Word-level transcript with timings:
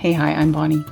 Hey, 0.00 0.14
hi, 0.14 0.32
I'm 0.32 0.50
Bonnie. 0.50 0.82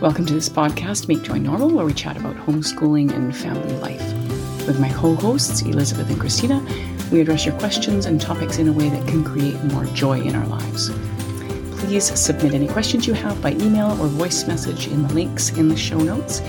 Welcome 0.00 0.24
to 0.24 0.32
this 0.32 0.48
podcast, 0.48 1.06
Make 1.06 1.20
Joy 1.20 1.36
Normal, 1.36 1.68
where 1.68 1.84
we 1.84 1.92
chat 1.92 2.16
about 2.16 2.34
homeschooling 2.34 3.12
and 3.12 3.36
family 3.36 3.74
life. 3.74 4.00
With 4.66 4.80
my 4.80 4.88
co 4.88 5.14
hosts, 5.16 5.60
Elizabeth 5.60 6.08
and 6.08 6.18
Christina, 6.18 6.66
we 7.12 7.20
address 7.20 7.44
your 7.44 7.54
questions 7.58 8.06
and 8.06 8.18
topics 8.18 8.56
in 8.56 8.66
a 8.68 8.72
way 8.72 8.88
that 8.88 9.06
can 9.06 9.22
create 9.22 9.62
more 9.64 9.84
joy 9.92 10.22
in 10.22 10.34
our 10.34 10.46
lives. 10.46 10.88
Please 11.78 12.04
submit 12.18 12.54
any 12.54 12.66
questions 12.68 13.06
you 13.06 13.12
have 13.12 13.38
by 13.42 13.52
email 13.52 13.90
or 14.00 14.06
voice 14.06 14.46
message 14.46 14.86
in 14.86 15.06
the 15.06 15.12
links 15.12 15.50
in 15.50 15.68
the 15.68 15.76
show 15.76 15.98
notes. 15.98 16.40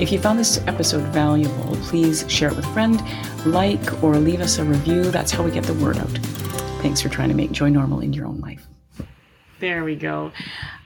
If 0.00 0.10
you 0.10 0.18
found 0.18 0.38
this 0.38 0.56
episode 0.66 1.04
valuable, 1.12 1.76
please 1.82 2.24
share 2.30 2.48
it 2.48 2.56
with 2.56 2.64
a 2.64 2.72
friend, 2.72 3.02
like, 3.44 4.02
or 4.02 4.16
leave 4.16 4.40
us 4.40 4.56
a 4.56 4.64
review. 4.64 5.02
That's 5.10 5.30
how 5.30 5.44
we 5.44 5.50
get 5.50 5.64
the 5.64 5.74
word 5.74 5.98
out. 5.98 6.18
Thanks 6.80 7.02
for 7.02 7.10
trying 7.10 7.28
to 7.28 7.34
make 7.34 7.52
joy 7.52 7.68
normal 7.68 8.00
in 8.00 8.14
your 8.14 8.24
own 8.24 8.40
life. 8.40 8.66
There 9.60 9.84
we 9.84 9.96
go. 9.96 10.32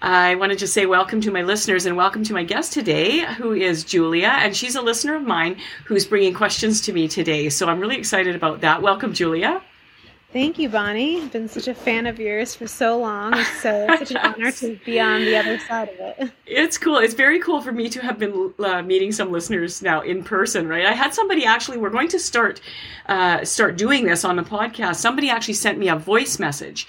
I 0.06 0.36
want 0.36 0.52
to 0.52 0.56
just 0.56 0.72
say 0.72 0.86
welcome 0.86 1.20
to 1.22 1.32
my 1.32 1.42
listeners 1.42 1.84
and 1.84 1.96
welcome 1.96 2.22
to 2.22 2.32
my 2.32 2.44
guest 2.44 2.72
today, 2.72 3.24
who 3.34 3.52
is 3.52 3.82
Julia. 3.82 4.28
And 4.28 4.54
she's 4.54 4.76
a 4.76 4.80
listener 4.80 5.16
of 5.16 5.24
mine 5.24 5.56
who's 5.84 6.06
bringing 6.06 6.32
questions 6.32 6.80
to 6.82 6.92
me 6.92 7.08
today. 7.08 7.48
So 7.48 7.66
I'm 7.66 7.80
really 7.80 7.96
excited 7.96 8.36
about 8.36 8.60
that. 8.60 8.82
Welcome, 8.82 9.12
Julia. 9.12 9.60
Thank 10.32 10.60
you, 10.60 10.68
Bonnie. 10.68 11.20
I've 11.20 11.32
been 11.32 11.48
such 11.48 11.66
a 11.66 11.74
fan 11.74 12.06
of 12.06 12.20
yours 12.20 12.54
for 12.54 12.68
so 12.68 12.96
long. 12.96 13.34
So 13.60 13.84
it's 13.90 13.98
such 14.08 14.10
an 14.12 14.18
honor 14.18 14.52
to 14.52 14.78
be 14.84 15.00
on 15.00 15.24
the 15.24 15.36
other 15.36 15.58
side 15.58 15.88
of 15.88 15.98
it. 15.98 16.30
It's 16.46 16.78
cool. 16.78 16.98
It's 16.98 17.14
very 17.14 17.40
cool 17.40 17.60
for 17.60 17.72
me 17.72 17.88
to 17.88 18.00
have 18.00 18.16
been 18.16 18.54
uh, 18.60 18.82
meeting 18.82 19.10
some 19.10 19.32
listeners 19.32 19.82
now 19.82 20.02
in 20.02 20.22
person. 20.22 20.68
Right? 20.68 20.86
I 20.86 20.92
had 20.92 21.14
somebody 21.14 21.44
actually. 21.44 21.78
We're 21.78 21.90
going 21.90 22.08
to 22.10 22.20
start 22.20 22.60
uh, 23.06 23.44
start 23.44 23.76
doing 23.76 24.04
this 24.04 24.24
on 24.24 24.36
the 24.36 24.44
podcast. 24.44 24.96
Somebody 24.96 25.30
actually 25.30 25.54
sent 25.54 25.78
me 25.78 25.88
a 25.88 25.96
voice 25.96 26.38
message 26.38 26.86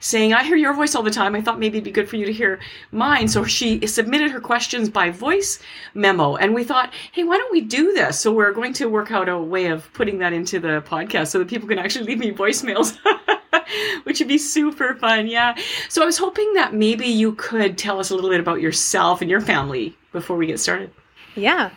saying, 0.00 0.32
I 0.32 0.42
hear 0.42 0.56
your 0.56 0.74
voice 0.74 0.94
all 0.94 1.02
the 1.02 1.10
time. 1.10 1.34
I 1.34 1.40
thought 1.40 1.58
maybe 1.58 1.78
it'd 1.78 1.84
be 1.84 1.90
good 1.90 2.08
for 2.08 2.16
you 2.16 2.26
to 2.26 2.32
hear 2.32 2.58
mine. 2.90 3.28
So 3.28 3.44
she 3.44 3.86
submitted 3.86 4.30
her 4.32 4.40
questions 4.40 4.88
by 4.88 5.10
voice 5.10 5.60
memo. 5.94 6.36
And 6.36 6.54
we 6.54 6.64
thought, 6.64 6.92
hey, 7.12 7.22
why 7.22 7.36
don't 7.36 7.52
we 7.52 7.60
do 7.60 7.92
this? 7.92 8.18
So 8.18 8.32
we're 8.32 8.52
going 8.52 8.72
to 8.74 8.88
work 8.88 9.12
out 9.12 9.28
a 9.28 9.38
way 9.38 9.66
of 9.66 9.92
putting 9.92 10.18
that 10.18 10.32
into 10.32 10.58
the 10.58 10.82
podcast 10.86 11.28
so 11.28 11.38
that 11.38 11.48
people 11.48 11.68
can 11.68 11.78
actually 11.78 12.06
leave 12.06 12.18
me 12.18 12.32
voicemails. 12.32 12.98
Which 14.04 14.18
would 14.18 14.28
be 14.28 14.38
super 14.38 14.94
fun, 14.96 15.28
yeah. 15.28 15.56
So 15.88 16.02
I 16.02 16.06
was 16.06 16.18
hoping 16.18 16.54
that 16.54 16.74
maybe 16.74 17.06
you 17.06 17.34
could 17.34 17.78
tell 17.78 18.00
us 18.00 18.10
a 18.10 18.14
little 18.14 18.30
bit 18.30 18.40
about 18.40 18.60
yourself 18.60 19.20
and 19.20 19.30
your 19.30 19.40
family 19.40 19.96
before 20.12 20.36
we 20.36 20.46
get 20.46 20.58
started. 20.58 20.90
Yeah. 21.36 21.70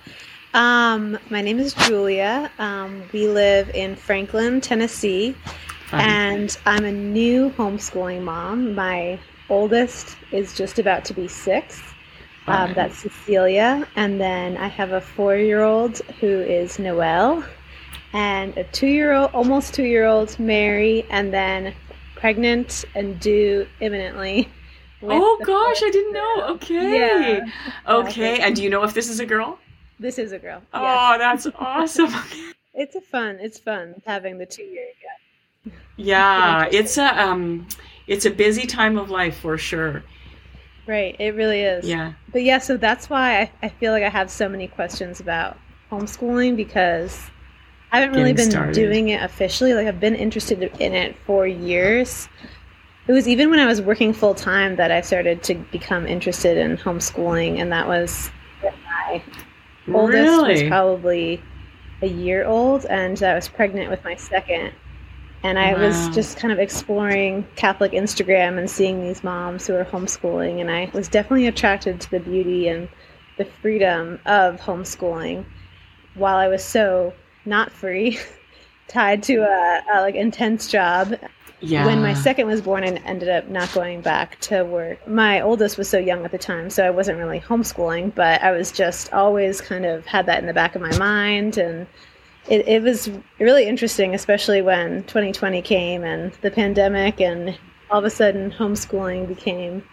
Um, 0.53 1.17
my 1.29 1.41
name 1.41 1.59
is 1.59 1.73
Julia. 1.73 2.51
Um, 2.59 3.03
we 3.11 3.27
live 3.27 3.69
in 3.71 3.95
Franklin, 3.95 4.61
Tennessee. 4.61 5.35
And 6.01 6.57
I'm 6.65 6.85
a 6.85 6.91
new 6.91 7.51
homeschooling 7.51 8.23
mom. 8.23 8.73
My 8.75 9.19
oldest 9.49 10.17
is 10.31 10.53
just 10.53 10.79
about 10.79 11.05
to 11.05 11.13
be 11.13 11.27
six. 11.27 11.81
Um, 12.47 12.73
that's 12.73 12.97
Cecilia. 12.97 13.87
And 13.95 14.19
then 14.19 14.57
I 14.57 14.67
have 14.67 14.91
a 14.91 14.99
four 14.99 15.37
year 15.37 15.63
old 15.63 15.99
who 16.19 16.27
is 16.27 16.79
Noelle, 16.79 17.43
and 18.11 18.57
a 18.57 18.63
two 18.65 18.87
year 18.87 19.13
old, 19.13 19.31
almost 19.33 19.73
two 19.73 19.83
year 19.85 20.05
old, 20.05 20.37
Mary, 20.39 21.05
and 21.09 21.33
then 21.33 21.73
pregnant 22.15 22.85
and 22.95 23.19
due 23.19 23.67
imminently. 23.79 24.49
Oh 25.05 25.37
gosh, 25.45 25.83
I 25.83 25.89
didn't 25.91 26.13
know. 26.13 26.45
Okay. 26.53 26.97
Yeah. 26.97 27.45
Okay. 27.87 28.39
And 28.39 28.55
do 28.55 28.63
you 28.63 28.69
know 28.69 28.83
if 28.83 28.93
this 28.93 29.09
is 29.09 29.19
a 29.19 29.25
girl? 29.25 29.59
This 29.99 30.17
is 30.17 30.31
a 30.31 30.39
girl. 30.39 30.61
Oh, 30.73 30.81
yes. 30.81 31.43
that's 31.43 31.55
awesome. 31.59 32.13
it's 32.73 32.95
a 32.95 33.01
fun. 33.01 33.37
It's 33.41 33.59
fun 33.59 34.01
having 34.05 34.37
the 34.37 34.45
two 34.45 34.63
year 34.63 34.87
gap 35.01 35.22
yeah, 35.97 36.67
it's 36.71 36.97
a 36.97 37.21
um, 37.21 37.67
it's 38.07 38.25
a 38.25 38.31
busy 38.31 38.65
time 38.65 38.97
of 38.97 39.09
life 39.09 39.39
for 39.39 39.57
sure. 39.57 40.03
Right, 40.85 41.15
it 41.19 41.35
really 41.35 41.61
is. 41.61 41.87
Yeah. 41.87 42.13
But 42.31 42.43
yeah, 42.43 42.57
so 42.57 42.75
that's 42.75 43.09
why 43.09 43.39
I, 43.41 43.51
I 43.63 43.69
feel 43.69 43.93
like 43.93 44.03
I 44.03 44.09
have 44.09 44.29
so 44.29 44.49
many 44.49 44.67
questions 44.67 45.21
about 45.21 45.57
homeschooling 45.89 46.57
because 46.57 47.21
I 47.91 48.01
haven't 48.01 48.15
really 48.15 48.33
Getting 48.33 48.45
been 48.45 48.51
started. 48.51 48.75
doing 48.75 49.09
it 49.09 49.21
officially. 49.21 49.73
Like 49.73 49.87
I've 49.87 49.99
been 49.99 50.15
interested 50.15 50.61
in 50.79 50.93
it 50.93 51.15
for 51.25 51.47
years. 51.47 52.27
It 53.07 53.11
was 53.11 53.27
even 53.27 53.49
when 53.49 53.59
I 53.59 53.65
was 53.65 53.81
working 53.81 54.13
full 54.13 54.33
time 54.33 54.75
that 54.77 54.91
I 54.91 55.01
started 55.01 55.43
to 55.43 55.55
become 55.55 56.07
interested 56.07 56.57
in 56.57 56.77
homeschooling, 56.77 57.59
and 57.59 57.71
that 57.71 57.87
was 57.87 58.31
my 58.63 59.21
oldest 59.93 60.47
was 60.47 60.63
probably 60.63 61.41
a 62.01 62.07
year 62.07 62.45
old, 62.45 62.85
and 62.85 63.21
I 63.21 63.35
was 63.35 63.47
pregnant 63.47 63.89
with 63.89 64.03
my 64.03 64.15
second 64.15 64.73
and 65.43 65.59
I 65.59 65.73
wow. 65.73 65.87
was 65.87 66.09
just 66.15 66.37
kind 66.37 66.53
of 66.53 66.59
exploring 66.59 67.45
Catholic 67.55 67.91
Instagram 67.91 68.57
and 68.57 68.69
seeing 68.69 69.03
these 69.03 69.23
moms 69.23 69.67
who 69.67 69.75
are 69.75 69.83
homeschooling. 69.83 70.61
And 70.61 70.71
I 70.71 70.89
was 70.93 71.09
definitely 71.09 71.47
attracted 71.47 71.99
to 72.01 72.11
the 72.11 72.19
beauty 72.21 72.69
and 72.69 72.87
the 73.37 73.45
freedom 73.45 74.19
of 74.25 74.59
homeschooling 74.61 75.45
while 76.15 76.37
I 76.37 76.47
was 76.47 76.63
so 76.63 77.13
not 77.45 77.71
free, 77.71 78.19
tied 78.87 79.23
to 79.23 79.37
a, 79.41 79.81
a, 79.93 80.01
like 80.01 80.15
intense 80.15 80.69
job. 80.69 81.15
Yeah. 81.59 81.85
When 81.85 82.01
my 82.01 82.13
second 82.13 82.47
was 82.47 82.61
born 82.61 82.83
and 82.83 82.99
ended 83.05 83.29
up 83.29 83.47
not 83.47 83.71
going 83.73 84.01
back 84.01 84.39
to 84.41 84.63
work, 84.63 85.07
my 85.07 85.39
oldest 85.39 85.77
was 85.77 85.87
so 85.87 85.97
young 85.97 86.25
at 86.25 86.31
the 86.31 86.37
time, 86.37 86.69
so 86.69 86.85
I 86.85 86.89
wasn't 86.89 87.17
really 87.17 87.39
homeschooling, 87.39 88.13
but 88.15 88.41
I 88.41 88.51
was 88.51 88.69
just 88.71 89.13
always 89.13 89.61
kind 89.61 89.85
of 89.85 90.05
had 90.05 90.25
that 90.25 90.39
in 90.39 90.45
the 90.45 90.53
back 90.53 90.75
of 90.75 90.81
my 90.81 90.95
mind 90.97 91.57
and 91.57 91.87
it, 92.47 92.67
it 92.67 92.83
was 92.83 93.09
really 93.39 93.65
interesting, 93.65 94.13
especially 94.13 94.61
when 94.61 95.03
2020 95.03 95.61
came 95.61 96.03
and 96.03 96.33
the 96.41 96.51
pandemic, 96.51 97.21
and 97.21 97.57
all 97.89 97.99
of 97.99 98.05
a 98.05 98.09
sudden 98.09 98.51
homeschooling 98.51 99.27
became 99.27 99.83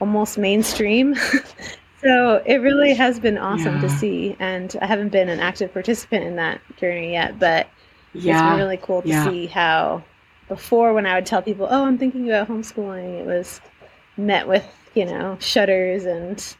almost 0.00 0.38
mainstream. 0.38 1.14
so 2.02 2.42
it 2.46 2.56
really 2.56 2.94
has 2.94 3.20
been 3.20 3.38
awesome 3.38 3.76
yeah. 3.76 3.80
to 3.82 3.88
see. 3.90 4.36
And 4.40 4.74
I 4.80 4.86
haven't 4.86 5.10
been 5.10 5.28
an 5.28 5.40
active 5.40 5.72
participant 5.72 6.24
in 6.24 6.36
that 6.36 6.60
journey 6.76 7.12
yet, 7.12 7.38
but 7.38 7.68
yeah. 8.14 8.32
it's 8.32 8.42
been 8.42 8.58
really 8.58 8.78
cool 8.78 9.02
to 9.02 9.08
yeah. 9.08 9.24
see 9.24 9.46
how 9.46 10.02
before 10.48 10.92
when 10.92 11.06
I 11.06 11.14
would 11.14 11.26
tell 11.26 11.42
people, 11.42 11.66
oh, 11.70 11.84
I'm 11.84 11.98
thinking 11.98 12.28
about 12.28 12.48
homeschooling, 12.48 13.20
it 13.20 13.26
was 13.26 13.60
met 14.16 14.48
with, 14.48 14.66
you 14.94 15.04
know, 15.04 15.36
shudders 15.40 16.04
and 16.04 16.56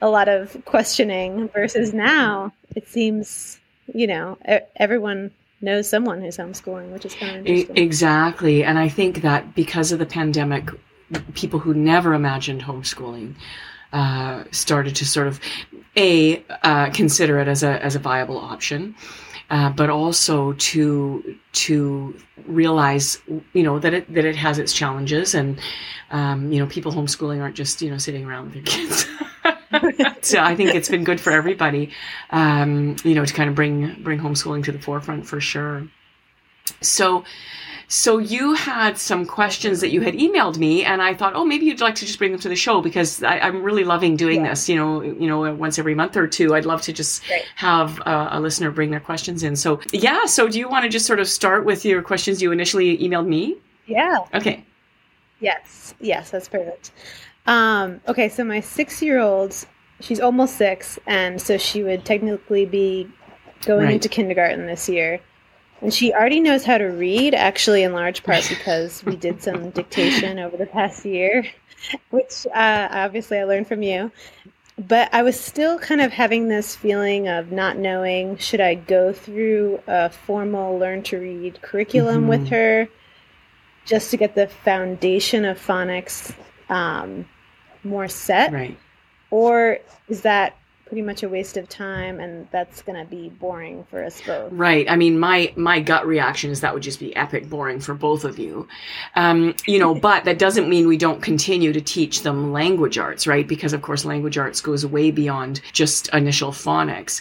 a 0.00 0.08
lot 0.08 0.28
of 0.28 0.56
questioning 0.64 1.48
versus 1.48 1.92
now 1.92 2.52
it 2.74 2.88
seems 2.88 3.55
you 3.92 4.06
know, 4.06 4.38
everyone 4.76 5.30
knows 5.60 5.88
someone 5.88 6.20
who's 6.20 6.36
homeschooling, 6.36 6.92
which 6.92 7.04
is 7.04 7.14
kind 7.14 7.36
of 7.36 7.46
interesting. 7.46 7.76
Exactly. 7.76 8.64
And 8.64 8.78
I 8.78 8.88
think 8.88 9.22
that 9.22 9.54
because 9.54 9.92
of 9.92 9.98
the 9.98 10.06
pandemic, 10.06 10.68
people 11.34 11.58
who 11.58 11.74
never 11.74 12.14
imagined 12.14 12.62
homeschooling 12.62 13.34
uh, 13.92 14.44
started 14.50 14.96
to 14.96 15.06
sort 15.06 15.26
of 15.26 15.40
a 15.96 16.44
uh, 16.62 16.90
consider 16.90 17.38
it 17.38 17.48
as 17.48 17.62
a 17.62 17.82
as 17.82 17.94
a 17.94 17.98
viable 17.98 18.36
option, 18.36 18.94
uh, 19.50 19.70
but 19.70 19.88
also 19.88 20.52
to 20.54 21.38
to 21.52 22.14
realize 22.46 23.22
you 23.52 23.62
know 23.62 23.78
that 23.78 23.94
it 23.94 24.12
that 24.12 24.24
it 24.24 24.36
has 24.36 24.58
its 24.58 24.72
challenges 24.72 25.34
and 25.34 25.60
um, 26.10 26.52
you 26.52 26.58
know 26.58 26.66
people 26.66 26.92
homeschooling 26.92 27.40
aren't 27.40 27.56
just 27.56 27.80
you 27.80 27.90
know 27.90 27.98
sitting 27.98 28.26
around 28.26 28.46
with 28.46 28.54
their 28.54 28.62
kids. 28.64 29.06
so 30.22 30.40
I 30.40 30.54
think 30.54 30.74
it's 30.74 30.88
been 30.88 31.04
good 31.04 31.20
for 31.20 31.32
everybody, 31.32 31.90
um, 32.30 32.96
you 33.04 33.14
know, 33.14 33.24
to 33.24 33.34
kind 33.34 33.48
of 33.48 33.54
bring 33.54 34.02
bring 34.02 34.18
homeschooling 34.18 34.64
to 34.64 34.72
the 34.72 34.78
forefront 34.78 35.26
for 35.26 35.40
sure. 35.40 35.86
So, 36.80 37.24
so 37.88 38.18
you 38.18 38.54
had 38.54 38.98
some 38.98 39.26
questions 39.26 39.80
that 39.80 39.90
you 39.90 40.00
had 40.00 40.14
emailed 40.14 40.58
me, 40.58 40.84
and 40.84 41.00
I 41.00 41.14
thought, 41.14 41.34
oh, 41.36 41.44
maybe 41.44 41.66
you'd 41.66 41.80
like 41.80 41.94
to 41.96 42.06
just 42.06 42.18
bring 42.18 42.32
them 42.32 42.40
to 42.40 42.48
the 42.48 42.56
show 42.56 42.80
because 42.80 43.22
I, 43.22 43.38
am 43.38 43.62
really 43.62 43.84
loving 43.84 44.16
doing 44.16 44.42
yeah. 44.42 44.50
this. 44.50 44.68
You 44.68 44.76
know, 44.76 45.02
you 45.02 45.28
know, 45.28 45.54
once 45.54 45.78
every 45.78 45.94
month 45.94 46.16
or 46.16 46.26
two, 46.26 46.54
I'd 46.54 46.66
love 46.66 46.82
to 46.82 46.92
just 46.92 47.22
have 47.54 48.00
uh, 48.00 48.28
a 48.32 48.40
listener 48.40 48.70
bring 48.70 48.90
their 48.90 49.00
questions 49.00 49.42
in. 49.42 49.54
So, 49.54 49.80
yeah. 49.92 50.26
So, 50.26 50.48
do 50.48 50.58
you 50.58 50.68
want 50.68 50.82
to 50.82 50.88
just 50.88 51.06
sort 51.06 51.20
of 51.20 51.28
start 51.28 51.64
with 51.64 51.84
your 51.84 52.02
questions 52.02 52.42
you 52.42 52.50
initially 52.50 52.98
emailed 52.98 53.26
me? 53.26 53.56
Yeah. 53.86 54.18
Okay. 54.34 54.64
Yes. 55.40 55.94
Yes, 56.00 56.30
that's 56.30 56.48
perfect. 56.48 56.90
Um, 57.46 58.00
okay, 58.08 58.28
so 58.28 58.44
my 58.44 58.60
six 58.60 59.00
year 59.00 59.20
old, 59.20 59.54
she's 60.00 60.20
almost 60.20 60.56
six, 60.56 60.98
and 61.06 61.40
so 61.40 61.58
she 61.58 61.82
would 61.82 62.04
technically 62.04 62.66
be 62.66 63.08
going 63.64 63.84
right. 63.84 63.94
into 63.94 64.08
kindergarten 64.08 64.66
this 64.66 64.88
year. 64.88 65.20
And 65.80 65.92
she 65.92 66.12
already 66.12 66.40
knows 66.40 66.64
how 66.64 66.78
to 66.78 66.86
read, 66.86 67.34
actually, 67.34 67.82
in 67.82 67.92
large 67.92 68.22
part 68.22 68.46
because 68.48 69.04
we 69.04 69.16
did 69.16 69.42
some 69.42 69.70
dictation 69.70 70.38
over 70.38 70.56
the 70.56 70.66
past 70.66 71.04
year, 71.04 71.46
which 72.10 72.46
uh, 72.54 72.88
obviously 72.90 73.38
I 73.38 73.44
learned 73.44 73.68
from 73.68 73.82
you. 73.82 74.10
But 74.78 75.08
I 75.14 75.22
was 75.22 75.40
still 75.40 75.78
kind 75.78 76.02
of 76.02 76.12
having 76.12 76.48
this 76.48 76.76
feeling 76.76 77.28
of 77.28 77.50
not 77.50 77.78
knowing 77.78 78.36
should 78.36 78.60
I 78.60 78.74
go 78.74 79.10
through 79.10 79.80
a 79.86 80.10
formal 80.10 80.78
learn 80.78 81.02
to 81.04 81.18
read 81.18 81.62
curriculum 81.62 82.22
mm-hmm. 82.22 82.28
with 82.28 82.48
her 82.48 82.88
just 83.86 84.10
to 84.10 84.18
get 84.18 84.34
the 84.34 84.48
foundation 84.48 85.46
of 85.46 85.58
phonics 85.58 86.34
um, 86.68 87.26
more 87.84 88.06
set? 88.06 88.52
Right. 88.52 88.78
Or 89.30 89.78
is 90.08 90.22
that 90.22 90.56
pretty 90.86 91.02
much 91.02 91.24
a 91.24 91.28
waste 91.28 91.56
of 91.56 91.68
time 91.68 92.20
and 92.20 92.46
that's 92.52 92.80
going 92.82 92.98
to 92.98 93.04
be 93.10 93.28
boring 93.28 93.84
for 93.90 94.04
us 94.04 94.20
both? 94.24 94.52
Right. 94.52 94.88
I 94.88 94.96
mean 94.96 95.18
my 95.18 95.52
my 95.56 95.80
gut 95.80 96.06
reaction 96.06 96.50
is 96.50 96.60
that 96.60 96.72
would 96.74 96.82
just 96.82 97.00
be 97.00 97.14
epic 97.16 97.50
boring 97.50 97.80
for 97.80 97.94
both 97.94 98.24
of 98.24 98.38
you. 98.38 98.68
Um, 99.16 99.54
you 99.66 99.78
know 99.80 99.94
but 99.94 100.24
that 100.24 100.38
doesn't 100.38 100.68
mean 100.68 100.86
we 100.86 100.96
don't 100.96 101.20
continue 101.20 101.72
to 101.72 101.80
teach 101.80 102.22
them 102.22 102.52
language 102.52 102.98
arts 102.98 103.26
right? 103.26 103.46
Because 103.46 103.72
of 103.72 103.82
course 103.82 104.04
language 104.04 104.38
arts 104.38 104.60
goes 104.60 104.86
way 104.86 105.10
beyond 105.10 105.60
just 105.72 106.08
initial 106.14 106.52
phonics. 106.52 107.20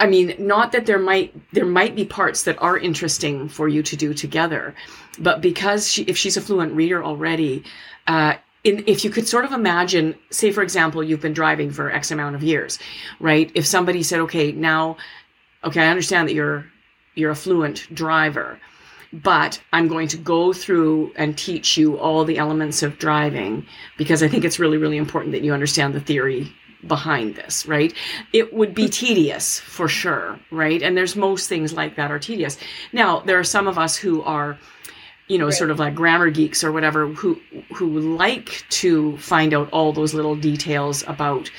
I 0.00 0.06
mean, 0.06 0.34
not 0.38 0.72
that 0.72 0.86
there 0.86 0.98
might 0.98 1.34
there 1.52 1.66
might 1.66 1.96
be 1.96 2.04
parts 2.04 2.44
that 2.44 2.60
are 2.62 2.78
interesting 2.78 3.48
for 3.48 3.66
you 3.68 3.82
to 3.84 3.96
do 3.96 4.14
together, 4.14 4.74
but 5.18 5.40
because 5.40 5.90
she, 5.90 6.02
if 6.02 6.16
she's 6.16 6.36
a 6.36 6.40
fluent 6.40 6.74
reader 6.74 7.02
already, 7.02 7.64
uh, 8.06 8.34
in, 8.68 8.84
if 8.86 9.04
you 9.04 9.10
could 9.10 9.26
sort 9.26 9.44
of 9.44 9.52
imagine, 9.52 10.14
say 10.30 10.52
for 10.52 10.62
example, 10.62 11.02
you've 11.02 11.20
been 11.20 11.32
driving 11.32 11.70
for 11.70 11.90
X 11.90 12.10
amount 12.10 12.36
of 12.36 12.42
years, 12.42 12.78
right? 13.18 13.50
If 13.54 13.66
somebody 13.66 14.02
said, 14.02 14.20
okay, 14.20 14.52
now, 14.52 14.96
okay, 15.64 15.82
I 15.82 15.88
understand 15.88 16.28
that 16.28 16.34
you're 16.34 16.66
you're 17.14 17.30
a 17.32 17.36
fluent 17.36 17.92
driver, 17.92 18.60
but 19.12 19.60
I'm 19.72 19.88
going 19.88 20.08
to 20.08 20.16
go 20.16 20.52
through 20.52 21.12
and 21.16 21.36
teach 21.36 21.76
you 21.76 21.98
all 21.98 22.24
the 22.24 22.38
elements 22.38 22.82
of 22.82 22.98
driving 22.98 23.66
because 23.96 24.22
I 24.22 24.28
think 24.28 24.44
it's 24.44 24.58
really 24.58 24.76
really 24.76 24.98
important 24.98 25.32
that 25.32 25.42
you 25.42 25.52
understand 25.52 25.94
the 25.94 26.00
theory 26.00 26.52
behind 26.86 27.34
this, 27.34 27.66
right? 27.66 27.92
It 28.32 28.54
would 28.54 28.72
be 28.74 28.88
tedious 28.88 29.58
for 29.58 29.88
sure, 29.88 30.38
right? 30.52 30.80
And 30.80 30.96
there's 30.96 31.16
most 31.16 31.48
things 31.48 31.72
like 31.72 31.96
that 31.96 32.12
are 32.12 32.20
tedious. 32.20 32.56
Now, 32.92 33.20
there 33.20 33.38
are 33.38 33.44
some 33.44 33.66
of 33.66 33.78
us 33.78 33.96
who 33.96 34.22
are 34.22 34.56
you 35.28 35.38
know, 35.38 35.46
right. 35.46 35.54
sort 35.54 35.70
of 35.70 35.78
like 35.78 35.94
grammar 35.94 36.30
geeks 36.30 36.64
or 36.64 36.72
whatever 36.72 37.06
who 37.08 37.40
who 37.74 37.98
like 38.00 38.64
to 38.70 39.16
find 39.18 39.54
out 39.54 39.70
all 39.70 39.92
those 39.92 40.14
little 40.14 40.34
details 40.34 41.04
about 41.06 41.50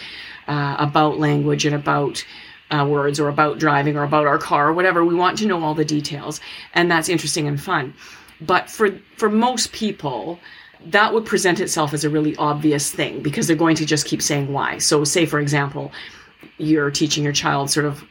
uh, 0.48 0.76
about 0.80 1.20
language 1.20 1.66
and 1.66 1.76
about 1.76 2.26
uh, 2.72 2.86
words 2.88 3.20
or 3.20 3.30
about 3.30 3.60
driving 3.60 3.98
or 3.98 4.04
about 4.04 4.28
our 4.28 4.38
car 4.38 4.70
or 4.70 4.74
whatever. 4.74 5.06
We 5.06 5.16
want 5.16 5.38
to 5.40 5.46
know 5.46 5.64
all 5.64 5.76
the 5.76 5.86
details, 5.86 6.40
and 6.74 6.90
that's 6.90 7.10
interesting 7.10 7.48
and 7.48 7.62
fun. 7.62 7.94
But 8.42 8.70
for 8.70 8.92
for 9.16 9.30
most 9.30 9.72
people, 9.72 10.40
that 10.88 11.14
would 11.14 11.26
present 11.26 11.60
itself 11.60 11.94
as 11.94 12.04
a 12.04 12.10
really 12.10 12.36
obvious 12.38 12.92
thing 12.92 13.22
because 13.22 13.48
they're 13.48 13.56
going 13.56 13.76
to 13.76 13.86
just 13.86 14.06
keep 14.06 14.22
saying 14.22 14.52
why. 14.52 14.78
So, 14.78 15.04
say, 15.04 15.26
for 15.26 15.40
example, 15.40 15.92
you're 16.58 16.92
teaching 16.92 17.24
your 17.24 17.34
child 17.34 17.70
sort 17.70 17.86
of, 17.86 18.04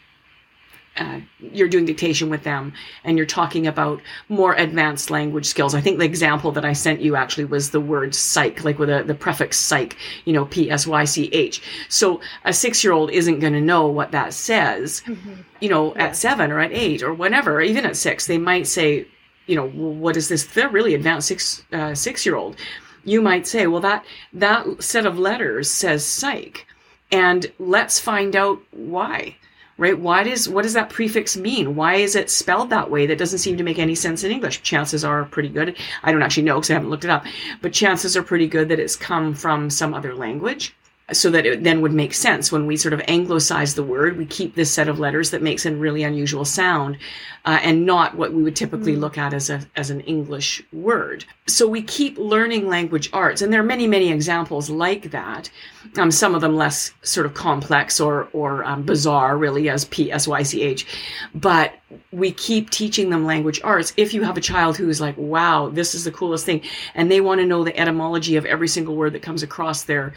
uh, 0.99 1.21
you're 1.39 1.69
doing 1.69 1.85
dictation 1.85 2.29
with 2.31 2.43
them 2.43 2.73
and 3.05 3.17
you're 3.17 3.27
talking 3.27 3.67
about 3.67 4.00
more 4.29 4.55
advanced 4.55 5.11
language 5.11 5.47
skills. 5.47 5.75
I 5.75 5.81
think 5.81 5.99
the 5.99 6.05
example 6.05 6.53
that 6.53 6.65
I 6.65 6.73
sent 6.73 7.00
you 7.00 7.17
actually 7.17 7.45
was 7.45 7.71
the 7.71 7.81
word 7.81 8.15
psych, 8.15 8.65
like 8.65 8.79
with 8.79 8.91
a, 8.91 9.03
the 9.05 9.15
prefix 9.15 9.56
psych, 9.59 9.97
you 10.25 10.33
know, 10.33 10.45
P 10.47 10.71
S 10.71 10.87
Y 10.87 11.05
C 11.05 11.29
H. 11.33 11.62
So, 11.89 12.21
a 12.45 12.53
six 12.53 12.83
year 12.83 12.93
old 12.93 13.11
isn't 13.11 13.41
going 13.41 13.53
to 13.53 13.61
know 13.61 13.87
what 13.87 14.12
that 14.12 14.33
says, 14.35 15.03
mm-hmm. 15.06 15.35
you 15.61 15.69
know, 15.69 15.95
yeah. 15.95 16.05
at 16.06 16.17
seven 16.17 16.50
or 16.50 16.61
at 16.61 16.73
eight 16.73 17.03
or 17.03 17.15
whatever, 17.15 17.61
even 17.61 17.85
at 17.85 17.97
six. 17.97 18.27
They 18.27 18.39
might 18.39 18.67
say, 18.67 19.06
you 19.47 19.56
know, 19.56 19.69
what 19.69 20.17
is 20.17 20.29
this? 20.29 20.47
They're 20.47 20.69
really 20.69 20.95
advanced 20.95 21.29
six 21.29 21.65
uh, 21.73 21.95
six 21.95 22.27
year 22.27 22.37
old. 22.37 22.56
You 23.05 23.23
might 23.23 23.47
say, 23.47 23.67
well, 23.67 23.81
that 23.81 24.05
that 24.33 24.83
set 24.83 25.06
of 25.06 25.19
letters 25.19 25.71
says 25.71 26.05
psych, 26.05 26.67
and 27.11 27.50
let's 27.59 27.99
find 27.99 28.37
out 28.37 28.61
why. 28.73 29.37
Right? 29.78 29.98
Why 29.98 30.25
does 30.25 30.48
what 30.48 30.62
does 30.62 30.75
that 30.75 30.90
prefix 30.90 31.36
mean? 31.36 31.76
Why 31.76 31.94
is 31.94 32.16
it 32.16 32.30
spelled 32.30 32.70
that 32.70 32.90
way? 32.90 33.06
That 33.06 33.16
doesn't 33.16 33.38
seem 33.38 33.56
to 33.56 33.62
make 33.62 33.78
any 33.78 33.94
sense 33.94 34.25
in 34.25 34.32
English. 34.32 34.62
Chances 34.62 35.04
are 35.04 35.25
pretty 35.25 35.48
good. 35.48 35.76
I 36.02 36.10
don't 36.10 36.22
actually 36.22 36.42
know 36.42 36.56
because 36.56 36.70
I 36.70 36.75
haven't 36.75 36.90
looked 36.90 37.04
it 37.04 37.10
up, 37.10 37.25
but 37.62 37.72
chances 37.72 38.16
are 38.16 38.22
pretty 38.22 38.48
good 38.48 38.69
that 38.69 38.80
it's 38.80 38.96
come 38.96 39.34
from 39.34 39.70
some 39.70 39.94
other 39.94 40.14
language 40.14 40.75
so 41.12 41.31
that 41.31 41.46
it 41.46 41.64
then 41.64 41.81
would 41.81 41.93
make 41.93 42.12
sense. 42.12 42.52
When 42.52 42.66
we 42.66 42.76
sort 42.76 42.93
of 42.93 43.00
anglicize 43.08 43.75
the 43.75 43.82
word 43.82 44.19
we 44.19 44.26
keep 44.26 44.55
this 44.55 44.72
set 44.72 44.88
of 44.88 44.99
letters 44.99 45.31
that 45.31 45.43
makes 45.43 45.64
a 45.64 45.75
really 45.75 46.02
unusual 46.02 46.44
sound 46.44 46.99
uh, 47.44 47.58
and 47.62 47.87
not 47.87 48.16
what 48.16 48.32
we 48.34 48.43
would 48.43 48.56
typically 48.56 48.94
mm. 48.94 49.00
look 49.00 49.16
at 49.16 49.32
as 49.32 49.49
a 49.49 49.62
as 49.75 49.90
an 49.90 50.00
english 50.00 50.62
word. 50.72 51.25
So 51.46 51.66
we 51.66 51.82
keep 51.82 52.19
learning 52.19 52.69
language 52.69 53.08
arts 53.12 53.40
and 53.40 53.52
there 53.52 53.60
are 53.60 53.64
many 53.64 53.87
many 53.87 54.12
examples 54.12 54.69
like 54.69 55.10
that. 55.12 55.50
Um, 55.96 56.10
some 56.10 56.34
of 56.34 56.43
them 56.43 56.56
less 56.56 56.93
sort 57.02 57.25
of 57.25 57.32
complex 57.32 58.00
or 58.00 58.28
or 58.34 58.64
um, 58.64 58.82
bizarre 58.82 59.38
really 59.38 59.70
as 59.70 59.87
p 59.87 60.12
s 60.12 60.28
y 60.28 60.43
c 60.43 60.62
h. 60.62 60.87
But 61.34 61.72
we 62.12 62.32
keep 62.32 62.69
teaching 62.69 63.08
them 63.08 63.25
language 63.25 63.62
arts. 63.64 63.94
If 63.96 64.12
you 64.12 64.22
have 64.25 64.37
a 64.37 64.43
child 64.43 64.76
who's 64.76 65.00
like 65.00 65.16
wow 65.16 65.70
this 65.70 65.94
is 65.94 66.04
the 66.04 66.12
coolest 66.12 66.44
thing 66.44 66.61
and 66.94 67.11
they 67.11 67.22
want 67.22 67.40
to 67.40 67.46
know 67.46 67.64
the 67.64 67.78
etymology 67.78 68.37
of 68.37 68.44
every 68.44 68.69
single 68.69 68.94
word 68.94 69.14
that 69.14 69.22
comes 69.22 69.43
across 69.43 69.84
their 69.84 70.12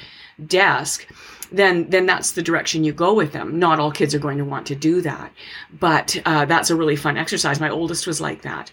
desk, 0.47 1.07
then 1.51 1.89
then 1.89 2.05
that's 2.05 2.31
the 2.31 2.41
direction 2.41 2.83
you 2.83 2.93
go 2.93 3.13
with 3.13 3.33
them. 3.33 3.59
Not 3.59 3.79
all 3.79 3.91
kids 3.91 4.15
are 4.15 4.19
going 4.19 4.37
to 4.37 4.45
want 4.45 4.65
to 4.67 4.75
do 4.75 5.01
that, 5.01 5.31
but 5.79 6.17
uh, 6.25 6.45
that's 6.45 6.69
a 6.69 6.75
really 6.75 6.95
fun 6.95 7.17
exercise. 7.17 7.59
My 7.59 7.69
oldest 7.69 8.07
was 8.07 8.21
like 8.21 8.41
that. 8.43 8.71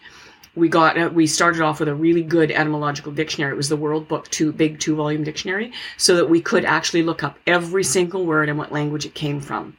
We 0.55 0.69
got 0.69 0.99
uh, 0.99 1.11
we 1.13 1.27
started 1.27 1.63
off 1.63 1.81
with 1.81 1.89
a 1.89 1.95
really 1.95 2.23
good 2.23 2.51
etymological 2.51 3.13
dictionary. 3.13 3.53
It 3.53 3.57
was 3.57 3.69
the 3.69 3.77
World 3.77 4.09
Book 4.09 4.29
Two 4.29 4.53
big 4.53 4.81
two 4.81 4.97
volume 4.97 5.25
dictionary, 5.25 5.73
so 5.97 6.17
that 6.17 6.31
we 6.31 6.41
could 6.41 6.65
actually 6.65 7.03
look 7.03 7.23
up 7.23 7.39
every 7.47 7.85
single 7.85 8.27
word 8.27 8.49
and 8.49 8.59
what 8.59 8.73
language 8.73 9.07
it 9.07 9.15
came 9.15 9.41
from. 9.41 9.77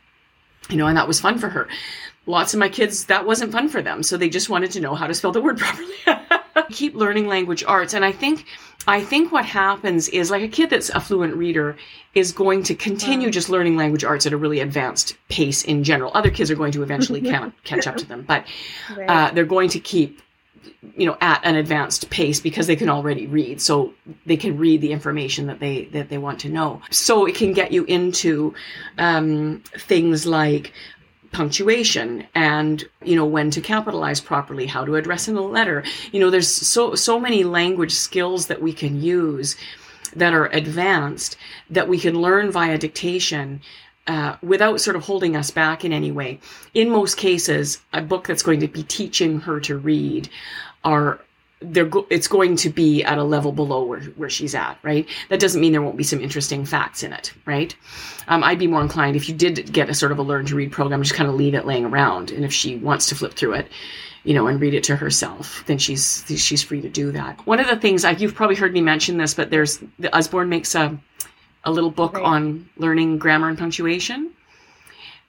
You 0.69 0.77
know, 0.77 0.87
and 0.87 0.97
that 0.97 1.07
was 1.07 1.19
fun 1.19 1.39
for 1.39 1.49
her. 1.49 1.67
Lots 2.29 2.53
of 2.53 2.59
my 2.59 2.69
kids 2.69 3.05
that 3.05 3.25
wasn't 3.25 3.51
fun 3.51 3.69
for 3.69 3.81
them, 3.81 4.03
so 4.03 4.15
they 4.15 4.29
just 4.29 4.49
wanted 4.49 4.69
to 4.73 4.79
know 4.79 4.93
how 4.93 5.07
to 5.07 5.15
spell 5.15 5.31
the 5.31 5.41
word 5.41 5.57
properly. 5.65 5.95
Keep 6.69 6.93
learning 6.93 7.27
language 7.27 7.63
arts, 7.63 7.95
and 7.95 8.05
I 8.05 8.11
think 8.11 8.45
I 8.87 9.01
think 9.01 9.31
what 9.31 9.45
happens 9.45 10.07
is 10.09 10.29
like 10.29 10.43
a 10.43 10.47
kid 10.47 10.69
that's 10.69 10.89
a 10.89 10.99
fluent 10.99 11.33
reader 11.33 11.75
is 12.13 12.31
going 12.31 12.61
to 12.63 12.75
continue 12.75 13.29
wow. 13.29 13.31
just 13.31 13.49
learning 13.49 13.77
language 13.77 14.03
arts 14.03 14.27
at 14.27 14.33
a 14.33 14.37
really 14.37 14.59
advanced 14.59 15.17
pace 15.29 15.63
in 15.63 15.83
general. 15.83 16.11
Other 16.13 16.29
kids 16.29 16.51
are 16.51 16.55
going 16.55 16.71
to 16.73 16.83
eventually 16.83 17.21
catch 17.63 17.87
up 17.87 17.97
to 17.97 18.05
them, 18.05 18.21
but 18.27 18.45
right. 18.95 19.09
uh, 19.09 19.31
they're 19.33 19.43
going 19.43 19.69
to 19.69 19.79
keep 19.79 20.21
you 20.95 21.07
know 21.07 21.17
at 21.21 21.41
an 21.43 21.55
advanced 21.55 22.11
pace 22.11 22.39
because 22.39 22.67
they 22.67 22.75
can 22.75 22.89
already 22.89 23.25
read 23.25 23.59
so 23.59 23.91
they 24.27 24.37
can 24.37 24.55
read 24.55 24.81
the 24.81 24.91
information 24.91 25.47
that 25.47 25.59
they 25.59 25.85
that 25.85 26.09
they 26.09 26.19
want 26.19 26.39
to 26.39 26.49
know 26.49 26.79
so 26.91 27.25
it 27.25 27.33
can 27.33 27.53
get 27.53 27.71
you 27.71 27.85
into 27.85 28.53
um, 28.97 29.63
things 29.77 30.27
like 30.27 30.73
punctuation 31.31 32.25
and 32.33 32.87
you 33.03 33.15
know 33.15 33.25
when 33.25 33.51
to 33.51 33.61
capitalize 33.61 34.19
properly 34.19 34.65
how 34.65 34.83
to 34.83 34.95
address 34.95 35.27
in 35.27 35.37
a 35.37 35.41
letter 35.41 35.83
you 36.11 36.19
know 36.19 36.29
there's 36.29 36.47
so 36.47 36.95
so 36.95 37.19
many 37.19 37.43
language 37.43 37.93
skills 37.93 38.47
that 38.47 38.61
we 38.61 38.73
can 38.73 39.01
use 39.01 39.55
that 40.15 40.33
are 40.33 40.47
advanced 40.47 41.37
that 41.69 41.87
we 41.87 41.99
can 41.99 42.19
learn 42.19 42.51
via 42.51 42.77
dictation 42.77 43.61
uh, 44.07 44.35
without 44.41 44.81
sort 44.81 44.95
of 44.95 45.03
holding 45.03 45.35
us 45.35 45.51
back 45.51 45.85
in 45.85 45.93
any 45.93 46.11
way. 46.11 46.39
In 46.73 46.89
most 46.89 47.15
cases, 47.15 47.79
a 47.93 48.01
book 48.01 48.25
that's 48.25 48.41
going 48.41 48.59
to 48.61 48.67
be 48.67 48.81
teaching 48.81 49.41
her 49.41 49.59
to 49.59 49.77
read 49.77 50.29
are 50.83 51.19
they're 51.61 51.85
go- 51.85 52.07
it's 52.09 52.27
going 52.27 52.55
to 52.57 52.69
be 52.69 53.03
at 53.03 53.17
a 53.17 53.23
level 53.23 53.51
below 53.51 53.83
where, 53.83 54.01
where 54.01 54.29
she's 54.29 54.55
at, 54.55 54.77
right? 54.81 55.07
That 55.29 55.39
doesn't 55.39 55.59
mean 55.59 55.71
there 55.71 55.81
won't 55.81 55.97
be 55.97 56.03
some 56.03 56.21
interesting 56.21 56.65
facts 56.65 57.03
in 57.03 57.11
it, 57.11 57.33
right? 57.45 57.75
Um, 58.27 58.43
I'd 58.43 58.59
be 58.59 58.67
more 58.67 58.81
inclined 58.81 59.15
if 59.15 59.27
you 59.27 59.35
did 59.35 59.71
get 59.73 59.89
a 59.89 59.93
sort 59.93 60.11
of 60.11 60.19
a 60.19 60.23
learn 60.23 60.45
to 60.47 60.55
read 60.55 60.71
program, 60.71 61.03
just 61.03 61.15
kind 61.15 61.29
of 61.29 61.35
leave 61.35 61.55
it 61.55 61.65
laying 61.65 61.85
around. 61.85 62.31
And 62.31 62.45
if 62.45 62.53
she 62.53 62.77
wants 62.77 63.07
to 63.07 63.15
flip 63.15 63.33
through 63.33 63.53
it, 63.55 63.67
you 64.23 64.33
know, 64.33 64.47
and 64.47 64.59
read 64.59 64.73
it 64.73 64.83
to 64.85 64.95
herself, 64.95 65.63
then 65.65 65.77
she's 65.77 66.25
she's 66.27 66.61
free 66.61 66.81
to 66.81 66.89
do 66.89 67.11
that. 67.11 67.45
One 67.47 67.59
of 67.59 67.67
the 67.67 67.77
things 67.77 68.03
like 68.03 68.19
you've 68.19 68.35
probably 68.35 68.55
heard 68.55 68.73
me 68.73 68.81
mention 68.81 69.17
this, 69.17 69.33
but 69.33 69.49
there's 69.49 69.79
the 69.97 70.13
Usborne 70.15 70.49
makes 70.49 70.75
a 70.75 70.97
a 71.63 71.71
little 71.71 71.91
book 71.91 72.13
right. 72.13 72.23
on 72.23 72.69
learning 72.77 73.17
grammar 73.17 73.49
and 73.49 73.57
punctuation. 73.57 74.31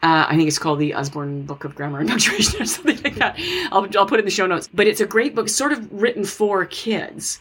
Uh, 0.03 0.25
I 0.29 0.37
think 0.37 0.49
it's 0.49 0.59
called 0.59 0.79
the 0.79 0.95
Usborne 0.95 1.43
Book 1.43 1.65
of 1.65 1.75
Grammar 1.75 2.01
and 2.01 2.09
Punctuation 2.09 2.63
or 2.63 2.65
something 2.67 3.01
like 3.03 3.17
that. 3.17 3.39
I'll, 3.71 3.87
I'll 3.99 4.07
put 4.07 4.15
it 4.15 4.21
in 4.21 4.25
the 4.25 4.31
show 4.31 4.47
notes. 4.47 4.69
But 4.73 4.87
it's 4.87 5.01
a 5.01 5.07
great 5.07 5.35
book, 5.35 5.49
sort 5.49 5.73
of 5.73 5.93
written 5.93 6.25
for 6.25 6.65
kids. 6.65 7.41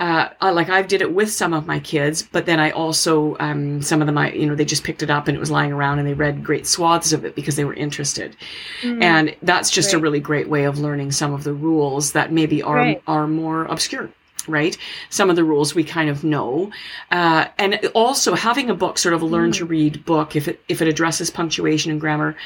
Uh, 0.00 0.28
like 0.40 0.68
I 0.68 0.82
did 0.82 1.02
it 1.02 1.12
with 1.12 1.32
some 1.32 1.52
of 1.52 1.66
my 1.66 1.80
kids, 1.80 2.22
but 2.22 2.46
then 2.46 2.60
I 2.60 2.70
also, 2.70 3.36
um, 3.40 3.82
some 3.82 4.00
of 4.00 4.06
them, 4.06 4.16
I, 4.16 4.30
you 4.30 4.46
know, 4.46 4.54
they 4.54 4.64
just 4.64 4.84
picked 4.84 5.02
it 5.02 5.10
up 5.10 5.26
and 5.26 5.36
it 5.36 5.40
was 5.40 5.50
lying 5.50 5.72
around 5.72 5.98
and 5.98 6.06
they 6.06 6.14
read 6.14 6.44
great 6.44 6.68
swaths 6.68 7.12
of 7.12 7.24
it 7.24 7.34
because 7.34 7.56
they 7.56 7.64
were 7.64 7.74
interested. 7.74 8.36
Mm, 8.82 9.02
and 9.02 9.36
that's 9.42 9.70
just 9.70 9.92
a 9.92 9.98
really 9.98 10.20
great 10.20 10.48
way 10.48 10.64
of 10.64 10.78
learning 10.78 11.10
some 11.10 11.34
of 11.34 11.42
the 11.42 11.52
rules 11.52 12.12
that 12.12 12.30
maybe 12.30 12.62
are, 12.62 12.76
right. 12.76 13.02
are 13.08 13.26
more 13.26 13.64
obscure 13.64 14.08
right? 14.46 14.76
Some 15.10 15.30
of 15.30 15.36
the 15.36 15.44
rules 15.44 15.74
we 15.74 15.84
kind 15.84 16.10
of 16.10 16.24
know. 16.24 16.70
Uh, 17.10 17.46
and 17.58 17.74
also 17.94 18.34
having 18.34 18.70
a 18.70 18.74
book, 18.74 18.98
sort 18.98 19.14
of 19.14 19.22
a 19.22 19.26
learn 19.26 19.52
to 19.52 19.66
mm. 19.66 19.70
read 19.70 20.04
book, 20.04 20.36
if 20.36 20.48
it, 20.48 20.60
if 20.68 20.82
it 20.82 20.88
addresses 20.88 21.30
punctuation 21.30 21.90
and 21.90 22.00
grammar, 22.00 22.36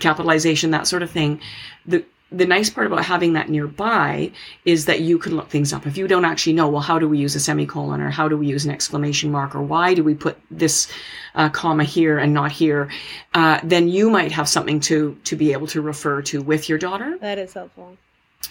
capitalization, 0.00 0.70
that 0.70 0.86
sort 0.86 1.02
of 1.02 1.10
thing, 1.10 1.40
the, 1.86 2.04
the 2.30 2.46
nice 2.46 2.70
part 2.70 2.86
about 2.86 3.04
having 3.04 3.34
that 3.34 3.50
nearby 3.50 4.30
is 4.64 4.86
that 4.86 5.00
you 5.00 5.18
can 5.18 5.36
look 5.36 5.50
things 5.50 5.72
up. 5.72 5.86
If 5.86 5.98
you 5.98 6.08
don't 6.08 6.24
actually 6.24 6.54
know, 6.54 6.68
well, 6.68 6.80
how 6.80 6.98
do 6.98 7.08
we 7.08 7.18
use 7.18 7.34
a 7.34 7.40
semicolon 7.40 8.00
or 8.00 8.10
how 8.10 8.28
do 8.28 8.36
we 8.38 8.46
use 8.46 8.64
an 8.64 8.70
exclamation 8.70 9.30
mark 9.30 9.54
or 9.54 9.62
why 9.62 9.92
do 9.94 10.02
we 10.02 10.14
put 10.14 10.38
this 10.50 10.90
uh, 11.34 11.50
comma 11.50 11.84
here 11.84 12.18
and 12.18 12.32
not 12.32 12.50
here, 12.50 12.90
uh, 13.34 13.60
then 13.62 13.88
you 13.88 14.08
might 14.08 14.32
have 14.32 14.48
something 14.48 14.80
to 14.80 15.16
to 15.24 15.36
be 15.36 15.52
able 15.52 15.66
to 15.66 15.80
refer 15.80 16.22
to 16.22 16.42
with 16.42 16.68
your 16.68 16.78
daughter. 16.78 17.18
That 17.18 17.38
is 17.38 17.52
helpful 17.52 17.96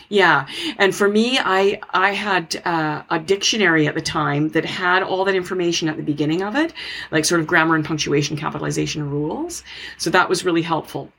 Yeah, 0.10 0.46
and 0.78 0.94
for 0.94 1.08
me, 1.08 1.40
I 1.40 1.80
I 1.92 2.12
had 2.12 2.62
uh, 2.66 3.04
a 3.10 3.18
dictionary 3.18 3.88
at 3.88 3.96
the 3.96 4.02
time 4.02 4.50
that 4.50 4.66
had 4.66 5.04
all 5.04 5.24
that 5.24 5.36
information 5.36 5.88
at 5.88 5.96
the 5.96 6.04
beginning 6.04 6.42
of 6.42 6.56
it, 6.56 6.74
like 7.12 7.24
sort 7.24 7.40
of 7.40 7.48
grammar 7.48 7.76
and 7.76 7.86
punctuation, 7.86 8.36
capitalization 8.36 9.10
rules. 9.10 9.64
So 9.98 10.10
that 10.10 10.28
was 10.28 10.44
really 10.44 10.64
helpful. 10.64 11.12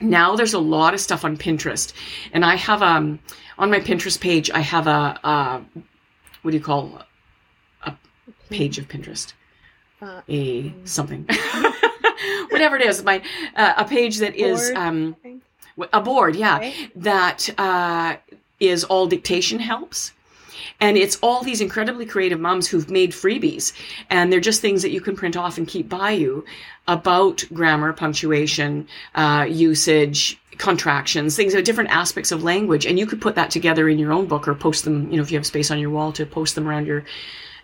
Now 0.00 0.36
there's 0.36 0.52
a 0.52 0.58
lot 0.58 0.92
of 0.92 1.00
stuff 1.00 1.24
on 1.24 1.38
Pinterest, 1.38 1.94
and 2.32 2.44
I 2.44 2.56
have 2.56 2.82
um 2.82 3.18
on 3.56 3.70
my 3.70 3.80
Pinterest 3.80 4.20
page 4.20 4.50
I 4.50 4.60
have 4.60 4.86
a, 4.86 5.18
a 5.24 5.64
what 6.42 6.50
do 6.50 6.56
you 6.56 6.62
call 6.62 7.00
a 7.84 7.96
page 8.50 8.78
of 8.78 8.88
Pinterest, 8.88 9.32
uh, 10.02 10.20
a 10.28 10.64
mm. 10.64 10.88
something, 10.88 11.26
whatever 12.50 12.76
it 12.76 12.82
is, 12.82 13.02
my 13.02 13.22
uh, 13.56 13.74
a 13.78 13.84
page 13.86 14.18
that 14.18 14.34
is 14.34 14.70
um 14.74 15.16
a 15.92 16.00
board, 16.00 16.36
yeah, 16.36 16.58
right. 16.58 16.90
that 16.96 17.50
uh, 17.58 18.16
is 18.60 18.84
all 18.84 19.06
dictation 19.06 19.58
helps. 19.58 20.12
And 20.80 20.96
it's 20.96 21.16
all 21.22 21.42
these 21.42 21.60
incredibly 21.60 22.06
creative 22.06 22.40
moms 22.40 22.66
who've 22.66 22.90
made 22.90 23.12
freebies. 23.12 23.72
And 24.10 24.32
they're 24.32 24.40
just 24.40 24.60
things 24.60 24.82
that 24.82 24.90
you 24.90 25.00
can 25.00 25.16
print 25.16 25.36
off 25.36 25.58
and 25.58 25.68
keep 25.68 25.88
by 25.88 26.12
you 26.12 26.44
about 26.88 27.44
grammar, 27.52 27.92
punctuation, 27.92 28.88
uh, 29.14 29.46
usage, 29.48 30.38
contractions, 30.58 31.36
things, 31.36 31.54
of 31.54 31.64
different 31.64 31.90
aspects 31.90 32.32
of 32.32 32.42
language. 32.42 32.86
And 32.86 32.98
you 32.98 33.06
could 33.06 33.20
put 33.20 33.34
that 33.36 33.50
together 33.50 33.88
in 33.88 33.98
your 33.98 34.12
own 34.12 34.26
book 34.26 34.48
or 34.48 34.54
post 34.54 34.84
them, 34.84 35.10
you 35.10 35.16
know, 35.16 35.22
if 35.22 35.30
you 35.30 35.38
have 35.38 35.46
space 35.46 35.70
on 35.70 35.78
your 35.78 35.90
wall 35.90 36.12
to 36.12 36.26
post 36.26 36.54
them 36.54 36.68
around 36.68 36.86
your 36.86 37.04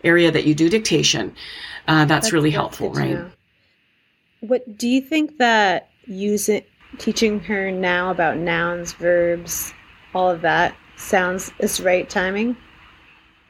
area 0.02 0.30
that 0.30 0.44
you 0.44 0.54
do 0.54 0.68
dictation. 0.68 1.34
Uh, 1.86 2.04
that's, 2.04 2.26
that's, 2.26 2.32
really 2.32 2.50
helpful, 2.50 2.92
right? 2.92 3.18
What 4.40 4.78
do 4.78 4.88
you 4.88 5.00
think 5.00 5.38
that 5.38 5.90
using 6.06 6.62
teaching 6.98 7.40
her 7.40 7.70
now 7.70 8.10
about 8.10 8.36
nouns, 8.36 8.92
verbs, 8.92 9.72
all 10.14 10.30
of 10.30 10.40
that 10.42 10.74
sounds 10.96 11.52
is 11.58 11.80
right 11.80 12.08
timing? 12.08 12.56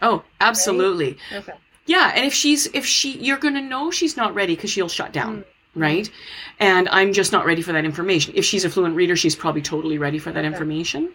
Oh, 0.03 0.23
absolutely. 0.41 1.19
Right? 1.33 1.43
Okay. 1.43 1.59
Yeah, 1.87 2.13
and 2.15 2.25
if 2.25 2.33
she's 2.33 2.67
if 2.73 2.87
she 2.87 3.19
you're 3.19 3.39
going 3.39 3.55
to 3.55 3.61
know 3.61 3.91
she's 3.91 4.17
not 4.17 4.35
ready 4.35 4.57
cuz 4.57 4.71
she'll 4.71 4.89
shut 4.89 5.13
down. 5.13 5.39
Mm 5.39 5.45
right? 5.75 6.11
And 6.59 6.89
I'm 6.89 7.13
just 7.13 7.33
not 7.33 7.47
ready 7.47 7.63
for 7.63 7.73
that 7.73 7.85
information. 7.85 8.35
If 8.37 8.45
she's 8.45 8.65
a 8.65 8.71
fluent 8.71 8.97
reader, 8.97 9.17
she's 9.17 9.37
probably 9.37 9.63
totally 9.63 9.99
ready 9.99 10.19
for 10.19 10.33
that 10.33 10.45
information. 10.45 11.11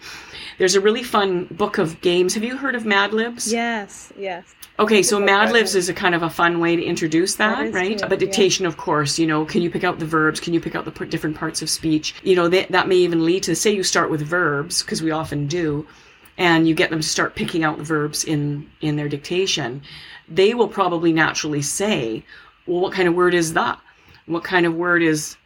There's 0.57 0.75
a 0.75 0.81
really 0.81 1.03
fun 1.03 1.45
book 1.51 1.77
of 1.77 1.99
games. 2.01 2.33
Have 2.33 2.43
you 2.43 2.57
heard 2.57 2.75
of 2.75 2.85
Mad 2.85 3.13
Libs? 3.13 3.51
Yes, 3.51 4.13
yes. 4.17 4.54
Okay, 4.77 5.03
so 5.03 5.19
Mad 5.19 5.53
Libs 5.53 5.73
is 5.73 5.87
a 5.87 5.93
kind 5.93 6.13
of 6.13 6.21
a 6.21 6.29
fun 6.29 6.59
way 6.59 6.75
to 6.75 6.83
introduce 6.83 7.35
that, 7.35 7.71
that 7.71 7.73
right? 7.73 8.01
But 8.09 8.19
dictation, 8.19 8.63
yeah. 8.63 8.69
of 8.69 8.77
course, 8.77 9.17
you 9.17 9.25
know, 9.25 9.45
can 9.45 9.61
you 9.61 9.69
pick 9.69 9.85
out 9.85 9.99
the 9.99 10.05
verbs? 10.05 10.41
Can 10.41 10.53
you 10.53 10.59
pick 10.59 10.75
out 10.75 10.83
the 10.83 11.05
different 11.05 11.37
parts 11.37 11.61
of 11.61 11.69
speech? 11.69 12.13
You 12.23 12.35
know, 12.35 12.49
that, 12.49 12.69
that 12.69 12.89
may 12.89 12.97
even 12.97 13.25
lead 13.25 13.43
to, 13.43 13.55
say 13.55 13.73
you 13.73 13.83
start 13.83 14.11
with 14.11 14.21
verbs, 14.21 14.81
because 14.81 15.01
we 15.01 15.11
often 15.11 15.47
do, 15.47 15.87
and 16.37 16.67
you 16.67 16.75
get 16.75 16.89
them 16.89 16.99
to 16.99 17.07
start 17.07 17.35
picking 17.35 17.63
out 17.63 17.77
the 17.77 17.85
verbs 17.85 18.25
in, 18.25 18.69
in 18.81 18.97
their 18.97 19.07
dictation. 19.07 19.81
They 20.27 20.53
will 20.53 20.67
probably 20.67 21.13
naturally 21.13 21.61
say, 21.61 22.25
well, 22.67 22.81
what 22.81 22.91
kind 22.91 23.07
of 23.07 23.15
word 23.15 23.33
is 23.33 23.53
that? 23.53 23.79
what 24.25 24.43
kind 24.43 24.65
of 24.65 24.75
word 24.75 25.03
is 25.03 25.37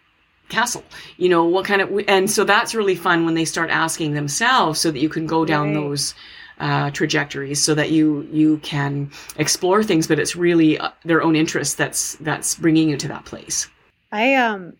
castle 0.49 0.83
you 1.17 1.29
know 1.29 1.45
what 1.45 1.63
kind 1.65 1.81
of 1.81 2.03
and 2.07 2.29
so 2.29 2.43
that's 2.43 2.73
really 2.73 2.95
fun 2.95 3.23
when 3.23 3.35
they 3.35 3.45
start 3.45 3.69
asking 3.69 4.13
themselves 4.13 4.79
so 4.79 4.89
that 4.89 4.99
you 4.99 5.09
can 5.09 5.27
go 5.27 5.45
down 5.45 5.67
right. 5.67 5.73
those 5.75 6.15
uh, 6.59 6.91
trajectories 6.91 7.61
so 7.61 7.73
that 7.75 7.91
you 7.91 8.27
you 8.31 8.57
can 8.59 9.09
explore 9.37 9.83
things 9.83 10.07
but 10.07 10.19
it's 10.19 10.35
really 10.35 10.77
uh, 10.77 10.89
their 11.05 11.21
own 11.21 11.35
interest 11.35 11.77
that's 11.77 12.15
that's 12.15 12.55
bringing 12.55 12.89
you 12.89 12.97
to 12.97 13.07
that 13.07 13.25
place. 13.25 13.67
I 14.11 14.35
um 14.35 14.73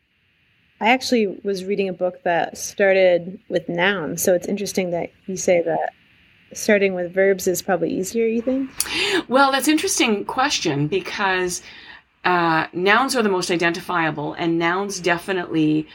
i 0.81 0.89
actually 0.89 1.39
was 1.43 1.65
reading 1.65 1.89
a 1.89 1.93
book 1.93 2.23
that 2.23 2.57
started 2.57 3.39
with 3.49 3.67
nouns 3.67 4.23
so 4.23 4.33
it's 4.33 4.47
interesting 4.47 4.91
that 4.91 5.11
you 5.27 5.37
say 5.37 5.61
that 5.61 5.93
starting 6.53 6.95
with 6.95 7.13
verbs 7.13 7.47
is 7.47 7.61
probably 7.61 7.91
easier 7.91 8.25
you 8.25 8.41
think? 8.41 8.69
Well 9.27 9.51
that's 9.51 9.67
interesting 9.67 10.25
question 10.25 10.87
because 10.87 11.61
uh, 12.25 12.67
nouns 12.73 13.15
are 13.15 13.23
the 13.23 13.29
most 13.29 13.49
identifiable, 13.49 14.33
and 14.33 14.59
nouns 14.59 14.99
definitely, 14.99 15.87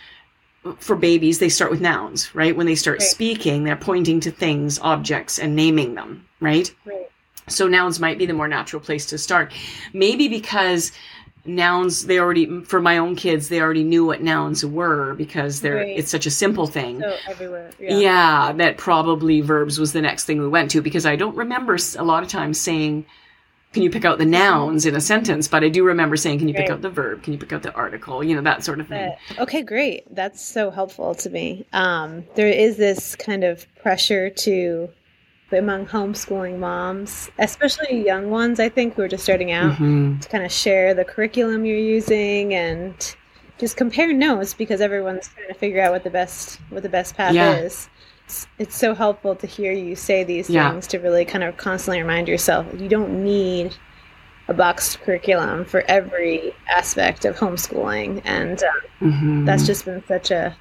for 0.79 0.97
babies, 0.97 1.39
they 1.39 1.49
start 1.49 1.71
with 1.71 1.81
nouns, 1.81 2.35
right? 2.35 2.57
When 2.57 2.67
they 2.67 2.75
start 2.75 3.01
right. 3.01 3.09
speaking, 3.09 3.65
they're 3.65 3.77
pointing 3.77 4.21
to 4.21 4.31
things, 4.31 4.79
objects, 4.81 5.39
and 5.39 5.55
naming 5.55 5.95
them, 5.95 6.27
right? 6.41 6.73
Right. 6.85 7.11
So 7.49 7.69
nouns 7.69 8.01
might 8.01 8.19
be 8.19 8.27
the 8.27 8.33
more 8.33 8.49
natural 8.49 8.81
place 8.81 9.07
to 9.07 9.19
start. 9.19 9.53
Maybe 9.93 10.29
because 10.29 10.93
nouns 11.47 12.07
they 12.07 12.19
already 12.19 12.63
for 12.63 12.81
my 12.81 12.97
own 12.97 13.15
kids 13.15 13.51
they 13.51 13.61
already 13.61 13.85
knew 13.85 14.03
what 14.05 14.23
nouns 14.23 14.65
were 14.65 15.13
because 15.15 15.61
they're 15.61 15.77
right. 15.77 15.99
it's 15.99 16.11
such 16.11 16.25
a 16.25 16.31
simple 16.31 16.67
thing 16.67 17.01
so 17.01 17.15
everywhere 17.29 17.71
yeah. 17.79 17.99
yeah 17.99 18.53
that 18.53 18.79
probably 18.79 19.43
verbs 19.43 19.79
was 19.79 19.93
the 19.93 20.01
next 20.01 20.25
thing 20.25 20.41
we 20.41 20.49
went 20.49 20.71
to 20.71 20.81
because 20.81 21.05
i 21.05 21.15
don't 21.15 21.37
remember 21.37 21.77
a 21.99 22.03
lot 22.03 22.23
of 22.23 22.31
times 22.31 22.59
saying 22.59 23.05
can 23.75 23.83
you 23.83 23.91
pick 23.91 24.05
out 24.05 24.19
the 24.19 24.25
nouns 24.25 24.87
in 24.87 24.95
a 24.95 25.01
sentence? 25.01 25.49
But 25.49 25.65
I 25.65 25.69
do 25.69 25.85
remember 25.85 26.17
saying, 26.17 26.39
can 26.39 26.49
you 26.49 26.55
pick 26.55 26.71
out 26.71 26.81
the 26.81 26.89
verb? 26.89 27.23
Can 27.23 27.33
you 27.33 27.39
pick 27.39 27.53
out 27.53 27.63
the 27.63 27.75
article? 27.75 28.23
You 28.23 28.37
know, 28.37 28.43
that 28.43 28.65
sort 28.65 28.81
of 28.81 28.89
thing. 28.89 29.13
okay, 29.39 29.63
great. 29.63 30.05
That's 30.15 30.41
so 30.41 30.71
helpful 30.71 31.15
to 31.17 31.29
me. 31.29 31.67
Um, 31.73 32.25
there 32.37 32.49
is 32.49 32.77
this 32.77 33.17
kind 33.17 33.43
of 33.43 33.67
pressure 33.83 34.31
to, 34.31 34.89
among 35.53 35.87
homeschooling 35.87 36.59
moms, 36.59 37.31
especially 37.39 38.05
young 38.05 38.31
ones, 38.31 38.61
I 38.61 38.69
think, 38.69 38.95
who 38.95 39.03
are 39.03 39.09
just 39.09 39.25
starting 39.25 39.51
out, 39.51 39.73
mm-hmm. 39.73 40.21
to 40.21 40.29
kind 40.29 40.45
of 40.45 40.53
share 40.53 40.95
the 40.95 41.05
curriculum 41.05 41.65
you're 41.65 41.77
using 41.77 42.55
and 42.55 43.17
just 43.59 43.77
compare 43.77 44.13
notes 44.13 44.55
because 44.55 44.81
everyone's 44.81 45.29
trying 45.29 45.49
to 45.49 45.55
figure 45.55 45.81
out 45.81 45.93
what 45.93 46.05
the 46.05 46.11
best 46.11 46.61
what 46.71 46.83
the 46.83 46.89
best 46.89 47.15
path 47.15 47.35
yeah. 47.35 47.55
is 47.55 47.89
it's, 48.35 48.47
it's 48.59 48.77
so 48.77 48.95
helpful 48.95 49.37
to 49.37 49.47
hear 49.47 49.73
you 49.73 49.95
say 49.95 50.25
these 50.25 50.51
yeah. 50.51 50.71
things 50.71 50.87
to 50.89 50.99
really 50.99 51.25
kind 51.25 51.45
of 51.45 51.57
constantly 51.57 52.01
remind 52.01 52.29
yourself 52.29 52.67
you 52.79 52.89
don't 52.89 53.23
need 53.23 53.75
a 54.49 54.55
boxed 54.55 55.01
curriculum 55.01 55.65
for 55.65 55.83
every 55.83 56.53
aspect 56.69 57.25
of 57.25 57.37
homeschooling 57.37 58.21
and 58.25 58.63
um, 58.63 58.81
mm-hmm. 59.01 59.45
that's 59.45 59.67
just 59.67 59.85
been 59.85 60.05
such 60.07 60.31
a 60.31 60.57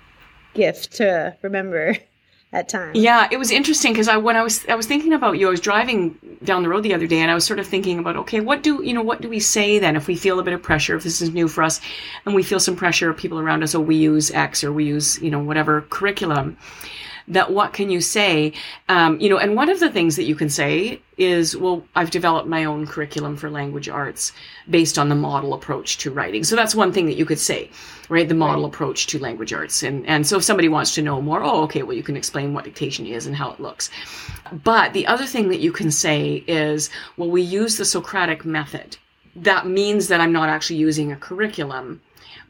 gift 0.53 0.93
to 0.93 1.35
remember 1.41 1.95
at 2.53 2.69
times 2.69 2.95
yeah 2.95 3.27
it 3.31 3.37
was 3.37 3.49
interesting 3.49 3.91
because 3.91 4.07
i 4.07 4.15
when 4.15 4.35
i 4.35 4.43
was 4.43 4.63
i 4.67 4.75
was 4.75 4.85
thinking 4.85 5.11
about 5.11 5.39
you 5.39 5.47
i 5.47 5.49
was 5.49 5.59
driving 5.59 6.15
down 6.43 6.61
the 6.61 6.69
road 6.69 6.83
the 6.83 6.93
other 6.93 7.07
day 7.07 7.17
and 7.17 7.31
i 7.31 7.33
was 7.33 7.43
sort 7.43 7.59
of 7.59 7.65
thinking 7.65 7.97
about 7.97 8.15
okay 8.15 8.39
what 8.39 8.61
do 8.61 8.83
you 8.83 8.93
know 8.93 9.01
what 9.01 9.21
do 9.21 9.27
we 9.27 9.39
say 9.39 9.79
then 9.79 9.95
if 9.95 10.07
we 10.07 10.15
feel 10.15 10.39
a 10.39 10.43
bit 10.43 10.53
of 10.53 10.61
pressure 10.61 10.95
if 10.95 11.03
this 11.03 11.19
is 11.19 11.31
new 11.31 11.47
for 11.47 11.63
us 11.63 11.81
and 12.27 12.35
we 12.35 12.43
feel 12.43 12.59
some 12.59 12.75
pressure 12.75 13.09
of 13.09 13.17
people 13.17 13.39
around 13.39 13.63
us 13.63 13.73
oh 13.73 13.79
we 13.79 13.95
use 13.95 14.29
x 14.31 14.63
or 14.63 14.71
we 14.71 14.85
use 14.85 15.19
you 15.19 15.31
know 15.31 15.39
whatever 15.39 15.81
curriculum 15.89 16.55
that 17.27 17.51
what 17.51 17.73
can 17.73 17.89
you 17.89 18.01
say? 18.01 18.53
Um, 18.89 19.19
you 19.19 19.29
know, 19.29 19.37
and 19.37 19.55
one 19.55 19.69
of 19.69 19.79
the 19.79 19.89
things 19.89 20.15
that 20.15 20.23
you 20.23 20.35
can 20.35 20.49
say 20.49 21.01
is, 21.17 21.55
well, 21.55 21.83
I've 21.95 22.11
developed 22.11 22.47
my 22.47 22.65
own 22.65 22.87
curriculum 22.87 23.37
for 23.37 23.49
language 23.49 23.87
arts 23.87 24.31
based 24.69 24.97
on 24.97 25.09
the 25.09 25.15
model 25.15 25.53
approach 25.53 25.97
to 25.99 26.11
writing. 26.11 26.43
So 26.43 26.55
that's 26.55 26.75
one 26.75 26.91
thing 26.91 27.05
that 27.05 27.17
you 27.17 27.25
could 27.25 27.39
say, 27.39 27.69
right? 28.09 28.27
The 28.27 28.35
model 28.35 28.63
right. 28.63 28.73
approach 28.73 29.07
to 29.07 29.19
language 29.19 29.53
arts. 29.53 29.83
And, 29.83 30.05
and 30.07 30.25
so 30.25 30.37
if 30.37 30.43
somebody 30.43 30.69
wants 30.69 30.95
to 30.95 31.01
know 31.01 31.21
more, 31.21 31.43
oh, 31.43 31.63
okay, 31.63 31.83
well, 31.83 31.95
you 31.95 32.03
can 32.03 32.17
explain 32.17 32.53
what 32.53 32.65
dictation 32.65 33.05
is 33.05 33.25
and 33.25 33.35
how 33.35 33.51
it 33.51 33.59
looks. 33.59 33.89
But 34.51 34.93
the 34.93 35.07
other 35.07 35.25
thing 35.25 35.49
that 35.49 35.59
you 35.59 35.71
can 35.71 35.91
say 35.91 36.43
is, 36.47 36.89
well, 37.17 37.29
we 37.29 37.41
use 37.41 37.77
the 37.77 37.85
Socratic 37.85 38.45
method. 38.45 38.97
That 39.35 39.67
means 39.67 40.07
that 40.09 40.21
I'm 40.21 40.33
not 40.33 40.49
actually 40.49 40.77
using 40.77 41.11
a 41.11 41.15
curriculum 41.15 42.01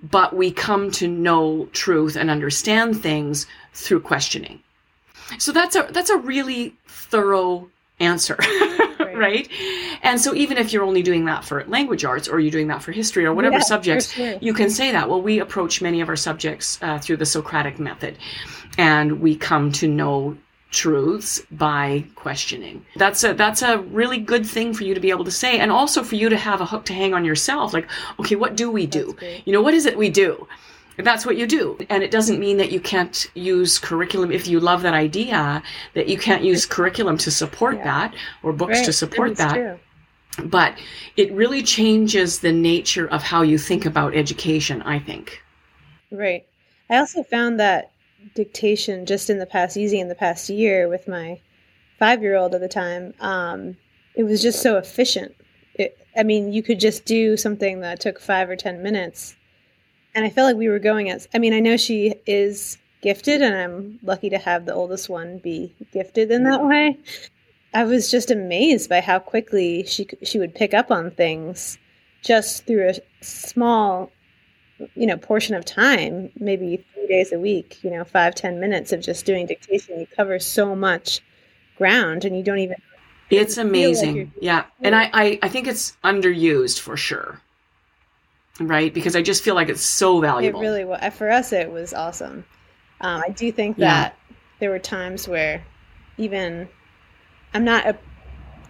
but 0.03 0.36
we 0.36 0.51
come 0.51 0.92
to 0.92 1.08
know 1.08 1.65
truth 1.72 2.18
and 2.18 2.30
understand 2.30 3.01
things 3.01 3.48
through 3.74 4.01
questioning. 4.01 4.60
So 5.39 5.51
that's 5.51 5.75
a 5.75 5.88
that's 5.92 6.10
a 6.10 6.18
really 6.18 6.75
thorough 6.88 7.70
answer, 8.00 8.36
right. 8.39 9.15
right. 9.15 9.50
And 10.01 10.20
so 10.20 10.34
even 10.34 10.58
if 10.58 10.74
you're 10.74 10.84
only 10.84 11.03
doing 11.03 11.25
that 11.25 11.46
for 11.46 11.63
language 11.65 12.03
arts 12.03 12.27
or 12.27 12.39
you're 12.39 12.51
doing 12.51 12.68
that 12.68 12.84
for 12.84 12.92
history 12.92 13.25
or 13.25 13.34
whatever 13.34 13.58
yeah, 13.58 13.62
subjects, 13.62 14.12
sure. 14.12 14.38
you 14.42 14.53
can 14.53 14.70
say 14.70 14.92
that. 14.92 15.10
Well, 15.10 15.22
we 15.22 15.39
approach 15.39 15.82
many 15.82 16.01
of 16.01 16.10
our 16.10 16.15
subjects 16.15 16.77
uh, 16.82 17.00
through 17.00 17.18
the 17.18 17.25
Socratic 17.25 17.80
method, 17.80 18.18
and 18.77 19.22
we 19.22 19.36
come 19.36 19.72
to 19.74 19.88
know 19.88 20.38
truths 20.74 21.42
by 21.51 22.03
questioning. 22.15 22.84
That's 22.96 23.24
a 23.24 23.34
that's 23.34 23.62
a 23.62 23.77
really 23.77 24.18
good 24.18 24.46
thing 24.46 24.74
for 24.74 24.84
you 24.84 24.94
to 24.94 25.00
be 25.00 25.12
able 25.12 25.25
to 25.25 25.32
say 25.32 25.60
and 25.60 25.72
also 25.72 26.03
for 26.03 26.15
you 26.15 26.30
to 26.30 26.38
have 26.38 26.62
a 26.62 26.65
hook 26.65 26.86
to 26.86 26.94
hang 26.94 27.13
on 27.13 27.24
yourself 27.24 27.74
like 27.74 27.88
okay 28.20 28.36
what 28.36 28.58
do 28.58 28.72
we 28.72 28.86
do? 28.88 29.15
You 29.46 29.53
know 29.53 29.62
what 29.62 29.75
is 29.75 29.86
it 29.86 29.98
we 29.98 30.10
do? 30.10 30.48
That's 30.97 31.25
what 31.25 31.38
you 31.38 31.47
do. 31.47 31.77
And 31.89 32.03
it 32.03 32.12
doesn't 32.12 32.39
mean 32.39 32.57
that 32.57 32.71
you 32.71 32.79
can't 32.79 33.25
use 33.33 33.79
curriculum 33.79 34.31
if 34.31 34.47
you 34.47 34.59
love 34.59 34.81
that 34.83 34.93
idea 34.93 35.63
that 35.93 36.07
you 36.07 36.17
can't 36.17 36.43
use 36.43 36.65
curriculum 36.65 37.17
to 37.19 37.31
support 37.31 37.77
yeah. 37.77 37.83
that 37.83 38.15
or 38.43 38.53
books 38.53 38.77
right. 38.77 38.85
to 38.85 38.93
support 38.93 39.38
that. 39.38 39.55
True. 39.55 39.79
But 40.45 40.77
it 41.15 41.31
really 41.31 41.62
changes 41.62 42.39
the 42.39 42.51
nature 42.51 43.07
of 43.07 43.21
how 43.21 43.41
you 43.43 43.57
think 43.57 43.85
about 43.85 44.15
education, 44.15 44.81
I 44.81 45.00
think. 45.00 45.41
Right. 46.12 46.45
I 46.89 46.97
also 46.97 47.23
found 47.23 47.59
that 47.59 47.91
dictation 48.35 49.05
just 49.05 49.29
in 49.29 49.39
the 49.39 49.45
past, 49.45 49.75
using 49.75 50.00
in 50.00 50.09
the 50.09 50.15
past 50.15 50.50
year 50.50 50.88
with 50.88 51.07
my 51.07 51.39
five 52.00 52.21
year 52.21 52.35
old 52.35 52.55
at 52.55 52.62
the 52.62 52.67
time, 52.67 53.13
um, 53.19 53.77
it 54.15 54.23
was 54.23 54.41
just 54.41 54.62
so 54.62 54.77
efficient. 54.77 55.33
It, 55.75 55.97
I 56.15 56.23
mean, 56.23 56.53
you 56.53 56.62
could 56.62 56.79
just 56.79 57.05
do 57.05 57.38
something 57.38 57.79
that 57.81 58.00
took 58.00 58.19
five 58.19 58.50
or 58.50 58.55
10 58.55 58.83
minutes. 58.83 59.35
And 60.15 60.25
I 60.25 60.29
felt 60.29 60.48
like 60.48 60.58
we 60.58 60.70
were 60.70 60.79
going 60.79 61.10
as, 61.10 61.27
I 61.34 61.39
mean, 61.39 61.53
I 61.53 61.60
know 61.60 61.77
she 61.77 62.15
is 62.27 62.77
gifted, 63.01 63.41
and 63.41 63.55
I'm 63.55 64.00
lucky 64.03 64.29
to 64.29 64.38
have 64.38 64.65
the 64.65 64.74
oldest 64.74 65.10
one 65.10 65.39
be 65.39 65.74
gifted 65.91 66.32
in 66.32 66.43
that 66.43 66.63
way. 66.63 66.98
I 67.74 67.84
was 67.84 68.12
just 68.12 68.29
amazed 68.29 68.89
by 68.89 69.01
how 69.01 69.20
quickly 69.20 69.84
she 69.86 70.08
she 70.24 70.38
would 70.38 70.53
pick 70.53 70.74
up 70.74 70.91
on 70.91 71.12
things 71.12 71.77
just 72.22 72.65
through 72.65 72.89
a 72.89 72.93
small, 73.22 74.12
you 74.96 75.08
know, 75.08 75.17
portion 75.17 75.55
of 75.55 75.65
time, 75.65 76.32
maybe 76.39 76.86
three 76.93 77.08
days 77.08 77.32
a 77.32 77.39
week. 77.39 77.84
You 77.84 77.89
know, 77.89 78.03
five 78.03 78.36
ten 78.36 78.60
minutes 78.60 78.91
of 78.93 79.01
just 79.01 79.25
doing 79.25 79.48
dictation. 79.48 80.00
You 80.00 80.08
cover 80.15 80.38
so 80.39 80.75
much 80.75 81.22
ground, 81.77 82.25
and 82.25 82.38
you 82.38 82.43
don't 82.43 82.60
even. 82.60 82.77
It's 83.32 83.58
amazing, 83.58 84.17
like 84.17 84.29
yeah, 84.39 84.65
and 84.82 84.96
I, 84.96 85.10
I 85.12 85.39
I 85.41 85.50
think 85.50 85.65
it's 85.65 85.98
underused 86.03 86.79
for 86.79 86.96
sure 86.96 87.41
right? 88.60 88.93
Because 88.93 89.15
I 89.15 89.22
just 89.22 89.43
feel 89.43 89.55
like 89.55 89.69
it's 89.69 89.83
so 89.83 90.19
valuable. 90.22 90.60
It 90.60 90.63
really 90.63 90.86
was. 90.86 91.01
For 91.13 91.29
us, 91.29 91.51
it 91.53 91.72
was 91.72 91.93
awesome. 91.93 92.45
Um, 93.01 93.22
I 93.25 93.29
do 93.29 93.51
think 93.51 93.77
that 93.77 94.15
yeah. 94.29 94.36
there 94.60 94.69
were 94.69 94.79
times 94.79 95.27
where 95.27 95.63
even 96.17 96.69
I'm 97.53 97.63
not 97.63 97.86
a 97.86 97.98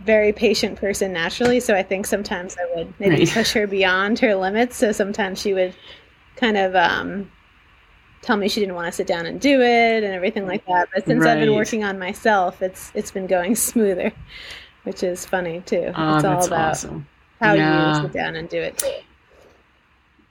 very 0.04 0.34
patient 0.34 0.78
person 0.78 1.14
naturally, 1.14 1.60
so 1.60 1.76
I 1.76 1.84
think 1.84 2.06
sometimes 2.06 2.58
I 2.58 2.76
would 2.76 2.94
maybe 3.00 3.18
right. 3.18 3.30
push 3.30 3.54
her 3.54 3.68
beyond 3.68 4.20
her 4.20 4.36
limits. 4.36 4.76
So 4.78 4.92
sometimes 4.92 5.40
she 5.40 5.54
would 5.54 5.74
kind 6.36 6.58
of 6.58 6.76
um, 6.76 7.32
tell 8.22 8.38
me 8.38 8.48
she 8.48 8.60
didn't 8.60 8.76
want 8.76 8.88
to 8.88 8.92
sit 8.92 9.08
down 9.08 9.26
and 9.26 9.40
do 9.40 9.62
it 9.62 10.04
and 10.04 10.14
everything 10.14 10.48
like 10.48 10.66
that. 10.66 10.90
But 10.94 11.06
since 11.06 11.24
right. 11.24 11.34
I've 11.34 11.40
been 11.40 11.56
working 11.56 11.84
on 11.84 12.00
myself, 12.00 12.62
it's 12.62 12.92
it's 12.96 13.12
been 13.12 13.28
going 13.28 13.56
smoother, 13.56 14.12
which 14.84 15.04
is 15.04 15.26
funny 15.26 15.62
too. 15.62 15.92
Oh, 15.96 16.16
it's 16.16 16.26
all 16.26 16.46
about 16.46 16.72
awesome. 16.72 17.08
how 17.40 17.54
yeah. 17.54 17.98
you 17.98 18.04
sit 18.04 18.14
down 18.14 18.36
and 18.36 18.50
do 18.50 18.58
it 18.58 18.78
too. 18.78 18.92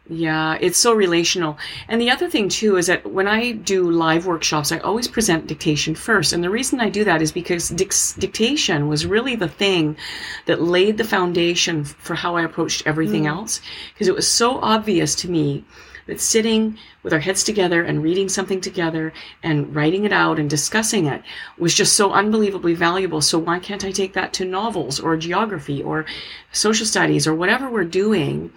Yeah, 0.08 0.58
it's 0.60 0.78
so 0.78 0.92
relational. 0.92 1.58
And 1.86 2.00
the 2.00 2.10
other 2.10 2.28
thing 2.28 2.48
too 2.48 2.76
is 2.76 2.88
that 2.88 3.06
when 3.06 3.28
I 3.28 3.52
do 3.52 3.88
live 3.88 4.26
workshops, 4.26 4.72
I 4.72 4.78
always 4.78 5.06
present 5.06 5.46
dictation 5.46 5.94
first. 5.94 6.32
And 6.32 6.42
the 6.42 6.50
reason 6.50 6.80
I 6.80 6.90
do 6.90 7.04
that 7.04 7.22
is 7.22 7.30
because 7.30 7.68
dic- 7.68 7.94
dictation 8.18 8.88
was 8.88 9.06
really 9.06 9.36
the 9.36 9.48
thing 9.48 9.96
that 10.46 10.60
laid 10.60 10.96
the 10.96 11.04
foundation 11.04 11.84
for 11.84 12.16
how 12.16 12.34
I 12.34 12.42
approached 12.42 12.82
everything 12.84 13.24
mm. 13.24 13.28
else. 13.28 13.60
Because 13.94 14.08
it 14.08 14.14
was 14.14 14.26
so 14.26 14.58
obvious 14.58 15.14
to 15.16 15.30
me 15.30 15.64
that 16.06 16.20
sitting 16.20 16.76
with 17.04 17.12
our 17.12 17.20
heads 17.20 17.44
together 17.44 17.82
and 17.82 18.02
reading 18.02 18.28
something 18.28 18.60
together 18.60 19.12
and 19.42 19.74
writing 19.74 20.04
it 20.04 20.12
out 20.12 20.38
and 20.38 20.50
discussing 20.50 21.06
it 21.06 21.22
was 21.58 21.74
just 21.74 21.94
so 21.94 22.12
unbelievably 22.12 22.74
valuable. 22.74 23.20
So 23.20 23.38
why 23.38 23.60
can't 23.60 23.84
I 23.84 23.92
take 23.92 24.14
that 24.14 24.32
to 24.34 24.44
novels 24.44 24.98
or 24.98 25.16
geography 25.16 25.80
or 25.80 26.06
social 26.50 26.86
studies 26.86 27.26
or 27.26 27.34
whatever 27.34 27.70
we're 27.70 27.84
doing? 27.84 28.52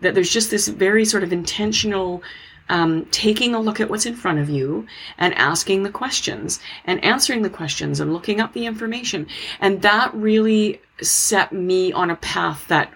That 0.00 0.14
there's 0.14 0.30
just 0.30 0.50
this 0.50 0.68
very 0.68 1.04
sort 1.04 1.22
of 1.22 1.32
intentional 1.32 2.22
um, 2.68 3.06
taking 3.06 3.54
a 3.54 3.60
look 3.60 3.80
at 3.80 3.88
what's 3.88 4.06
in 4.06 4.14
front 4.14 4.38
of 4.38 4.48
you 4.48 4.86
and 5.16 5.34
asking 5.34 5.82
the 5.82 5.90
questions 5.90 6.60
and 6.84 7.02
answering 7.02 7.42
the 7.42 7.50
questions 7.50 8.00
and 8.00 8.12
looking 8.12 8.40
up 8.40 8.52
the 8.52 8.66
information. 8.66 9.26
And 9.60 9.82
that 9.82 10.14
really 10.14 10.80
set 11.00 11.52
me 11.52 11.92
on 11.92 12.10
a 12.10 12.16
path 12.16 12.66
that, 12.68 12.92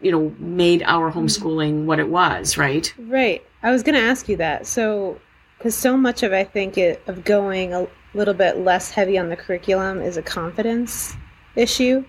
you 0.00 0.12
know, 0.12 0.34
made 0.38 0.82
our 0.82 1.10
mm-hmm. 1.10 1.20
homeschooling 1.20 1.84
what 1.84 1.98
it 1.98 2.08
was, 2.08 2.58
right? 2.58 2.92
Right. 2.98 3.42
I 3.62 3.70
was 3.70 3.82
going 3.82 3.94
to 3.94 4.02
ask 4.02 4.28
you 4.28 4.36
that. 4.36 4.66
So, 4.66 5.20
because 5.58 5.74
so 5.74 5.96
much 5.96 6.22
of, 6.22 6.32
I 6.32 6.44
think, 6.44 6.76
it, 6.76 7.02
of 7.06 7.24
going 7.24 7.72
a 7.72 7.86
little 8.14 8.34
bit 8.34 8.58
less 8.58 8.90
heavy 8.90 9.16
on 9.16 9.28
the 9.28 9.36
curriculum 9.36 10.02
is 10.02 10.16
a 10.16 10.22
confidence 10.22 11.16
issue. 11.54 12.04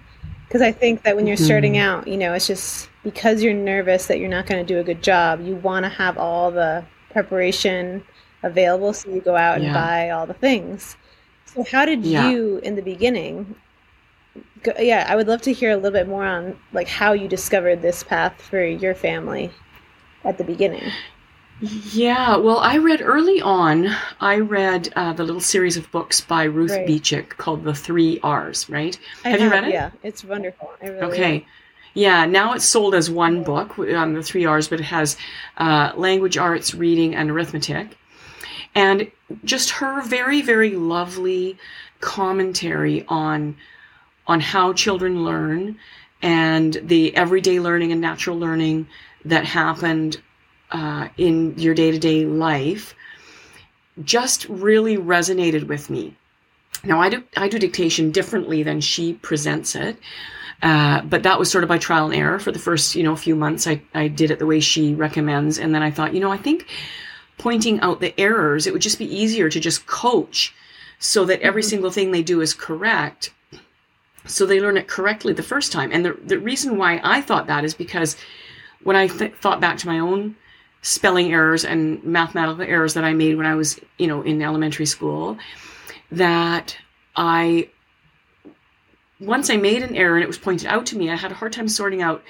Because 0.48 0.62
I 0.62 0.72
think 0.72 1.04
that 1.04 1.16
when 1.16 1.28
you're 1.28 1.38
starting 1.38 1.74
mm-hmm. 1.74 2.00
out, 2.00 2.08
you 2.08 2.18
know, 2.18 2.34
it's 2.34 2.48
just 2.48 2.90
because 3.04 3.44
you're 3.44 3.54
nervous 3.54 4.08
that 4.08 4.20
you're 4.20 4.30
not 4.30 4.46
going 4.46 4.66
to 4.66 4.74
do 4.74 4.80
a 4.80 4.84
good 4.84 5.04
job, 5.04 5.42
you 5.42 5.56
want 5.56 5.84
to 5.84 5.90
have 5.90 6.18
all 6.18 6.52
the 6.52 6.84
preparation 7.12 8.04
available 8.44 8.94
so 8.94 9.10
you 9.10 9.22
go 9.22 9.36
out 9.36 9.56
and 9.56 9.66
yeah. 9.66 9.74
buy 9.74 10.10
all 10.10 10.26
the 10.26 10.34
things. 10.34 10.98
So 11.46 11.64
how 11.64 11.86
did 11.86 12.06
yeah. 12.06 12.30
you 12.30 12.58
in 12.60 12.76
the 12.76 12.82
beginning 12.82 13.56
go, 14.64 14.74
yeah, 14.80 15.06
I 15.08 15.16
would 15.16 15.28
love 15.28 15.42
to 15.44 15.54
hear 15.54 15.72
a 15.72 15.76
little 15.76 15.92
bit 15.92 16.08
more 16.08 16.26
on 16.26 16.58
like 16.72 16.88
how 16.88 17.14
you 17.14 17.28
discovered 17.28 17.82
this 17.82 18.04
path 18.04 18.42
for 18.42 18.64
your 18.64 18.96
family 18.96 19.52
at 20.24 20.38
the 20.38 20.44
beginning. 20.44 20.84
Yeah, 21.60 22.36
well, 22.38 22.58
I 22.58 22.78
read 22.78 23.02
early 23.02 23.40
on, 23.42 23.96
I 24.20 24.40
read 24.40 24.92
uh, 24.96 25.14
the 25.14 25.24
little 25.24 25.40
series 25.40 25.78
of 25.78 25.90
books 25.92 26.20
by 26.20 26.44
Ruth 26.44 26.72
right. 26.72 26.88
Beechick 26.88 27.30
called 27.30 27.64
The 27.64 27.76
Three 27.76 28.20
R's, 28.22 28.70
right? 28.70 28.98
Have, 29.24 29.34
have, 29.34 29.42
you 29.42 29.50
read 29.50 29.64
it? 29.66 29.72
Yeah, 29.72 29.92
it's 30.02 30.26
wonderful. 30.26 30.72
Really 30.82 31.00
okay. 31.00 31.46
Yeah, 31.94 32.26
now 32.26 32.54
it's 32.54 32.66
sold 32.66 32.96
as 32.96 33.10
one 33.10 33.44
book 33.44 33.78
on 33.78 34.14
the 34.14 34.24
three 34.24 34.46
R's, 34.46 34.68
but 34.68 34.80
it 34.80 34.86
has 34.86 35.16
uh, 35.58 35.92
language 35.96 36.38
arts, 36.38 36.74
reading, 36.74 37.14
and 37.14 37.30
arithmetic. 37.30 37.98
And 38.76 39.12
just 39.44 39.70
her 39.72 40.02
very, 40.02 40.42
very 40.42 40.72
lovely 40.72 41.58
commentary 42.00 43.06
on 43.08 43.56
on 44.26 44.40
how 44.40 44.74
children 44.74 45.26
learn 45.26 45.78
and 46.22 46.80
the 46.82 47.16
everyday 47.16 47.60
learning 47.60 47.92
and 47.92 48.00
natural 48.00 48.40
learning 48.40 48.88
that 49.26 49.46
happened 49.46 50.22
uh, 50.72 51.10
in 51.18 51.54
your 51.58 51.74
day 51.74 51.92
to 51.92 52.00
day 52.00 52.26
life 52.26 52.96
just 54.04 54.48
really 54.50 54.98
resonated 54.98 55.68
with 55.68 55.90
me. 55.90 56.16
Now 56.84 57.00
I 57.02 57.10
do 57.10 57.24
I 57.38 57.48
do 57.48 57.60
dictation 57.60 58.12
differently 58.12 58.64
than 58.64 58.82
she 58.82 59.14
presents 59.14 59.76
it. 59.76 59.98
Uh, 60.64 61.02
but 61.02 61.24
that 61.24 61.38
was 61.38 61.52
sort 61.52 61.66
of 61.66 61.68
by 61.68 61.78
trial 61.78 62.06
and 62.06 62.16
error 62.16 62.40
for 62.40 62.54
the 62.54 62.58
first, 62.58 62.96
you 62.96 63.04
know, 63.04 63.18
few 63.18 63.36
months. 63.36 63.68
I, 63.68 63.82
I 63.94 64.08
did 64.08 64.32
it 64.32 64.40
the 64.40 64.46
way 64.46 64.62
she 64.62 64.96
recommends. 64.96 65.60
And 65.60 65.76
then 65.76 65.84
I 65.84 65.92
thought, 65.92 66.14
you 66.14 66.22
know, 66.22 66.32
I 66.32 66.38
think 66.38 66.68
pointing 67.38 67.82
out 67.82 68.00
the 68.00 68.18
errors, 68.18 68.66
it 68.66 68.72
would 68.72 68.82
just 68.82 68.98
be 68.98 69.14
easier 69.14 69.50
to 69.50 69.60
just 69.60 69.86
coach 69.86 70.56
so 71.00 71.26
that 71.26 71.42
every 71.42 71.62
mm-hmm. 71.62 71.70
single 71.70 71.92
thing 71.92 72.12
they 72.12 72.24
do 72.24 72.40
is 72.40 72.54
correct. 72.54 73.34
So 74.26 74.46
they 74.46 74.62
learn 74.62 74.78
it 74.78 74.88
correctly 74.88 75.34
the 75.34 75.44
first 75.44 75.74
time. 75.74 75.92
And 75.92 76.06
the, 76.06 76.14
the 76.24 76.40
reason 76.40 76.78
why 76.78 77.02
I 77.04 77.20
thought 77.20 77.48
that 77.48 77.66
is 77.66 77.74
because 77.74 78.16
when 78.84 78.96
I 78.96 79.08
th- 79.08 79.34
thought 79.34 79.60
back 79.60 79.78
to 79.80 79.88
my 79.88 80.00
own 80.00 80.38
spelling 80.82 81.34
errors 81.34 81.66
and 81.66 82.02
mathematical 82.06 82.64
errors 82.64 82.94
that 82.94 83.04
I 83.04 83.12
made 83.12 83.36
when 83.36 83.46
I 83.46 83.56
was, 83.56 83.82
you 83.98 84.08
know, 84.08 84.22
in 84.22 84.42
elementary 84.42 84.86
school, 84.86 85.38
that 86.10 86.78
I 87.18 87.70
once 89.26 89.50
I 89.50 89.58
made 89.58 89.84
an 89.84 89.96
error 89.96 90.16
and 90.16 90.24
it 90.24 90.28
was 90.28 90.38
pointed 90.38 90.68
out 90.68 90.88
to 90.88 90.98
me, 90.98 91.10
I 91.10 91.16
had 91.16 91.32
a 91.32 91.36
hard 91.36 91.54
time 91.54 91.68
sorting 91.68 92.02
out 92.02 92.24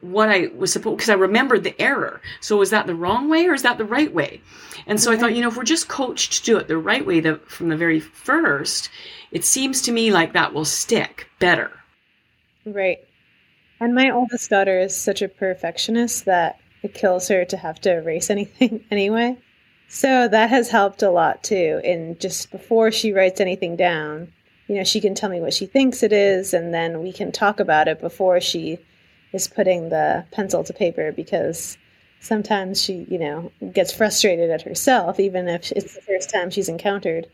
what 0.00 0.28
I 0.28 0.48
was 0.54 0.72
supposed 0.72 0.98
because 0.98 1.10
I 1.10 1.14
remembered 1.14 1.64
the 1.64 1.80
error. 1.80 2.20
So 2.40 2.56
was 2.56 2.70
that 2.70 2.86
the 2.86 2.94
wrong 2.94 3.28
way 3.28 3.46
or 3.46 3.54
is 3.54 3.62
that 3.62 3.78
the 3.78 3.84
right 3.84 4.12
way? 4.12 4.40
And 4.86 5.00
so 5.00 5.12
I 5.12 5.16
thought, 5.16 5.34
you 5.34 5.42
know, 5.42 5.48
if 5.48 5.56
we're 5.56 5.64
just 5.64 5.88
coached 5.88 6.32
to 6.34 6.44
do 6.44 6.56
it 6.56 6.68
the 6.68 6.78
right 6.78 7.04
way 7.04 7.20
the, 7.20 7.36
from 7.46 7.68
the 7.68 7.76
very 7.76 8.00
first, 8.00 8.90
it 9.32 9.44
seems 9.44 9.82
to 9.82 9.92
me 9.92 10.12
like 10.12 10.32
that 10.32 10.54
will 10.54 10.64
stick 10.64 11.28
better. 11.40 11.72
Right. 12.64 12.98
And 13.80 13.94
my 13.94 14.10
oldest 14.10 14.50
daughter 14.50 14.80
is 14.80 14.94
such 14.96 15.22
a 15.22 15.28
perfectionist 15.28 16.24
that 16.24 16.58
it 16.82 16.94
kills 16.94 17.28
her 17.28 17.44
to 17.46 17.56
have 17.56 17.80
to 17.82 17.92
erase 17.92 18.30
anything 18.30 18.84
anyway. 18.90 19.36
So 19.88 20.28
that 20.28 20.50
has 20.50 20.68
helped 20.68 21.02
a 21.02 21.10
lot 21.10 21.42
too. 21.42 21.80
In 21.82 22.16
just 22.18 22.50
before 22.50 22.92
she 22.92 23.12
writes 23.12 23.40
anything 23.40 23.74
down, 23.74 24.32
you 24.68 24.76
know, 24.76 24.84
she 24.84 25.00
can 25.00 25.14
tell 25.14 25.30
me 25.30 25.40
what 25.40 25.54
she 25.54 25.66
thinks 25.66 26.02
it 26.02 26.12
is, 26.12 26.54
and 26.54 26.72
then 26.72 27.02
we 27.02 27.12
can 27.12 27.32
talk 27.32 27.58
about 27.58 27.88
it 27.88 28.00
before 28.00 28.40
she 28.40 28.78
is 29.32 29.48
putting 29.48 29.88
the 29.88 30.24
pencil 30.30 30.62
to 30.64 30.72
paper 30.72 31.10
because 31.12 31.76
sometimes 32.20 32.80
she, 32.80 33.06
you 33.10 33.18
know, 33.18 33.50
gets 33.72 33.92
frustrated 33.92 34.50
at 34.50 34.62
herself, 34.62 35.18
even 35.18 35.48
if 35.48 35.72
it's 35.72 35.94
the 35.94 36.00
first 36.02 36.30
time 36.30 36.50
she's 36.50 36.68
encountered 36.68 37.26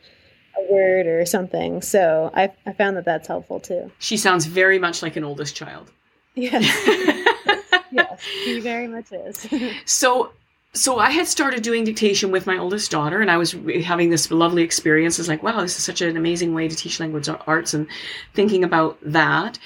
a 0.57 0.73
word 0.73 1.07
or 1.07 1.27
something. 1.27 1.83
So 1.83 2.31
I, 2.35 2.53
I 2.67 2.73
found 2.73 2.97
that 2.97 3.05
that's 3.05 3.27
helpful 3.27 3.61
too. 3.61 3.91
She 3.99 4.17
sounds 4.17 4.47
very 4.47 4.79
much 4.79 5.03
like 5.03 5.17
an 5.17 5.25
oldest 5.25 5.57
child. 5.57 5.91
Yes. 6.37 6.65
yes, 7.91 8.21
she 8.45 8.61
very 8.61 8.87
much 8.87 9.13
is. 9.13 9.47
so 9.85 10.33
so 10.75 10.99
I 10.99 11.11
had 11.11 11.29
started 11.29 11.63
doing 11.63 11.85
dictation 11.85 12.33
with 12.33 12.47
my 12.47 12.59
oldest 12.59 12.91
daughter, 12.91 13.21
and 13.21 13.31
I 13.31 13.37
was 13.37 13.53
having 13.85 14.11
this 14.11 14.31
lovely 14.31 14.63
experience. 14.63 15.19
It's 15.19 15.29
like, 15.29 15.43
wow, 15.43 15.61
this 15.61 15.79
is 15.79 15.85
such 15.85 16.01
an 16.01 16.17
amazing 16.17 16.53
way 16.53 16.69
to 16.69 16.75
teach 16.75 16.99
language 16.99 17.29
arts, 17.47 17.75
and 17.75 17.87
thinking 18.35 18.65
about 18.65 18.99
that. 19.03 19.59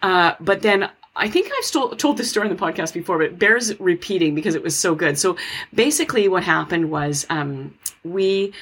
Uh, 0.00 0.34
but 0.40 0.62
then 0.62 0.88
I 1.14 1.28
think 1.28 1.50
I've 1.56 1.64
stole, 1.64 1.90
told 1.90 2.16
this 2.16 2.30
story 2.30 2.48
in 2.48 2.56
the 2.56 2.60
podcast 2.60 2.94
before, 2.94 3.18
but 3.18 3.38
bears 3.38 3.78
repeating 3.78 4.34
because 4.34 4.54
it 4.54 4.62
was 4.62 4.76
so 4.76 4.94
good. 4.94 5.18
So 5.18 5.36
basically, 5.74 6.26
what 6.28 6.42
happened 6.42 6.90
was 6.90 7.26
um, 7.28 7.74
we. 8.02 8.52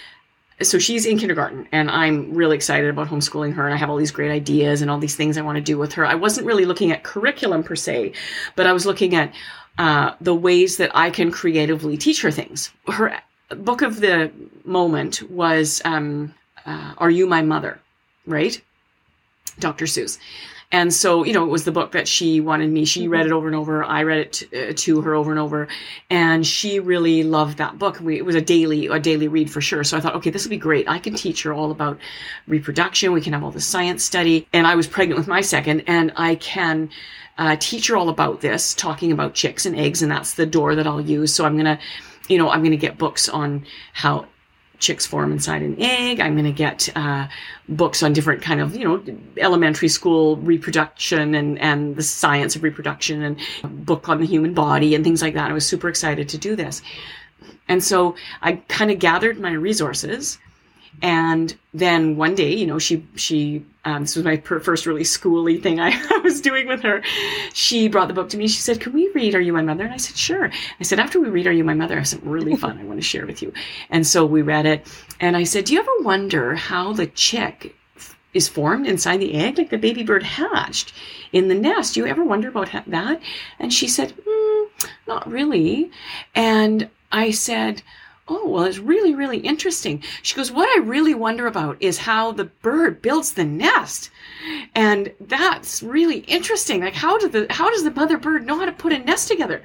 So 0.60 0.80
she's 0.80 1.06
in 1.06 1.20
kindergarten, 1.20 1.68
and 1.70 1.88
I'm 1.88 2.34
really 2.34 2.56
excited 2.56 2.90
about 2.90 3.06
homeschooling 3.06 3.54
her, 3.54 3.64
and 3.66 3.72
I 3.72 3.76
have 3.76 3.88
all 3.88 3.96
these 3.96 4.10
great 4.10 4.32
ideas 4.32 4.82
and 4.82 4.90
all 4.90 4.98
these 4.98 5.14
things 5.14 5.38
I 5.38 5.42
want 5.42 5.54
to 5.54 5.62
do 5.62 5.78
with 5.78 5.92
her. 5.92 6.04
I 6.04 6.16
wasn't 6.16 6.48
really 6.48 6.64
looking 6.64 6.90
at 6.90 7.04
curriculum 7.04 7.62
per 7.62 7.76
se, 7.76 8.14
but 8.56 8.66
I 8.66 8.72
was 8.72 8.84
looking 8.84 9.14
at 9.14 9.32
uh, 9.78 10.14
the 10.20 10.34
ways 10.34 10.76
that 10.76 10.90
I 10.94 11.10
can 11.10 11.30
creatively 11.30 11.96
teach 11.96 12.20
her 12.22 12.30
things. 12.30 12.72
Her 12.88 13.20
book 13.50 13.82
of 13.82 14.00
the 14.00 14.30
moment 14.64 15.22
was 15.30 15.80
um, 15.84 16.34
uh, 16.66 16.94
Are 16.98 17.10
You 17.10 17.26
My 17.26 17.42
Mother? 17.42 17.80
Right? 18.26 18.60
Dr. 19.58 19.86
Seuss. 19.86 20.18
And 20.70 20.92
so, 20.92 21.24
you 21.24 21.32
know, 21.32 21.44
it 21.44 21.48
was 21.48 21.64
the 21.64 21.72
book 21.72 21.92
that 21.92 22.06
she 22.06 22.40
wanted 22.42 22.70
me. 22.70 22.84
She 22.84 23.08
read 23.08 23.24
it 23.24 23.32
over 23.32 23.46
and 23.46 23.56
over. 23.56 23.82
I 23.82 24.02
read 24.02 24.18
it 24.18 24.32
to, 24.34 24.68
uh, 24.68 24.72
to 24.76 25.00
her 25.00 25.14
over 25.14 25.30
and 25.30 25.40
over, 25.40 25.66
and 26.10 26.46
she 26.46 26.78
really 26.78 27.22
loved 27.22 27.56
that 27.56 27.78
book. 27.78 28.00
We, 28.00 28.18
it 28.18 28.24
was 28.26 28.34
a 28.34 28.42
daily 28.42 28.86
a 28.86 29.00
daily 29.00 29.28
read 29.28 29.50
for 29.50 29.62
sure. 29.62 29.82
So 29.82 29.96
I 29.96 30.00
thought, 30.00 30.14
okay, 30.16 30.28
this 30.28 30.44
will 30.44 30.50
be 30.50 30.58
great. 30.58 30.86
I 30.86 30.98
can 30.98 31.14
teach 31.14 31.42
her 31.44 31.54
all 31.54 31.70
about 31.70 31.98
reproduction. 32.46 33.12
We 33.12 33.22
can 33.22 33.32
have 33.32 33.42
all 33.42 33.50
the 33.50 33.62
science 33.62 34.04
study. 34.04 34.46
And 34.52 34.66
I 34.66 34.74
was 34.74 34.86
pregnant 34.86 35.18
with 35.18 35.26
my 35.26 35.40
second, 35.40 35.84
and 35.86 36.12
I 36.16 36.34
can 36.34 36.90
uh, 37.38 37.56
teach 37.58 37.86
her 37.86 37.96
all 37.96 38.10
about 38.10 38.42
this, 38.42 38.74
talking 38.74 39.10
about 39.10 39.32
chicks 39.32 39.64
and 39.64 39.74
eggs, 39.74 40.02
and 40.02 40.12
that's 40.12 40.34
the 40.34 40.44
door 40.44 40.74
that 40.74 40.86
I'll 40.86 41.00
use. 41.00 41.34
So 41.34 41.46
I'm 41.46 41.56
gonna, 41.56 41.78
you 42.28 42.36
know, 42.36 42.50
I'm 42.50 42.62
gonna 42.62 42.76
get 42.76 42.98
books 42.98 43.26
on 43.28 43.64
how 43.94 44.26
chicks 44.78 45.06
form 45.06 45.32
inside 45.32 45.62
an 45.62 45.76
egg. 45.80 46.20
I'm 46.20 46.34
going 46.34 46.44
to 46.44 46.52
get 46.52 46.88
uh, 46.96 47.28
books 47.68 48.02
on 48.02 48.12
different 48.12 48.42
kind 48.42 48.60
of, 48.60 48.76
you 48.76 48.84
know, 48.84 49.02
elementary 49.36 49.88
school 49.88 50.36
reproduction 50.36 51.34
and, 51.34 51.58
and 51.58 51.96
the 51.96 52.02
science 52.02 52.56
of 52.56 52.62
reproduction 52.62 53.22
and 53.22 53.86
book 53.86 54.08
on 54.08 54.20
the 54.20 54.26
human 54.26 54.54
body 54.54 54.94
and 54.94 55.04
things 55.04 55.22
like 55.22 55.34
that. 55.34 55.50
I 55.50 55.54
was 55.54 55.66
super 55.66 55.88
excited 55.88 56.28
to 56.30 56.38
do 56.38 56.56
this. 56.56 56.82
And 57.68 57.84
so 57.84 58.16
I 58.40 58.52
kind 58.68 58.90
of 58.90 58.98
gathered 58.98 59.38
my 59.38 59.52
resources 59.52 60.38
and 61.02 61.56
then 61.72 62.16
one 62.16 62.34
day, 62.34 62.54
you 62.54 62.66
know, 62.66 62.78
she, 62.78 63.06
she, 63.14 63.64
um, 63.84 64.02
this 64.02 64.16
was 64.16 64.24
my 64.24 64.36
per- 64.36 64.60
first 64.60 64.84
really 64.84 65.02
schooly 65.02 65.62
thing 65.62 65.78
I, 65.78 65.90
I, 66.10 66.18
was 66.18 66.40
doing 66.40 66.66
with 66.66 66.82
her. 66.82 67.02
She 67.52 67.88
brought 67.88 68.08
the 68.08 68.14
book 68.14 68.28
to 68.30 68.36
me. 68.36 68.48
She 68.48 68.60
said, 68.60 68.80
can 68.80 68.92
we 68.92 69.08
read 69.14 69.34
Are 69.34 69.40
You 69.40 69.52
My 69.52 69.62
Mother? 69.62 69.84
And 69.84 69.94
I 69.94 69.96
said, 69.96 70.16
sure. 70.16 70.50
I 70.80 70.82
said, 70.82 70.98
after 70.98 71.20
we 71.20 71.28
read 71.28 71.46
Are 71.46 71.52
You 71.52 71.64
My 71.64 71.74
Mother, 71.74 71.94
I 71.94 71.98
have 71.98 72.08
something 72.08 72.28
really 72.28 72.56
fun 72.64 72.78
I 72.78 72.84
want 72.84 72.98
to 72.98 73.06
share 73.06 73.26
with 73.26 73.42
you. 73.42 73.52
And 73.90 74.06
so 74.06 74.26
we 74.26 74.42
read 74.42 74.66
it. 74.66 74.86
And 75.20 75.36
I 75.36 75.44
said, 75.44 75.66
do 75.66 75.74
you 75.74 75.80
ever 75.80 75.92
wonder 76.00 76.54
how 76.54 76.92
the 76.92 77.06
chick 77.06 77.74
is 78.34 78.48
formed 78.48 78.86
inside 78.86 79.18
the 79.18 79.34
egg, 79.34 79.58
like 79.58 79.70
the 79.70 79.78
baby 79.78 80.02
bird 80.02 80.22
hatched 80.22 80.92
in 81.32 81.48
the 81.48 81.54
nest? 81.54 81.94
Do 81.94 82.00
you 82.00 82.06
ever 82.06 82.24
wonder 82.24 82.48
about 82.48 82.70
that? 82.86 83.20
And 83.58 83.72
she 83.72 83.88
said, 83.88 84.14
mm, 84.16 84.68
not 85.06 85.30
really. 85.30 85.90
And 86.34 86.88
I 87.12 87.30
said, 87.30 87.82
Oh, 88.30 88.46
well, 88.46 88.64
it's 88.64 88.78
really, 88.78 89.14
really 89.14 89.38
interesting. 89.38 90.02
She 90.22 90.36
goes, 90.36 90.52
What 90.52 90.68
I 90.76 90.82
really 90.82 91.14
wonder 91.14 91.46
about 91.46 91.78
is 91.80 91.98
how 91.98 92.32
the 92.32 92.44
bird 92.44 93.00
builds 93.00 93.32
the 93.32 93.44
nest. 93.44 94.10
And 94.74 95.12
that's 95.20 95.82
really 95.82 96.18
interesting. 96.20 96.80
Like, 96.80 96.94
how, 96.94 97.18
do 97.18 97.28
the, 97.28 97.46
how 97.50 97.70
does 97.70 97.84
the 97.84 97.90
mother 97.90 98.18
bird 98.18 98.46
know 98.46 98.58
how 98.58 98.66
to 98.66 98.72
put 98.72 98.92
a 98.92 98.98
nest 98.98 99.28
together? 99.28 99.62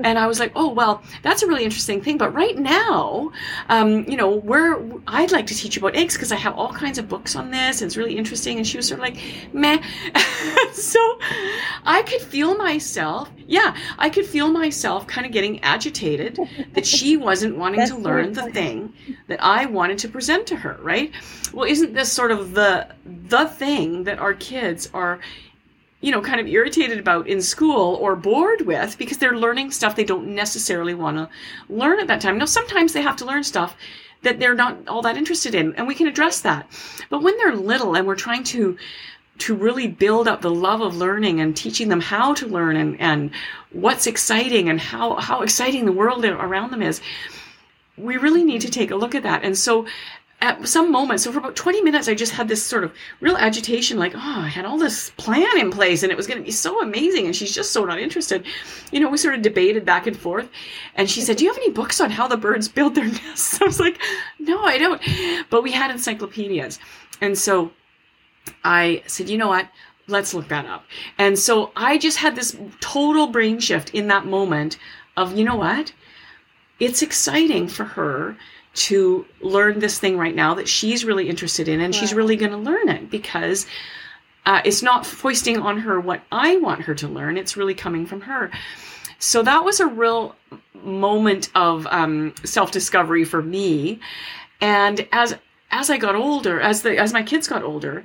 And 0.00 0.18
I 0.18 0.26
was 0.26 0.40
like, 0.40 0.52
oh, 0.56 0.72
well, 0.72 1.02
that's 1.22 1.42
a 1.42 1.46
really 1.46 1.64
interesting 1.64 2.02
thing. 2.02 2.18
But 2.18 2.34
right 2.34 2.56
now, 2.56 3.32
um, 3.68 4.04
you 4.08 4.16
know, 4.16 4.30
where 4.30 4.80
I'd 5.06 5.32
like 5.32 5.46
to 5.48 5.54
teach 5.54 5.76
you 5.76 5.80
about 5.80 5.96
eggs 5.96 6.14
because 6.14 6.32
I 6.32 6.36
have 6.36 6.56
all 6.56 6.72
kinds 6.72 6.98
of 6.98 7.08
books 7.08 7.36
on 7.36 7.50
this. 7.50 7.82
It's 7.82 7.96
really 7.96 8.16
interesting. 8.16 8.58
And 8.58 8.66
she 8.66 8.76
was 8.76 8.88
sort 8.88 9.00
of 9.00 9.04
like, 9.04 9.18
meh. 9.52 9.82
so 10.72 11.18
I 11.84 12.02
could 12.06 12.22
feel 12.22 12.56
myself, 12.56 13.30
yeah, 13.46 13.76
I 13.98 14.10
could 14.10 14.26
feel 14.26 14.48
myself 14.48 15.06
kind 15.06 15.26
of 15.26 15.32
getting 15.32 15.62
agitated 15.62 16.38
that 16.74 16.86
she 16.96 17.16
wasn't 17.16 17.56
wanting 17.56 17.86
to 17.86 17.96
learn 17.96 18.32
the 18.32 18.50
thing 18.50 18.92
that 19.28 19.42
I 19.42 19.66
wanted 19.66 19.98
to 19.98 20.08
present 20.08 20.46
to 20.48 20.56
her, 20.56 20.78
right? 20.82 21.12
Well, 21.52 21.68
isn't 21.68 21.94
this 21.94 22.12
sort 22.12 22.30
of 22.30 22.54
the 22.54 22.88
the 23.04 23.46
thing 23.46 24.04
that 24.04 24.18
our 24.18 24.34
kids 24.34 24.88
are 24.92 25.20
you 26.06 26.12
know, 26.12 26.20
kind 26.20 26.38
of 26.38 26.46
irritated 26.46 27.00
about 27.00 27.26
in 27.26 27.42
school 27.42 27.96
or 27.96 28.14
bored 28.14 28.60
with 28.60 28.96
because 28.96 29.18
they're 29.18 29.36
learning 29.36 29.72
stuff 29.72 29.96
they 29.96 30.04
don't 30.04 30.28
necessarily 30.28 30.94
want 30.94 31.16
to 31.16 31.28
learn 31.68 31.98
at 31.98 32.06
that 32.06 32.20
time. 32.20 32.38
Now, 32.38 32.44
sometimes 32.44 32.92
they 32.92 33.02
have 33.02 33.16
to 33.16 33.24
learn 33.24 33.42
stuff 33.42 33.76
that 34.22 34.38
they're 34.38 34.54
not 34.54 34.86
all 34.86 35.02
that 35.02 35.16
interested 35.16 35.52
in, 35.52 35.74
and 35.74 35.88
we 35.88 35.96
can 35.96 36.06
address 36.06 36.42
that. 36.42 36.70
But 37.10 37.24
when 37.24 37.36
they're 37.38 37.56
little 37.56 37.96
and 37.96 38.06
we're 38.06 38.14
trying 38.14 38.44
to 38.44 38.78
to 39.38 39.56
really 39.56 39.88
build 39.88 40.28
up 40.28 40.42
the 40.42 40.50
love 40.50 40.80
of 40.80 40.96
learning 40.96 41.40
and 41.40 41.56
teaching 41.56 41.88
them 41.88 42.00
how 42.00 42.34
to 42.34 42.46
learn 42.46 42.76
and, 42.76 43.00
and 43.00 43.32
what's 43.72 44.06
exciting 44.06 44.68
and 44.68 44.80
how, 44.80 45.16
how 45.16 45.42
exciting 45.42 45.86
the 45.86 45.92
world 45.92 46.24
around 46.24 46.70
them 46.70 46.82
is, 46.82 47.00
we 47.98 48.16
really 48.16 48.44
need 48.44 48.60
to 48.60 48.70
take 48.70 48.90
a 48.92 48.96
look 48.96 49.14
at 49.14 49.24
that. 49.24 49.42
And 49.42 49.58
so 49.58 49.86
at 50.42 50.68
some 50.68 50.92
moment, 50.92 51.20
so 51.20 51.32
for 51.32 51.38
about 51.38 51.56
20 51.56 51.80
minutes, 51.80 52.08
I 52.08 52.14
just 52.14 52.32
had 52.32 52.46
this 52.46 52.62
sort 52.62 52.84
of 52.84 52.92
real 53.20 53.36
agitation, 53.38 53.98
like, 53.98 54.14
oh, 54.14 54.40
I 54.42 54.48
had 54.48 54.66
all 54.66 54.76
this 54.76 55.10
plan 55.16 55.58
in 55.58 55.70
place 55.70 56.02
and 56.02 56.12
it 56.12 56.16
was 56.16 56.26
going 56.26 56.38
to 56.38 56.44
be 56.44 56.50
so 56.50 56.82
amazing. 56.82 57.24
And 57.24 57.34
she's 57.34 57.54
just 57.54 57.72
so 57.72 57.84
not 57.86 57.98
interested. 57.98 58.44
You 58.92 59.00
know, 59.00 59.08
we 59.08 59.16
sort 59.16 59.34
of 59.34 59.40
debated 59.40 59.86
back 59.86 60.06
and 60.06 60.16
forth. 60.16 60.48
And 60.94 61.08
she 61.08 61.22
said, 61.22 61.38
Do 61.38 61.44
you 61.44 61.50
have 61.50 61.56
any 61.58 61.70
books 61.70 62.02
on 62.02 62.10
how 62.10 62.28
the 62.28 62.36
birds 62.36 62.68
build 62.68 62.94
their 62.94 63.06
nests? 63.24 63.60
I 63.62 63.64
was 63.64 63.80
like, 63.80 63.98
No, 64.38 64.62
I 64.62 64.76
don't. 64.76 65.00
But 65.48 65.62
we 65.62 65.72
had 65.72 65.90
encyclopedias. 65.90 66.78
And 67.22 67.36
so 67.38 67.70
I 68.62 69.02
said, 69.06 69.30
You 69.30 69.38
know 69.38 69.48
what? 69.48 69.68
Let's 70.06 70.34
look 70.34 70.48
that 70.48 70.66
up. 70.66 70.84
And 71.16 71.38
so 71.38 71.72
I 71.74 71.96
just 71.96 72.18
had 72.18 72.36
this 72.36 72.56
total 72.80 73.26
brain 73.26 73.58
shift 73.58 73.94
in 73.94 74.08
that 74.08 74.26
moment 74.26 74.76
of, 75.16 75.36
you 75.36 75.44
know 75.44 75.56
what? 75.56 75.92
It's 76.78 77.00
exciting 77.00 77.68
for 77.68 77.84
her 77.84 78.36
to 78.76 79.26
learn 79.40 79.78
this 79.78 79.98
thing 79.98 80.18
right 80.18 80.34
now 80.34 80.54
that 80.54 80.68
she's 80.68 81.04
really 81.04 81.28
interested 81.28 81.66
in 81.66 81.80
and 81.80 81.94
she's 81.94 82.12
really 82.12 82.36
going 82.36 82.50
to 82.50 82.58
learn 82.58 82.88
it 82.88 83.10
because 83.10 83.66
uh, 84.44 84.60
it's 84.64 84.82
not 84.82 85.06
foisting 85.06 85.58
on 85.58 85.78
her 85.78 85.98
what 85.98 86.22
I 86.30 86.58
want 86.58 86.82
her 86.82 86.94
to 86.96 87.08
learn. 87.08 87.36
It's 87.36 87.56
really 87.56 87.74
coming 87.74 88.06
from 88.06 88.20
her. 88.22 88.50
So 89.18 89.42
that 89.42 89.64
was 89.64 89.80
a 89.80 89.86
real 89.86 90.36
moment 90.74 91.50
of 91.54 91.86
um, 91.86 92.34
self 92.44 92.70
discovery 92.70 93.24
for 93.24 93.42
me. 93.42 93.98
And 94.60 95.08
as 95.10 95.34
as 95.70 95.90
I 95.90 95.96
got 95.96 96.14
older, 96.14 96.60
as 96.60 96.82
the 96.82 96.98
as 96.98 97.12
my 97.12 97.22
kids 97.22 97.48
got 97.48 97.62
older, 97.62 98.04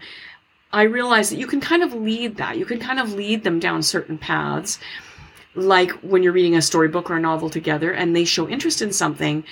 I 0.72 0.84
realized 0.84 1.32
that 1.32 1.38
you 1.38 1.48
can 1.48 1.60
kind 1.60 1.84
of 1.84 1.94
lead 1.94 2.38
that. 2.38 2.58
You 2.58 2.66
can 2.66 2.80
kind 2.80 3.00
of 3.00 3.14
lead 3.14 3.44
them 3.44 3.60
down 3.60 3.84
certain 3.84 4.18
paths 4.18 4.80
like 5.54 5.92
when 6.02 6.24
you're 6.24 6.34
reading 6.34 6.56
a 6.56 6.62
storybook 6.62 7.12
or 7.12 7.18
a 7.18 7.20
novel 7.20 7.50
together 7.50 7.92
and 7.92 8.16
they 8.16 8.24
show 8.24 8.48
interest 8.48 8.82
in 8.82 8.94
something, 8.94 9.44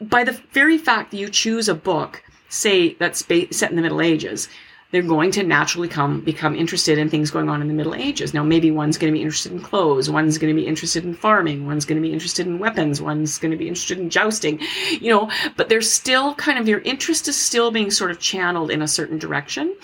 by 0.00 0.24
the 0.24 0.40
very 0.52 0.78
fact 0.78 1.10
that 1.10 1.16
you 1.16 1.28
choose 1.28 1.68
a 1.68 1.74
book, 1.74 2.22
say 2.48 2.94
that's 2.94 3.24
set 3.50 3.70
in 3.70 3.76
the 3.76 3.82
Middle 3.82 4.02
Ages, 4.02 4.48
they're 4.92 5.02
going 5.02 5.30
to 5.32 5.42
naturally 5.42 5.88
come 5.88 6.20
become 6.20 6.54
interested 6.54 6.98
in 6.98 7.08
things 7.08 7.30
going 7.30 7.48
on 7.48 7.62
in 7.62 7.68
the 7.68 7.74
Middle 7.74 7.94
Ages. 7.94 8.34
Now, 8.34 8.44
maybe 8.44 8.70
one's 8.70 8.98
going 8.98 9.10
to 9.10 9.16
be 9.16 9.22
interested 9.22 9.50
in 9.50 9.60
clothes, 9.60 10.10
one's 10.10 10.36
going 10.36 10.54
to 10.54 10.60
be 10.60 10.66
interested 10.66 11.04
in 11.04 11.14
farming, 11.14 11.66
one's 11.66 11.86
going 11.86 12.00
to 12.00 12.06
be 12.06 12.12
interested 12.12 12.46
in 12.46 12.58
weapons, 12.58 13.00
one's 13.00 13.38
going 13.38 13.52
to 13.52 13.56
be 13.56 13.68
interested 13.68 13.98
in 13.98 14.10
jousting, 14.10 14.60
you 15.00 15.10
know. 15.10 15.30
But 15.56 15.70
there's 15.70 15.90
still 15.90 16.34
kind 16.34 16.58
of 16.58 16.68
your 16.68 16.80
interest 16.80 17.26
is 17.26 17.36
still 17.36 17.70
being 17.70 17.90
sort 17.90 18.10
of 18.10 18.20
channeled 18.20 18.70
in 18.70 18.82
a 18.82 18.88
certain 18.88 19.18
direction. 19.18 19.74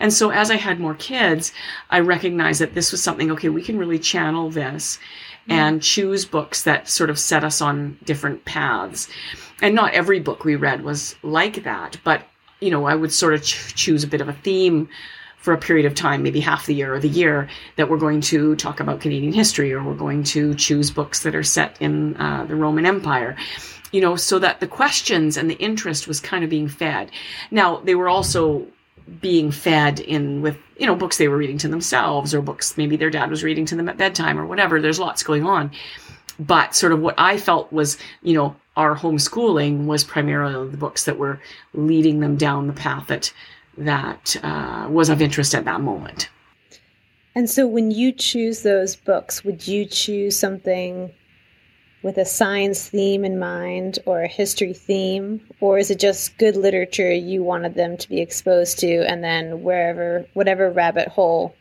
And 0.00 0.12
so, 0.12 0.30
as 0.30 0.50
I 0.50 0.56
had 0.56 0.80
more 0.80 0.94
kids, 0.94 1.52
I 1.88 2.00
recognized 2.00 2.60
that 2.60 2.74
this 2.74 2.90
was 2.90 3.02
something. 3.02 3.30
Okay, 3.30 3.48
we 3.48 3.62
can 3.62 3.78
really 3.78 4.00
channel 4.00 4.50
this 4.50 4.98
and 5.48 5.82
choose 5.82 6.24
books 6.24 6.62
that 6.62 6.88
sort 6.88 7.10
of 7.10 7.18
set 7.18 7.44
us 7.44 7.60
on 7.60 7.98
different 8.04 8.44
paths. 8.44 9.08
And 9.62 9.74
not 9.74 9.94
every 9.94 10.20
book 10.20 10.44
we 10.44 10.56
read 10.56 10.82
was 10.82 11.16
like 11.22 11.64
that, 11.64 11.98
but 12.04 12.22
you 12.60 12.70
know, 12.70 12.86
I 12.86 12.94
would 12.94 13.12
sort 13.12 13.34
of 13.34 13.42
ch- 13.42 13.74
choose 13.74 14.04
a 14.04 14.08
bit 14.08 14.20
of 14.20 14.28
a 14.28 14.32
theme 14.32 14.88
for 15.38 15.52
a 15.52 15.58
period 15.58 15.86
of 15.86 15.94
time, 15.94 16.22
maybe 16.22 16.40
half 16.40 16.66
the 16.66 16.74
year 16.74 16.92
or 16.94 16.98
the 16.98 17.08
year, 17.08 17.48
that 17.76 17.88
we're 17.88 17.96
going 17.96 18.20
to 18.20 18.56
talk 18.56 18.80
about 18.80 19.00
Canadian 19.00 19.32
history, 19.32 19.72
or 19.72 19.82
we're 19.82 19.94
going 19.94 20.24
to 20.24 20.54
choose 20.54 20.90
books 20.90 21.22
that 21.22 21.34
are 21.34 21.44
set 21.44 21.76
in 21.80 22.16
uh, 22.16 22.44
the 22.44 22.56
Roman 22.56 22.84
Empire. 22.84 23.36
You 23.92 24.00
know, 24.00 24.16
so 24.16 24.38
that 24.40 24.60
the 24.60 24.66
questions 24.66 25.36
and 25.36 25.48
the 25.48 25.54
interest 25.54 26.06
was 26.06 26.20
kind 26.20 26.44
of 26.44 26.50
being 26.50 26.68
fed. 26.68 27.10
Now, 27.50 27.76
they 27.78 27.94
were 27.94 28.08
also 28.08 28.66
being 29.20 29.50
fed 29.50 30.00
in 30.00 30.42
with 30.42 30.56
you 30.76 30.86
know 30.86 30.94
books 30.94 31.18
they 31.18 31.28
were 31.28 31.36
reading 31.36 31.58
to 31.58 31.68
themselves 31.68 32.34
or 32.34 32.42
books 32.42 32.76
maybe 32.76 32.96
their 32.96 33.10
dad 33.10 33.30
was 33.30 33.42
reading 33.42 33.64
to 33.66 33.76
them 33.76 33.88
at 33.88 33.96
bedtime 33.96 34.38
or 34.38 34.46
whatever. 34.46 34.80
There's 34.80 35.00
lots 35.00 35.22
going 35.22 35.44
on. 35.44 35.70
But 36.40 36.76
sort 36.76 36.92
of 36.92 37.00
what 37.00 37.16
i 37.18 37.36
felt 37.36 37.72
was 37.72 37.98
you 38.22 38.34
know 38.34 38.54
our 38.76 38.96
homeschooling 38.96 39.86
was 39.86 40.04
primarily 40.04 40.70
the 40.70 40.76
books 40.76 41.04
that 41.04 41.18
were 41.18 41.40
leading 41.74 42.20
them 42.20 42.36
down 42.36 42.68
the 42.68 42.72
path 42.72 43.08
that 43.08 43.32
that 43.76 44.36
uh, 44.42 44.86
was 44.90 45.08
of 45.08 45.22
interest 45.22 45.54
at 45.54 45.64
that 45.64 45.80
moment. 45.80 46.28
And 47.34 47.48
so 47.48 47.66
when 47.66 47.90
you 47.90 48.12
choose 48.12 48.62
those 48.62 48.96
books 48.96 49.44
would 49.44 49.66
you 49.66 49.84
choose 49.84 50.38
something 50.38 51.12
with 52.02 52.16
a 52.18 52.24
science 52.24 52.88
theme 52.88 53.24
in 53.24 53.38
mind 53.38 53.98
or 54.06 54.22
a 54.22 54.28
history 54.28 54.72
theme? 54.72 55.40
Or 55.60 55.78
is 55.78 55.90
it 55.90 55.98
just 55.98 56.36
good 56.38 56.56
literature 56.56 57.12
you 57.12 57.42
wanted 57.42 57.74
them 57.74 57.96
to 57.96 58.08
be 58.08 58.20
exposed 58.20 58.78
to 58.80 59.04
and 59.08 59.22
then 59.22 59.62
wherever 59.62 60.26
whatever 60.34 60.70
rabbit 60.70 61.08
hole 61.08 61.54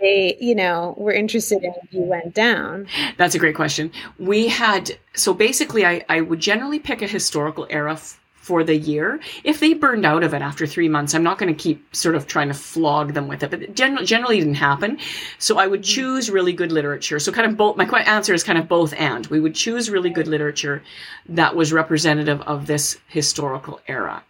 they 0.00 0.36
you 0.40 0.54
know 0.54 0.94
were 0.98 1.12
interested 1.12 1.64
in 1.64 1.72
you 1.90 2.02
went 2.02 2.34
down? 2.34 2.86
That's 3.16 3.34
a 3.34 3.38
great 3.38 3.56
question. 3.56 3.90
We 4.18 4.48
had 4.48 4.98
so 5.14 5.32
basically 5.34 5.84
i, 5.84 6.04
I 6.08 6.20
would 6.20 6.40
generally 6.40 6.78
pick 6.78 7.02
a 7.02 7.06
historical 7.06 7.66
era 7.70 7.94
f- 7.94 8.20
for 8.46 8.62
the 8.62 8.76
year. 8.76 9.18
If 9.42 9.58
they 9.58 9.74
burned 9.74 10.06
out 10.06 10.22
of 10.22 10.32
it 10.32 10.40
after 10.40 10.68
three 10.68 10.88
months, 10.88 11.14
I'm 11.14 11.24
not 11.24 11.36
going 11.36 11.52
to 11.52 11.62
keep 11.62 11.78
sort 11.94 12.14
of 12.14 12.28
trying 12.28 12.46
to 12.46 12.54
flog 12.54 13.12
them 13.12 13.26
with 13.26 13.42
it. 13.42 13.50
But 13.50 13.74
generally, 13.74 14.06
generally 14.06 14.38
didn't 14.38 14.54
happen. 14.54 14.98
So 15.38 15.58
I 15.58 15.66
would 15.66 15.82
mm-hmm. 15.82 15.96
choose 15.96 16.30
really 16.30 16.52
good 16.52 16.70
literature. 16.70 17.18
So 17.18 17.32
kind 17.32 17.50
of 17.50 17.56
both. 17.56 17.76
My 17.76 17.86
answer 18.02 18.32
is 18.34 18.44
kind 18.44 18.58
of 18.58 18.68
both 18.68 18.92
and. 18.94 19.26
We 19.26 19.40
would 19.40 19.56
choose 19.56 19.90
really 19.90 20.10
good 20.10 20.28
literature 20.28 20.80
that 21.28 21.56
was 21.56 21.72
representative 21.72 22.40
of 22.42 22.66
this 22.66 22.98
historical 23.08 23.80
era. 23.88 24.22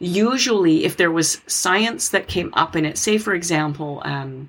usually 0.00 0.84
if 0.84 0.96
there 0.96 1.10
was 1.10 1.40
science 1.46 2.08
that 2.10 2.28
came 2.28 2.50
up 2.54 2.76
in 2.76 2.84
it, 2.84 2.96
say 2.96 3.18
for 3.18 3.34
example, 3.34 4.00
um, 4.04 4.48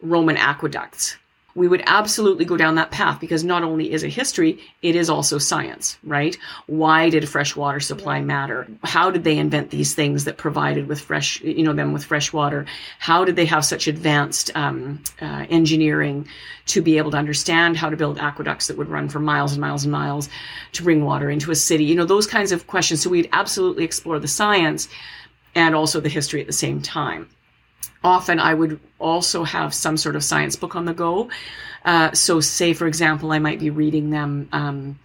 Roman 0.00 0.36
aqueducts, 0.36 1.16
we 1.54 1.68
would 1.68 1.82
absolutely 1.86 2.44
go 2.44 2.56
down 2.56 2.74
that 2.74 2.90
path 2.90 3.20
because 3.20 3.44
not 3.44 3.62
only 3.62 3.92
is 3.92 4.02
it 4.02 4.10
history, 4.10 4.58
it 4.82 4.96
is 4.96 5.08
also 5.08 5.38
science, 5.38 5.96
right? 6.02 6.36
Why 6.66 7.10
did 7.10 7.22
a 7.22 7.28
fresh 7.28 7.54
water 7.54 7.80
supply 7.80 8.20
matter? 8.20 8.66
How 8.82 9.10
did 9.10 9.24
they 9.24 9.38
invent 9.38 9.70
these 9.70 9.94
things 9.94 10.24
that 10.24 10.36
provided 10.36 10.88
with 10.88 11.00
fresh, 11.00 11.40
you 11.42 11.62
know, 11.62 11.72
them 11.72 11.92
with 11.92 12.04
fresh 12.04 12.32
water? 12.32 12.66
How 12.98 13.24
did 13.24 13.36
they 13.36 13.46
have 13.46 13.64
such 13.64 13.86
advanced 13.86 14.50
um, 14.56 15.02
uh, 15.20 15.46
engineering 15.48 16.26
to 16.66 16.82
be 16.82 16.98
able 16.98 17.12
to 17.12 17.16
understand 17.16 17.76
how 17.76 17.88
to 17.88 17.96
build 17.96 18.18
aqueducts 18.18 18.66
that 18.66 18.76
would 18.76 18.88
run 18.88 19.08
for 19.08 19.20
miles 19.20 19.52
and 19.52 19.60
miles 19.60 19.84
and 19.84 19.92
miles 19.92 20.28
to 20.72 20.82
bring 20.82 21.04
water 21.04 21.30
into 21.30 21.52
a 21.52 21.56
city? 21.56 21.84
You 21.84 21.94
know, 21.94 22.04
those 22.04 22.26
kinds 22.26 22.50
of 22.50 22.66
questions. 22.66 23.02
So 23.02 23.10
we'd 23.10 23.28
absolutely 23.32 23.84
explore 23.84 24.18
the 24.18 24.28
science 24.28 24.88
and 25.54 25.76
also 25.76 26.00
the 26.00 26.08
history 26.08 26.40
at 26.40 26.48
the 26.48 26.52
same 26.52 26.82
time 26.82 27.28
often 28.02 28.38
I 28.38 28.54
would 28.54 28.80
also 28.98 29.44
have 29.44 29.74
some 29.74 29.96
sort 29.96 30.16
of 30.16 30.24
science 30.24 30.56
book 30.56 30.76
on 30.76 30.84
the 30.84 30.94
go. 30.94 31.30
Uh, 31.84 32.12
so, 32.12 32.40
say, 32.40 32.72
for 32.72 32.86
example, 32.86 33.32
I 33.32 33.38
might 33.38 33.58
be 33.58 33.70
reading 33.70 34.10
them 34.10 34.48
um, 34.52 34.98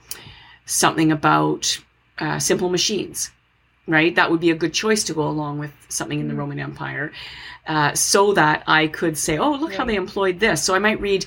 something 0.65 1.11
about 1.11 1.79
uh, 2.19 2.39
simple 2.39 2.69
machines, 2.69 3.31
right? 3.87 4.15
That 4.15 4.31
would 4.31 4.39
be 4.39 4.51
a 4.51 4.55
good 4.55 4.73
choice 4.73 5.03
to 5.05 5.13
go 5.13 5.27
along 5.27 5.59
with 5.59 5.73
something 5.89 6.19
in 6.19 6.27
the 6.27 6.31
mm-hmm. 6.31 6.39
Roman 6.39 6.59
Empire, 6.59 7.11
uh, 7.67 7.93
so 7.93 8.33
that 8.33 8.63
I 8.67 8.87
could 8.87 9.17
say, 9.17 9.37
oh, 9.37 9.51
look 9.51 9.73
how 9.73 9.85
they 9.85 9.95
employed 9.95 10.39
this. 10.39 10.63
So, 10.63 10.73
I 10.73 10.79
might 10.79 11.01
read 11.01 11.25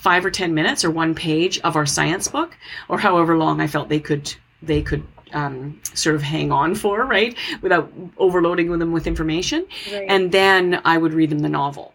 five 0.00 0.24
or 0.24 0.30
10 0.30 0.54
minutes 0.54 0.84
or 0.84 0.90
one 0.90 1.14
page 1.14 1.60
of 1.60 1.76
our 1.76 1.86
science 1.86 2.28
book, 2.28 2.56
or 2.88 2.98
however 2.98 3.36
long 3.36 3.60
I 3.60 3.66
felt 3.66 3.88
they 3.88 4.00
could 4.00 4.32
they 4.62 4.82
could 4.82 5.02
um, 5.32 5.80
sort 5.94 6.16
of 6.16 6.22
hang 6.22 6.52
on 6.52 6.74
for, 6.74 7.04
right? 7.04 7.36
Without 7.62 7.92
overloading 8.18 8.78
them 8.78 8.92
with 8.92 9.06
information. 9.06 9.66
Right. 9.92 10.06
And 10.08 10.32
then 10.32 10.80
I 10.84 10.98
would 10.98 11.12
read 11.12 11.30
them 11.30 11.40
the 11.40 11.48
novel 11.48 11.94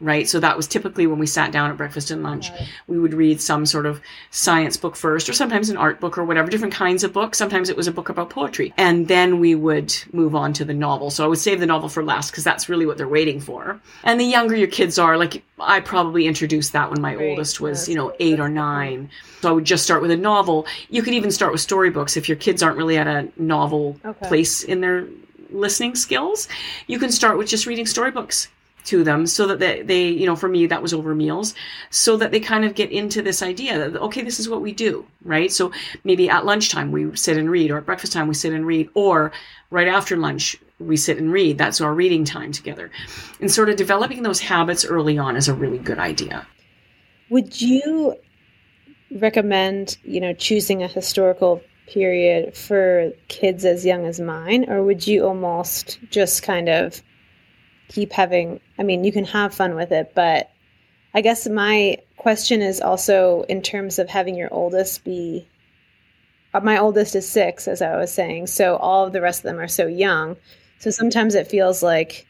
right? 0.00 0.28
So 0.28 0.40
that 0.40 0.56
was 0.56 0.66
typically 0.66 1.06
when 1.06 1.18
we 1.18 1.26
sat 1.26 1.52
down 1.52 1.70
at 1.70 1.76
breakfast 1.76 2.10
and 2.10 2.22
lunch. 2.22 2.50
Right. 2.50 2.68
We 2.86 2.98
would 2.98 3.14
read 3.14 3.40
some 3.40 3.66
sort 3.66 3.86
of 3.86 4.00
science 4.30 4.76
book 4.76 4.96
first, 4.96 5.28
or 5.28 5.32
sometimes 5.32 5.70
an 5.70 5.76
art 5.76 6.00
book 6.00 6.18
or 6.18 6.24
whatever, 6.24 6.50
different 6.50 6.74
kinds 6.74 7.04
of 7.04 7.12
books. 7.12 7.38
Sometimes 7.38 7.68
it 7.68 7.76
was 7.76 7.86
a 7.86 7.92
book 7.92 8.08
about 8.08 8.30
poetry. 8.30 8.74
And 8.76 9.08
then 9.08 9.40
we 9.40 9.54
would 9.54 9.94
move 10.12 10.34
on 10.34 10.52
to 10.54 10.64
the 10.64 10.74
novel. 10.74 11.10
So 11.10 11.24
I 11.24 11.28
would 11.28 11.38
save 11.38 11.60
the 11.60 11.66
novel 11.66 11.88
for 11.88 12.02
last 12.02 12.30
because 12.30 12.44
that's 12.44 12.68
really 12.68 12.86
what 12.86 12.98
they're 12.98 13.08
waiting 13.08 13.40
for. 13.40 13.80
And 14.04 14.20
the 14.20 14.24
younger 14.24 14.56
your 14.56 14.68
kids 14.68 14.98
are, 14.98 15.16
like 15.16 15.42
I 15.58 15.80
probably 15.80 16.26
introduced 16.26 16.72
that 16.72 16.90
when 16.90 17.00
my 17.00 17.14
right. 17.14 17.30
oldest 17.30 17.60
was, 17.60 17.88
you 17.88 17.94
know, 17.94 18.14
eight 18.20 18.40
or 18.40 18.48
nine. 18.48 19.10
So 19.40 19.48
I 19.50 19.52
would 19.52 19.64
just 19.64 19.84
start 19.84 20.02
with 20.02 20.10
a 20.10 20.16
novel. 20.16 20.66
You 20.90 21.02
could 21.02 21.14
even 21.14 21.30
start 21.30 21.52
with 21.52 21.60
storybooks 21.60 22.16
if 22.16 22.28
your 22.28 22.36
kids 22.36 22.62
aren't 22.62 22.76
really 22.76 22.98
at 22.98 23.06
a 23.06 23.28
novel 23.36 23.98
okay. 24.04 24.28
place 24.28 24.62
in 24.62 24.80
their 24.80 25.06
listening 25.50 25.94
skills. 25.94 26.48
You 26.86 26.98
can 26.98 27.10
start 27.10 27.38
with 27.38 27.48
just 27.48 27.66
reading 27.66 27.86
storybooks 27.86 28.48
to 28.86 29.04
them 29.04 29.26
so 29.26 29.46
that 29.46 29.58
they, 29.58 29.82
they, 29.82 30.08
you 30.08 30.26
know, 30.26 30.36
for 30.36 30.48
me, 30.48 30.66
that 30.66 30.82
was 30.82 30.94
over 30.94 31.14
meals, 31.14 31.54
so 31.90 32.16
that 32.16 32.32
they 32.32 32.40
kind 32.40 32.64
of 32.64 32.74
get 32.74 32.90
into 32.90 33.22
this 33.22 33.42
idea 33.42 33.78
that, 33.90 34.00
okay, 34.00 34.22
this 34.22 34.40
is 34.40 34.48
what 34.48 34.62
we 34.62 34.72
do, 34.72 35.04
right? 35.24 35.52
So 35.52 35.72
maybe 36.04 36.28
at 36.28 36.44
lunchtime 36.44 36.92
we 36.92 37.14
sit 37.16 37.36
and 37.36 37.50
read, 37.50 37.70
or 37.70 37.78
at 37.78 37.86
breakfast 37.86 38.12
time 38.12 38.28
we 38.28 38.34
sit 38.34 38.52
and 38.52 38.66
read, 38.66 38.88
or 38.94 39.32
right 39.70 39.88
after 39.88 40.16
lunch 40.16 40.56
we 40.78 40.96
sit 40.96 41.18
and 41.18 41.32
read. 41.32 41.58
That's 41.58 41.80
our 41.80 41.94
reading 41.94 42.24
time 42.24 42.52
together. 42.52 42.90
And 43.40 43.50
sort 43.50 43.68
of 43.68 43.76
developing 43.76 44.22
those 44.22 44.40
habits 44.40 44.84
early 44.84 45.18
on 45.18 45.36
is 45.36 45.48
a 45.48 45.54
really 45.54 45.78
good 45.78 45.98
idea. 45.98 46.46
Would 47.30 47.60
you 47.60 48.16
recommend, 49.10 49.98
you 50.02 50.20
know, 50.20 50.32
choosing 50.32 50.82
a 50.82 50.88
historical 50.88 51.62
period 51.88 52.56
for 52.56 53.12
kids 53.28 53.64
as 53.64 53.86
young 53.86 54.06
as 54.06 54.20
mine, 54.20 54.68
or 54.68 54.82
would 54.82 55.06
you 55.06 55.24
almost 55.24 55.98
just 56.10 56.42
kind 56.42 56.68
of 56.68 57.02
keep 57.88 58.12
having 58.12 58.60
I 58.78 58.82
mean, 58.82 59.04
you 59.04 59.12
can 59.12 59.24
have 59.24 59.54
fun 59.54 59.74
with 59.74 59.92
it, 59.92 60.12
but 60.14 60.50
I 61.14 61.20
guess 61.20 61.48
my 61.48 61.98
question 62.16 62.62
is 62.62 62.80
also 62.80 63.42
in 63.48 63.62
terms 63.62 63.98
of 63.98 64.08
having 64.08 64.36
your 64.36 64.52
oldest 64.52 65.04
be 65.04 65.48
uh, 66.54 66.60
my 66.60 66.78
oldest 66.78 67.14
is 67.14 67.28
6 67.28 67.68
as 67.68 67.82
I 67.82 67.96
was 67.96 68.12
saying. 68.12 68.46
So 68.46 68.76
all 68.76 69.06
of 69.06 69.12
the 69.12 69.20
rest 69.20 69.40
of 69.40 69.44
them 69.44 69.58
are 69.58 69.68
so 69.68 69.86
young. 69.86 70.36
So 70.78 70.90
sometimes 70.90 71.34
it 71.34 71.48
feels 71.48 71.82
like 71.82 72.26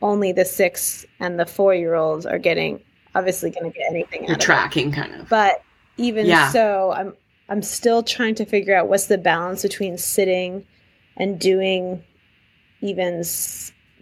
only 0.00 0.32
the 0.32 0.44
6 0.44 1.06
and 1.20 1.38
the 1.38 1.44
4-year-olds 1.44 2.26
are 2.26 2.38
getting 2.38 2.80
obviously 3.14 3.50
going 3.50 3.70
to 3.70 3.78
get 3.78 3.90
anything 3.90 4.24
You're 4.26 4.36
tracking 4.36 4.88
it. 4.92 4.94
kind 4.94 5.14
of. 5.14 5.28
But 5.28 5.62
even 5.96 6.26
yeah. 6.26 6.50
so, 6.50 6.92
I'm 6.92 7.14
I'm 7.48 7.62
still 7.62 8.02
trying 8.02 8.34
to 8.36 8.46
figure 8.46 8.74
out 8.74 8.88
what's 8.88 9.06
the 9.06 9.18
balance 9.18 9.62
between 9.62 9.98
sitting 9.98 10.64
and 11.16 11.38
doing 11.38 12.02
even 12.80 13.24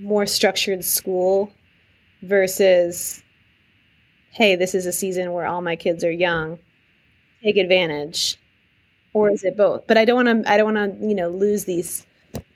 more 0.01 0.27
structured 0.27 0.85
school 0.85 1.53
versus 2.23 3.23
hey 4.33 4.57
this 4.57 4.75
is 4.75 4.87
a 4.87 4.93
season 4.93 5.33
where 5.33 5.47
all 5.47 5.63
my 5.63 5.77
kids 5.77 6.05
are 6.05 6.11
young. 6.11 6.59
Take 7.43 7.57
advantage. 7.57 8.39
Or 9.13 9.31
is 9.31 9.45
it 9.45 9.57
both? 9.57 9.87
But 9.87 9.99
i 9.99 10.05
don't 10.05 10.25
want 10.25 10.45
to 10.45 10.51
i 10.51 10.57
don't 10.57 10.75
want 10.75 11.01
to 11.01 11.07
you 11.07 11.15
know 11.15 11.29
lose 11.29 11.65
these 11.65 12.07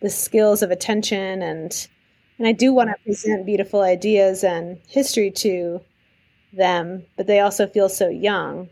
the 0.01 0.11
skills 0.11 0.63
of 0.63 0.71
attention 0.71 1.43
and 1.43 1.89
and 2.39 2.47
i 2.47 2.53
do 2.53 2.73
want 2.73 2.91
to 2.91 3.05
present 3.05 3.47
beautiful 3.47 3.83
ideas 3.83 4.45
and 4.45 4.79
history 4.89 5.31
to 5.31 5.81
them 6.53 7.05
but 7.17 7.27
they 7.27 7.41
also 7.41 7.67
feel 7.67 7.89
so 7.89 8.09
young. 8.09 8.69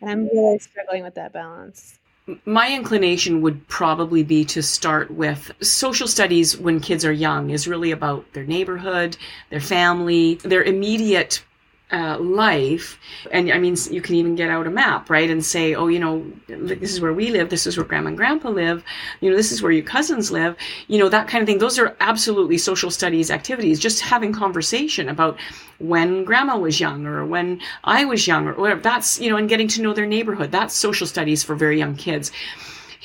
And 0.00 0.10
i'm 0.10 0.28
really 0.28 0.58
struggling 0.58 1.02
with 1.02 1.14
that 1.16 1.32
balance 1.32 1.98
my 2.44 2.74
inclination 2.74 3.40
would 3.42 3.68
probably 3.68 4.24
be 4.24 4.44
to 4.46 4.62
start 4.62 5.10
with 5.10 5.52
social 5.60 6.08
studies 6.08 6.56
when 6.56 6.80
kids 6.80 7.04
are 7.04 7.12
young 7.12 7.50
is 7.50 7.68
really 7.68 7.92
about 7.92 8.32
their 8.32 8.44
neighborhood, 8.44 9.16
their 9.50 9.60
family, 9.60 10.34
their 10.36 10.62
immediate 10.64 11.44
uh, 11.92 12.18
life. 12.18 12.98
And 13.30 13.50
I 13.52 13.58
mean, 13.58 13.76
you 13.90 14.02
can 14.02 14.16
even 14.16 14.34
get 14.34 14.50
out 14.50 14.66
a 14.66 14.70
map, 14.70 15.08
right? 15.08 15.30
And 15.30 15.44
say, 15.44 15.74
oh, 15.74 15.86
you 15.86 16.00
know, 16.00 16.24
this 16.48 16.92
is 16.92 17.00
where 17.00 17.12
we 17.12 17.30
live. 17.30 17.48
This 17.48 17.66
is 17.66 17.76
where 17.76 17.86
grandma 17.86 18.08
and 18.08 18.16
grandpa 18.16 18.48
live. 18.48 18.82
You 19.20 19.30
know, 19.30 19.36
this 19.36 19.52
is 19.52 19.62
where 19.62 19.70
your 19.70 19.84
cousins 19.84 20.32
live. 20.32 20.56
You 20.88 20.98
know, 20.98 21.08
that 21.08 21.28
kind 21.28 21.42
of 21.42 21.46
thing. 21.46 21.58
Those 21.58 21.78
are 21.78 21.96
absolutely 22.00 22.58
social 22.58 22.90
studies 22.90 23.30
activities. 23.30 23.78
Just 23.78 24.00
having 24.00 24.32
conversation 24.32 25.08
about 25.08 25.38
when 25.78 26.24
grandma 26.24 26.58
was 26.58 26.80
young 26.80 27.06
or 27.06 27.24
when 27.24 27.60
I 27.84 28.04
was 28.04 28.26
young 28.26 28.48
or 28.48 28.54
whatever. 28.54 28.80
That's, 28.80 29.20
you 29.20 29.30
know, 29.30 29.36
and 29.36 29.48
getting 29.48 29.68
to 29.68 29.82
know 29.82 29.92
their 29.92 30.06
neighborhood. 30.06 30.50
That's 30.50 30.74
social 30.74 31.06
studies 31.06 31.44
for 31.44 31.54
very 31.54 31.78
young 31.78 31.94
kids. 31.94 32.32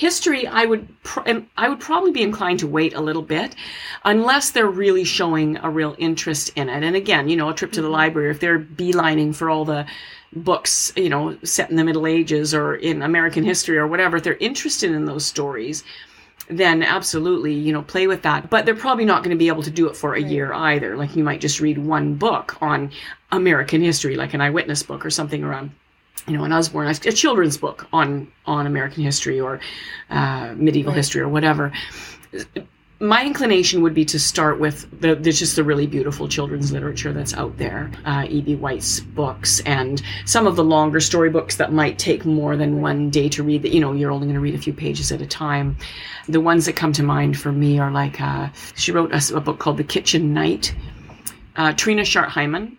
History, 0.01 0.47
I 0.47 0.65
would, 0.65 0.87
pr- 1.03 1.29
I 1.55 1.69
would 1.69 1.79
probably 1.79 2.11
be 2.11 2.23
inclined 2.23 2.57
to 2.61 2.67
wait 2.67 2.95
a 2.95 3.01
little 3.01 3.21
bit, 3.21 3.55
unless 4.03 4.49
they're 4.49 4.65
really 4.65 5.03
showing 5.03 5.57
a 5.57 5.69
real 5.69 5.95
interest 5.99 6.49
in 6.55 6.69
it. 6.69 6.83
And 6.83 6.95
again, 6.95 7.29
you 7.29 7.35
know, 7.35 7.49
a 7.49 7.53
trip 7.53 7.71
to 7.73 7.83
the 7.83 7.87
mm-hmm. 7.87 7.93
library, 7.93 8.31
if 8.31 8.39
they're 8.39 8.57
beelining 8.57 9.35
for 9.35 9.47
all 9.47 9.63
the 9.63 9.85
books, 10.33 10.91
you 10.95 11.07
know, 11.07 11.37
set 11.43 11.69
in 11.69 11.75
the 11.75 11.83
Middle 11.83 12.07
Ages 12.07 12.55
or 12.55 12.73
in 12.73 13.03
American 13.03 13.43
history 13.43 13.77
or 13.77 13.85
whatever, 13.85 14.17
if 14.17 14.23
they're 14.23 14.33
interested 14.37 14.89
in 14.89 15.05
those 15.05 15.23
stories, 15.23 15.83
then 16.49 16.81
absolutely, 16.81 17.53
you 17.53 17.71
know, 17.71 17.83
play 17.83 18.07
with 18.07 18.23
that. 18.23 18.49
But 18.49 18.65
they're 18.65 18.73
probably 18.73 19.05
not 19.05 19.23
going 19.23 19.37
to 19.37 19.39
be 19.39 19.49
able 19.49 19.61
to 19.61 19.69
do 19.69 19.87
it 19.87 19.95
for 19.95 20.15
a 20.15 20.19
year 20.19 20.51
either. 20.51 20.97
Like 20.97 21.15
you 21.15 21.23
might 21.23 21.41
just 21.41 21.61
read 21.61 21.77
one 21.77 22.15
book 22.15 22.59
on 22.59 22.89
American 23.31 23.83
history, 23.83 24.15
like 24.15 24.33
an 24.33 24.41
eyewitness 24.41 24.81
book 24.81 25.05
or 25.05 25.11
something 25.11 25.43
around 25.43 25.69
you 26.27 26.37
know, 26.37 26.43
an 26.43 26.51
Usborne, 26.51 26.87
a 26.87 26.93
children's 26.93 27.57
book 27.57 27.87
on 27.91 28.31
on 28.45 28.67
American 28.67 29.03
history 29.03 29.39
or 29.39 29.59
uh, 30.09 30.53
medieval 30.55 30.91
right. 30.91 30.97
history 30.97 31.21
or 31.21 31.29
whatever. 31.29 31.71
My 32.99 33.25
inclination 33.25 33.81
would 33.81 33.95
be 33.95 34.05
to 34.05 34.19
start 34.19 34.59
with 34.59 34.87
the, 35.01 35.15
the 35.15 35.31
just 35.31 35.55
the 35.55 35.63
really 35.63 35.87
beautiful 35.87 36.27
children's 36.27 36.71
literature 36.71 37.11
that's 37.11 37.33
out 37.33 37.57
there, 37.57 37.89
uh, 38.05 38.27
E.B. 38.29 38.57
White's 38.57 38.99
books, 38.99 39.59
and 39.61 40.03
some 40.25 40.45
of 40.45 40.55
the 40.55 40.63
longer 40.63 40.99
storybooks 40.99 41.55
that 41.55 41.73
might 41.73 41.97
take 41.97 42.25
more 42.25 42.55
than 42.55 42.79
one 42.79 43.09
day 43.09 43.27
to 43.29 43.41
read. 43.41 43.63
That 43.63 43.73
you 43.73 43.79
know 43.79 43.93
you're 43.93 44.11
only 44.11 44.27
going 44.27 44.35
to 44.35 44.41
read 44.41 44.53
a 44.53 44.59
few 44.59 44.73
pages 44.73 45.11
at 45.11 45.19
a 45.19 45.25
time. 45.25 45.77
The 46.29 46.39
ones 46.39 46.67
that 46.67 46.75
come 46.75 46.93
to 46.93 47.03
mind 47.03 47.39
for 47.39 47.51
me 47.51 47.79
are 47.79 47.89
like 47.89 48.21
uh, 48.21 48.49
she 48.75 48.91
wrote 48.91 49.11
a, 49.11 49.35
a, 49.35 49.41
book 49.41 49.57
called 49.57 49.77
The 49.77 49.83
Kitchen 49.83 50.33
Knight. 50.33 50.75
Uh, 51.55 51.73
Trina 51.73 52.05
Schart 52.05 52.29
Hyman 52.29 52.77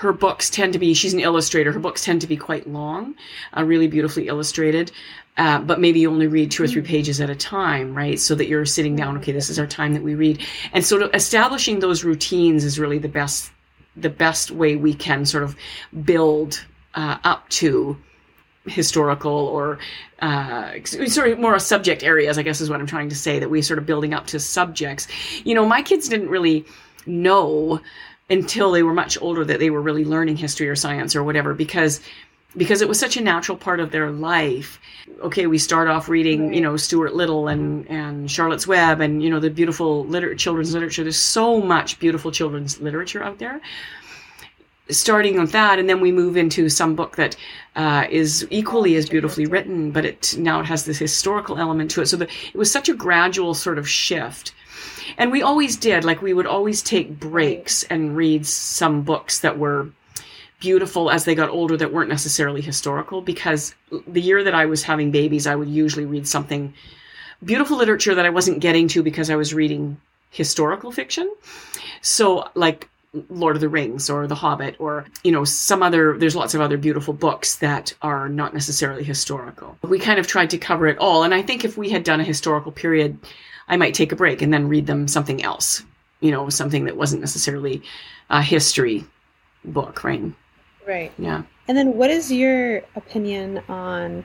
her 0.00 0.12
books 0.14 0.48
tend 0.48 0.72
to 0.72 0.78
be 0.78 0.94
she's 0.94 1.12
an 1.12 1.20
illustrator 1.20 1.72
her 1.72 1.78
books 1.78 2.04
tend 2.04 2.20
to 2.20 2.26
be 2.26 2.36
quite 2.36 2.66
long 2.66 3.14
uh, 3.56 3.62
really 3.62 3.86
beautifully 3.86 4.28
illustrated 4.28 4.90
uh, 5.36 5.58
but 5.58 5.80
maybe 5.80 6.00
you 6.00 6.10
only 6.10 6.26
read 6.26 6.50
two 6.50 6.62
or 6.62 6.66
three 6.66 6.82
mm. 6.82 6.86
pages 6.86 7.20
at 7.20 7.30
a 7.30 7.34
time 7.34 7.94
right? 7.94 8.20
So 8.20 8.34
that 8.34 8.46
you're 8.48 8.66
sitting 8.66 8.96
down 8.96 9.16
okay 9.18 9.32
this 9.32 9.48
is 9.48 9.58
our 9.58 9.66
time 9.66 9.94
that 9.94 10.02
we 10.02 10.14
read. 10.14 10.42
And 10.72 10.84
so 10.84 11.08
establishing 11.10 11.80
those 11.80 12.04
routines 12.04 12.64
is 12.64 12.78
really 12.78 12.98
the 12.98 13.08
best 13.08 13.50
the 13.96 14.10
best 14.10 14.50
way 14.50 14.76
we 14.76 14.94
can 14.94 15.24
sort 15.24 15.42
of 15.42 15.56
build 16.04 16.64
uh, 16.94 17.18
up 17.24 17.48
to 17.48 17.96
historical 18.66 19.32
or 19.32 19.78
uh, 20.20 20.72
sort 20.84 21.30
of 21.30 21.38
more 21.38 21.58
subject 21.58 22.02
areas 22.04 22.36
i 22.36 22.42
guess 22.42 22.60
is 22.60 22.68
what 22.68 22.78
i'm 22.78 22.86
trying 22.86 23.08
to 23.08 23.16
say 23.16 23.38
that 23.38 23.48
we 23.48 23.62
sort 23.62 23.78
of 23.78 23.86
building 23.86 24.12
up 24.12 24.26
to 24.26 24.38
subjects. 24.38 25.08
You 25.44 25.54
know 25.54 25.66
my 25.66 25.82
kids 25.82 26.08
didn't 26.08 26.28
really 26.28 26.66
know 27.06 27.80
until 28.30 28.70
they 28.70 28.82
were 28.82 28.94
much 28.94 29.20
older 29.20 29.44
that 29.44 29.58
they 29.58 29.70
were 29.70 29.82
really 29.82 30.04
learning 30.04 30.36
history 30.36 30.68
or 30.68 30.76
science 30.76 31.16
or 31.16 31.24
whatever 31.24 31.52
because 31.52 32.00
because 32.56 32.82
it 32.82 32.88
was 32.88 32.98
such 32.98 33.16
a 33.16 33.20
natural 33.20 33.56
part 33.56 33.80
of 33.80 33.90
their 33.92 34.10
life. 34.10 34.80
Okay, 35.22 35.46
we 35.46 35.58
start 35.58 35.88
off 35.88 36.08
reading, 36.08 36.52
you 36.52 36.60
know, 36.60 36.76
Stuart 36.76 37.14
Little 37.14 37.48
and 37.48 37.88
and 37.88 38.30
Charlotte's 38.30 38.66
Web 38.66 39.00
and 39.00 39.22
you 39.22 39.30
know 39.30 39.40
the 39.40 39.50
beautiful 39.50 40.04
liter- 40.06 40.34
children's 40.34 40.72
literature. 40.72 41.02
There's 41.02 41.16
so 41.16 41.60
much 41.60 41.98
beautiful 41.98 42.30
children's 42.30 42.80
literature 42.80 43.22
out 43.22 43.38
there. 43.38 43.60
Starting 44.88 45.38
with 45.40 45.52
that, 45.52 45.78
and 45.78 45.88
then 45.88 46.00
we 46.00 46.10
move 46.10 46.36
into 46.36 46.68
some 46.68 46.96
book 46.96 47.14
that 47.14 47.36
uh, 47.76 48.06
is 48.10 48.44
equally 48.50 48.96
as 48.96 49.08
beautifully 49.08 49.46
written, 49.46 49.92
but 49.92 50.04
it 50.04 50.34
now 50.36 50.58
it 50.58 50.66
has 50.66 50.84
this 50.84 50.98
historical 50.98 51.58
element 51.58 51.92
to 51.92 52.00
it. 52.00 52.06
So 52.06 52.16
the, 52.16 52.28
it 52.52 52.56
was 52.56 52.72
such 52.72 52.88
a 52.88 52.94
gradual 52.94 53.54
sort 53.54 53.78
of 53.78 53.88
shift. 53.88 54.52
And 55.20 55.30
we 55.30 55.42
always 55.42 55.76
did, 55.76 56.02
like 56.02 56.22
we 56.22 56.32
would 56.32 56.46
always 56.46 56.80
take 56.80 57.20
breaks 57.20 57.82
and 57.84 58.16
read 58.16 58.46
some 58.46 59.02
books 59.02 59.40
that 59.40 59.58
were 59.58 59.90
beautiful 60.60 61.10
as 61.10 61.26
they 61.26 61.34
got 61.34 61.50
older 61.50 61.76
that 61.76 61.92
weren't 61.92 62.08
necessarily 62.08 62.62
historical 62.62 63.20
because 63.20 63.74
the 64.08 64.22
year 64.22 64.42
that 64.42 64.54
I 64.54 64.64
was 64.64 64.82
having 64.82 65.10
babies, 65.10 65.46
I 65.46 65.56
would 65.56 65.68
usually 65.68 66.06
read 66.06 66.26
something 66.26 66.72
beautiful 67.44 67.76
literature 67.76 68.14
that 68.14 68.24
I 68.24 68.30
wasn't 68.30 68.60
getting 68.60 68.88
to 68.88 69.02
because 69.02 69.28
I 69.28 69.36
was 69.36 69.52
reading 69.52 69.98
historical 70.30 70.90
fiction. 70.90 71.30
So, 72.00 72.48
like 72.54 72.88
Lord 73.28 73.56
of 73.56 73.60
the 73.60 73.68
Rings 73.68 74.08
or 74.08 74.26
The 74.26 74.34
Hobbit 74.34 74.76
or, 74.78 75.04
you 75.22 75.32
know, 75.32 75.44
some 75.44 75.82
other, 75.82 76.16
there's 76.16 76.36
lots 76.36 76.54
of 76.54 76.62
other 76.62 76.78
beautiful 76.78 77.12
books 77.12 77.56
that 77.56 77.92
are 78.00 78.30
not 78.30 78.54
necessarily 78.54 79.04
historical. 79.04 79.76
We 79.82 79.98
kind 79.98 80.18
of 80.18 80.26
tried 80.26 80.48
to 80.50 80.58
cover 80.58 80.86
it 80.86 80.96
all. 80.96 81.24
And 81.24 81.34
I 81.34 81.42
think 81.42 81.62
if 81.62 81.76
we 81.76 81.90
had 81.90 82.04
done 82.04 82.20
a 82.20 82.24
historical 82.24 82.72
period, 82.72 83.18
I 83.70 83.76
might 83.76 83.94
take 83.94 84.10
a 84.10 84.16
break 84.16 84.42
and 84.42 84.52
then 84.52 84.68
read 84.68 84.86
them 84.86 85.06
something 85.06 85.42
else, 85.42 85.84
you 86.20 86.32
know, 86.32 86.50
something 86.50 86.84
that 86.84 86.96
wasn't 86.96 87.20
necessarily 87.20 87.82
a 88.28 88.42
history 88.42 89.04
book, 89.64 90.02
right? 90.02 90.22
Right. 90.86 91.12
Yeah. 91.18 91.44
And 91.68 91.78
then 91.78 91.96
what 91.96 92.10
is 92.10 92.32
your 92.32 92.82
opinion 92.96 93.62
on 93.68 94.24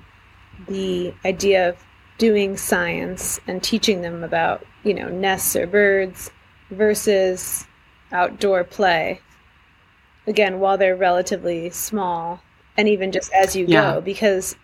the 0.68 1.14
idea 1.24 1.70
of 1.70 1.78
doing 2.18 2.58
science 2.58 3.40
and 3.48 3.62
teaching 3.62 4.02
them 4.02 4.24
about, 4.24 4.66
you 4.84 4.96
know, 4.96 5.10
nests 5.10 5.56
or 5.56 5.68
birds 5.68 6.32
versus 6.72 7.68
outdoor 8.12 8.64
play? 8.64 9.22
Again, 10.26 10.60
while 10.60 10.80
they're 10.80 10.96
relatively 10.96 11.70
small 11.70 12.42
and 12.78 12.88
even 12.88 13.12
just 13.12 13.32
as 13.32 13.56
you 13.56 13.68
yeah. 13.68 13.94
go 13.94 14.02
because 14.02 14.56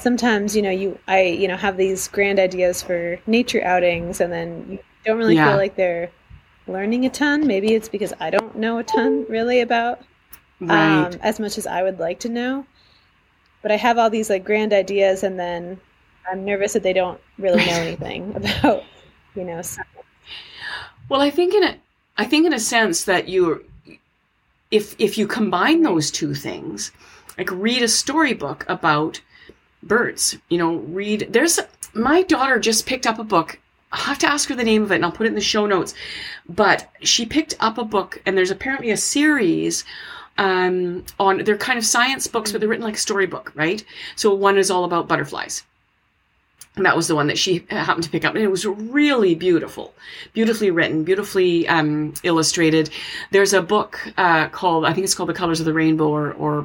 sometimes, 0.00 0.56
you 0.56 0.62
know, 0.62 0.70
you 0.70 0.98
I, 1.06 1.22
you 1.22 1.48
know, 1.48 1.56
have 1.56 1.76
these 1.76 2.08
grand 2.08 2.38
ideas 2.38 2.82
for 2.82 3.18
nature 3.26 3.62
outings 3.64 4.20
and 4.20 4.32
then 4.32 4.66
you 4.70 4.78
don't 5.04 5.18
really 5.18 5.36
yeah. 5.36 5.48
feel 5.48 5.56
like 5.56 5.76
they're 5.76 6.10
learning 6.66 7.04
a 7.06 7.10
ton. 7.10 7.46
Maybe 7.46 7.74
it's 7.74 7.88
because 7.88 8.12
I 8.20 8.30
don't 8.30 8.56
know 8.56 8.78
a 8.78 8.84
ton 8.84 9.26
really 9.28 9.60
about 9.60 10.00
right. 10.60 11.06
um, 11.06 11.20
as 11.22 11.40
much 11.40 11.58
as 11.58 11.66
I 11.66 11.82
would 11.82 11.98
like 11.98 12.20
to 12.20 12.28
know. 12.28 12.66
But 13.62 13.72
I 13.72 13.76
have 13.76 13.98
all 13.98 14.10
these 14.10 14.30
like 14.30 14.44
grand 14.44 14.72
ideas, 14.72 15.22
and 15.22 15.38
then 15.38 15.78
I'm 16.30 16.44
nervous 16.44 16.72
that 16.72 16.82
they 16.82 16.94
don't 16.94 17.20
really 17.38 17.64
know 17.64 17.72
anything 17.72 18.34
about, 18.36 18.84
you 19.34 19.44
know. 19.44 19.60
Science. 19.62 19.88
Well, 21.08 21.20
I 21.20 21.30
think 21.30 21.54
in 21.54 21.64
a, 21.64 21.76
I 22.16 22.24
think 22.24 22.46
in 22.46 22.54
a 22.54 22.60
sense 22.60 23.04
that 23.04 23.28
you're 23.28 23.60
if 24.70 24.94
if 24.98 25.18
you 25.18 25.26
combine 25.26 25.82
those 25.82 26.10
two 26.10 26.34
things, 26.34 26.92
like 27.36 27.50
read 27.50 27.82
a 27.82 27.88
storybook 27.88 28.64
about 28.68 29.20
birds. 29.82 30.36
You 30.48 30.58
know, 30.58 30.76
read. 30.76 31.28
There's 31.30 31.58
my 31.94 32.22
daughter 32.22 32.58
just 32.58 32.86
picked 32.86 33.06
up 33.06 33.18
a 33.18 33.24
book 33.24 33.58
I'll 33.92 34.00
have 34.00 34.18
to 34.18 34.30
ask 34.30 34.48
her 34.48 34.54
the 34.54 34.64
name 34.64 34.82
of 34.82 34.92
it 34.92 34.96
and 34.96 35.04
I'll 35.04 35.12
put 35.12 35.26
it 35.26 35.30
in 35.30 35.34
the 35.34 35.40
show 35.40 35.66
notes. 35.66 35.94
But 36.48 36.90
she 37.02 37.26
picked 37.26 37.56
up 37.60 37.78
a 37.78 37.84
book 37.84 38.22
and 38.24 38.36
there's 38.36 38.50
apparently 38.50 38.90
a 38.90 38.96
series 38.96 39.84
um, 40.38 41.04
on 41.18 41.44
they're 41.44 41.56
kind 41.56 41.78
of 41.78 41.84
science 41.84 42.26
books, 42.26 42.52
but 42.52 42.60
they're 42.60 42.70
written 42.70 42.84
like 42.84 42.94
a 42.94 42.98
storybook, 42.98 43.52
right? 43.54 43.84
So 44.16 44.32
one 44.32 44.58
is 44.58 44.70
all 44.70 44.84
about 44.84 45.08
butterflies. 45.08 45.64
And 46.76 46.86
that 46.86 46.96
was 46.96 47.08
the 47.08 47.16
one 47.16 47.26
that 47.26 47.36
she 47.36 47.66
happened 47.68 48.04
to 48.04 48.10
pick 48.10 48.24
up. 48.24 48.36
And 48.36 48.44
it 48.44 48.48
was 48.48 48.64
really 48.64 49.34
beautiful, 49.34 49.92
beautifully 50.32 50.70
written, 50.70 51.02
beautifully 51.02 51.66
um, 51.66 52.14
illustrated. 52.22 52.90
There's 53.32 53.52
a 53.52 53.60
book 53.60 54.00
uh, 54.16 54.48
called, 54.48 54.84
I 54.84 54.92
think 54.92 55.04
it's 55.04 55.14
called 55.14 55.28
The 55.28 55.34
Colors 55.34 55.58
of 55.58 55.66
the 55.66 55.74
Rainbow 55.74 56.08
or, 56.08 56.32
or 56.34 56.64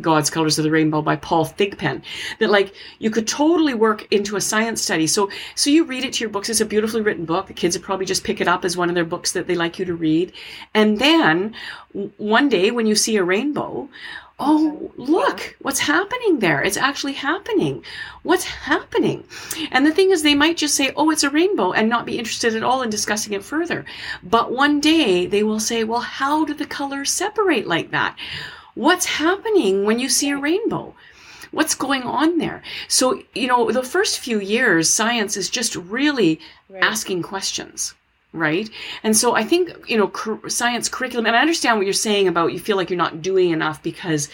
God's 0.00 0.30
Colors 0.30 0.58
of 0.58 0.64
the 0.64 0.70
Rainbow 0.70 1.02
by 1.02 1.16
Paul 1.16 1.44
Thigpen 1.44 2.02
that 2.38 2.50
like 2.50 2.74
you 2.98 3.10
could 3.10 3.28
totally 3.28 3.74
work 3.74 4.06
into 4.10 4.36
a 4.36 4.40
science 4.40 4.82
study. 4.82 5.06
So 5.06 5.30
so 5.54 5.70
you 5.70 5.84
read 5.84 6.04
it 6.04 6.14
to 6.14 6.20
your 6.20 6.30
books. 6.30 6.48
It's 6.48 6.60
a 6.60 6.66
beautifully 6.66 7.02
written 7.02 7.24
book. 7.24 7.46
The 7.46 7.54
kids 7.54 7.76
would 7.76 7.84
probably 7.84 8.06
just 8.06 8.24
pick 8.24 8.40
it 8.40 8.48
up 8.48 8.64
as 8.64 8.76
one 8.76 8.88
of 8.88 8.94
their 8.94 9.04
books 9.04 9.32
that 9.32 9.46
they 9.46 9.54
like 9.54 9.78
you 9.78 9.84
to 9.86 9.94
read. 9.94 10.32
And 10.74 10.98
then 10.98 11.54
one 12.16 12.48
day 12.48 12.70
when 12.70 12.86
you 12.86 12.94
see 12.94 13.16
a 13.16 13.24
rainbow, 13.24 13.88
oh 14.40 14.90
look 14.96 15.54
what's 15.60 15.78
happening 15.78 16.38
there 16.38 16.62
it's 16.62 16.78
actually 16.78 17.12
happening 17.12 17.84
what's 18.22 18.44
happening 18.44 19.22
and 19.70 19.86
the 19.86 19.92
thing 19.92 20.10
is 20.10 20.22
they 20.22 20.34
might 20.34 20.56
just 20.56 20.74
say 20.74 20.90
oh 20.96 21.10
it's 21.10 21.22
a 21.22 21.30
rainbow 21.30 21.72
and 21.72 21.90
not 21.90 22.06
be 22.06 22.18
interested 22.18 22.56
at 22.56 22.62
all 22.62 22.80
in 22.80 22.88
discussing 22.88 23.34
it 23.34 23.44
further 23.44 23.84
but 24.22 24.50
one 24.50 24.80
day 24.80 25.26
they 25.26 25.42
will 25.42 25.60
say 25.60 25.84
well 25.84 26.00
how 26.00 26.44
do 26.46 26.54
the 26.54 26.64
colors 26.64 27.10
separate 27.10 27.66
like 27.66 27.90
that 27.90 28.16
what's 28.74 29.06
happening 29.06 29.84
when 29.84 29.98
you 29.98 30.08
see 30.08 30.30
a 30.30 30.38
rainbow? 30.38 30.94
What's 31.50 31.74
going 31.74 32.02
on 32.02 32.38
there? 32.38 32.62
So, 32.88 33.22
you 33.34 33.48
know, 33.48 33.72
the 33.72 33.82
first 33.82 34.20
few 34.20 34.40
years, 34.40 34.88
science 34.88 35.36
is 35.36 35.50
just 35.50 35.74
really 35.74 36.40
right. 36.68 36.82
asking 36.82 37.22
questions 37.22 37.94
right 38.32 38.70
and 39.02 39.16
so 39.16 39.34
i 39.34 39.42
think 39.42 39.72
you 39.88 39.96
know 39.96 40.06
cur- 40.06 40.48
science 40.48 40.88
curriculum 40.88 41.26
and 41.26 41.34
i 41.34 41.40
understand 41.40 41.76
what 41.76 41.84
you're 41.84 41.92
saying 41.92 42.28
about 42.28 42.52
you 42.52 42.60
feel 42.60 42.76
like 42.76 42.88
you're 42.88 42.96
not 42.96 43.22
doing 43.22 43.50
enough 43.50 43.82
because 43.82 44.28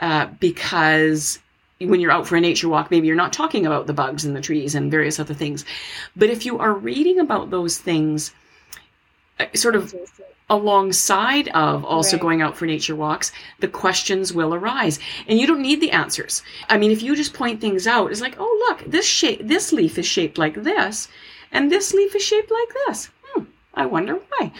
uh, 0.00 0.26
because 0.40 1.38
when 1.78 2.00
you're 2.00 2.10
out 2.10 2.26
for 2.26 2.36
a 2.36 2.40
nature 2.40 2.68
walk 2.68 2.90
maybe 2.90 3.06
you're 3.06 3.16
not 3.16 3.32
talking 3.32 3.66
about 3.66 3.86
the 3.86 3.92
bugs 3.92 4.24
and 4.24 4.34
the 4.34 4.40
trees 4.40 4.74
and 4.74 4.90
various 4.90 5.20
other 5.20 5.34
things 5.34 5.64
but 6.16 6.30
if 6.30 6.46
you 6.46 6.58
are 6.58 6.72
reading 6.72 7.20
about 7.20 7.50
those 7.50 7.76
things 7.76 8.32
uh, 9.38 9.44
sort 9.54 9.76
of 9.76 9.94
alongside 10.50 11.48
of 11.48 11.84
also 11.84 12.16
right. 12.16 12.22
going 12.22 12.42
out 12.42 12.56
for 12.56 12.66
nature 12.66 12.94
walks, 12.94 13.32
the 13.60 13.68
questions 13.68 14.32
will 14.32 14.54
arise. 14.54 14.98
And 15.26 15.38
you 15.38 15.46
don't 15.46 15.62
need 15.62 15.80
the 15.80 15.90
answers. 15.90 16.42
I 16.68 16.76
mean, 16.78 16.90
if 16.90 17.02
you 17.02 17.16
just 17.16 17.34
point 17.34 17.60
things 17.60 17.86
out, 17.86 18.10
it's 18.10 18.20
like, 18.20 18.36
oh, 18.38 18.66
look, 18.68 18.90
this 18.90 19.06
shape, 19.06 19.40
this 19.42 19.72
leaf 19.72 19.98
is 19.98 20.06
shaped 20.06 20.38
like 20.38 20.62
this, 20.62 21.08
and 21.52 21.70
this 21.70 21.94
leaf 21.94 22.14
is 22.14 22.22
shaped 22.22 22.50
like 22.50 22.68
this. 22.86 23.10
Hmm, 23.28 23.44
I 23.74 23.86
wonder 23.86 24.20
why. 24.28 24.52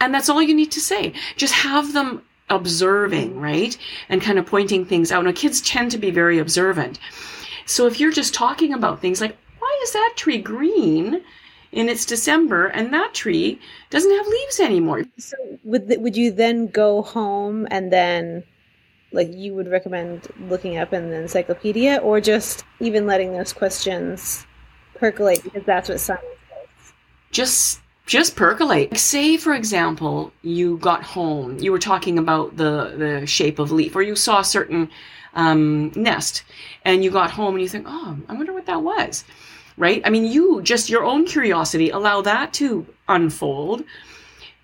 And 0.00 0.14
that's 0.14 0.28
all 0.28 0.42
you 0.42 0.54
need 0.54 0.72
to 0.72 0.80
say. 0.80 1.12
Just 1.36 1.54
have 1.54 1.92
them 1.92 2.22
observing, 2.50 3.38
right? 3.38 3.76
And 4.08 4.22
kind 4.22 4.38
of 4.38 4.46
pointing 4.46 4.84
things 4.84 5.12
out. 5.12 5.24
Now, 5.24 5.32
kids 5.32 5.60
tend 5.60 5.90
to 5.92 5.98
be 5.98 6.10
very 6.10 6.38
observant. 6.38 6.98
So 7.66 7.86
if 7.86 8.00
you're 8.00 8.12
just 8.12 8.32
talking 8.32 8.72
about 8.72 9.00
things 9.00 9.20
like, 9.20 9.36
why 9.58 9.80
is 9.82 9.92
that 9.92 10.14
tree 10.16 10.38
green? 10.38 11.22
And 11.72 11.90
it's 11.90 12.04
December, 12.04 12.66
and 12.68 12.92
that 12.92 13.14
tree 13.14 13.60
doesn't 13.90 14.10
have 14.10 14.26
leaves 14.26 14.60
anymore. 14.60 15.04
So 15.18 15.36
would 15.64 15.88
th- 15.88 16.00
would 16.00 16.16
you 16.16 16.30
then 16.30 16.68
go 16.68 17.02
home 17.02 17.66
and 17.70 17.92
then, 17.92 18.44
like, 19.12 19.32
you 19.32 19.54
would 19.54 19.70
recommend 19.70 20.28
looking 20.48 20.78
up 20.78 20.92
in 20.92 21.10
the 21.10 21.16
encyclopedia, 21.16 21.98
or 21.98 22.20
just 22.20 22.64
even 22.80 23.06
letting 23.06 23.32
those 23.32 23.52
questions 23.52 24.46
percolate 24.94 25.42
because 25.44 25.64
that's 25.64 25.88
what 25.88 26.00
science 26.00 26.24
is. 26.24 26.92
Just 27.30 27.80
just 28.06 28.36
percolate. 28.36 28.96
Say, 28.96 29.36
for 29.36 29.52
example, 29.52 30.32
you 30.42 30.78
got 30.78 31.02
home, 31.02 31.58
you 31.58 31.70
were 31.70 31.78
talking 31.78 32.18
about 32.18 32.56
the 32.56 32.94
the 32.96 33.26
shape 33.26 33.58
of 33.58 33.70
leaf, 33.70 33.94
or 33.94 34.02
you 34.02 34.16
saw 34.16 34.40
a 34.40 34.44
certain 34.44 34.88
um, 35.34 35.92
nest, 35.94 36.44
and 36.86 37.04
you 37.04 37.10
got 37.10 37.30
home 37.30 37.54
and 37.54 37.62
you 37.62 37.68
think, 37.68 37.84
oh, 37.86 38.16
I 38.28 38.32
wonder 38.32 38.54
what 38.54 38.66
that 38.66 38.82
was 38.82 39.24
right? 39.78 40.02
I 40.04 40.10
mean, 40.10 40.26
you 40.26 40.60
just 40.62 40.90
your 40.90 41.04
own 41.04 41.24
curiosity 41.24 41.90
allow 41.90 42.20
that 42.22 42.52
to 42.54 42.86
unfold 43.08 43.84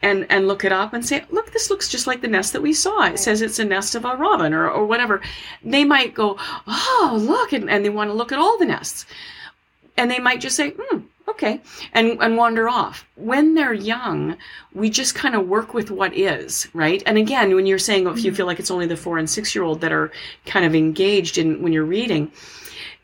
and 0.02 0.26
and 0.28 0.46
look 0.46 0.64
it 0.64 0.72
up 0.72 0.92
and 0.92 1.04
say, 1.04 1.24
look, 1.30 1.52
this 1.52 1.70
looks 1.70 1.88
just 1.88 2.06
like 2.06 2.20
the 2.20 2.28
nest 2.28 2.52
that 2.52 2.60
we 2.62 2.74
saw. 2.74 3.06
It 3.06 3.18
says 3.18 3.40
it's 3.40 3.58
a 3.58 3.64
nest 3.64 3.94
of 3.94 4.04
a 4.04 4.16
robin 4.16 4.52
or, 4.52 4.68
or 4.70 4.86
whatever. 4.86 5.22
They 5.64 5.84
might 5.84 6.14
go, 6.14 6.36
oh, 6.66 7.18
look, 7.20 7.52
and, 7.52 7.70
and 7.70 7.84
they 7.84 7.88
want 7.88 8.10
to 8.10 8.14
look 8.14 8.32
at 8.32 8.38
all 8.38 8.58
the 8.58 8.66
nests. 8.66 9.06
And 9.96 10.10
they 10.10 10.18
might 10.18 10.40
just 10.40 10.56
say, 10.56 10.74
hmm, 10.76 11.02
okay, 11.28 11.60
and, 11.92 12.20
and 12.20 12.36
wander 12.36 12.68
off. 12.68 13.06
When 13.14 13.54
they're 13.54 13.72
young, 13.72 14.36
we 14.74 14.90
just 14.90 15.14
kind 15.14 15.36
of 15.36 15.46
work 15.48 15.72
with 15.72 15.90
what 15.90 16.16
is, 16.16 16.68
right? 16.74 17.00
And 17.06 17.16
again, 17.16 17.54
when 17.54 17.64
you're 17.64 17.78
saying, 17.78 18.08
if 18.08 18.24
you 18.24 18.30
mm-hmm. 18.30 18.36
feel 18.36 18.46
like 18.46 18.58
it's 18.58 18.72
only 18.72 18.86
the 18.86 18.96
four 18.96 19.18
and 19.18 19.30
six 19.30 19.54
year 19.54 19.62
old 19.62 19.80
that 19.82 19.92
are 19.92 20.10
kind 20.46 20.66
of 20.66 20.74
engaged 20.74 21.38
in 21.38 21.62
when 21.62 21.72
you're 21.72 21.84
reading, 21.84 22.32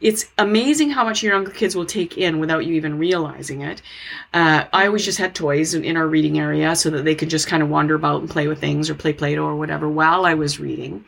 it's 0.01 0.27
amazing 0.39 0.91
how 0.91 1.05
much 1.05 1.23
your 1.23 1.35
younger 1.35 1.51
kids 1.51 1.77
will 1.77 1.85
take 1.85 2.17
in 2.17 2.39
without 2.39 2.65
you 2.65 2.75
even 2.75 2.99
realizing 2.99 3.61
it. 3.61 3.83
Uh, 4.33 4.65
I 4.73 4.87
always 4.87 5.05
just 5.05 5.19
had 5.19 5.35
toys 5.35 5.75
in, 5.75 5.85
in 5.85 5.97
our 5.97 6.07
reading 6.07 6.39
area 6.39 6.75
so 6.75 6.91
that 6.91 7.05
they 7.05 7.15
could 7.15 7.31
just 7.31 7.47
kind 7.47 7.63
of 7.63 7.69
wander 7.69 7.95
about 7.95 8.21
and 8.21 8.31
play 8.31 8.49
with 8.49 8.61
things 8.61 8.89
or 8.89 8.95
play 8.95 9.13
Play-Doh 9.13 9.45
or 9.45 9.57
whatever 9.57 9.89
while 9.89 10.25
I 10.25 10.35
was 10.35 10.59
reading. 10.59 11.05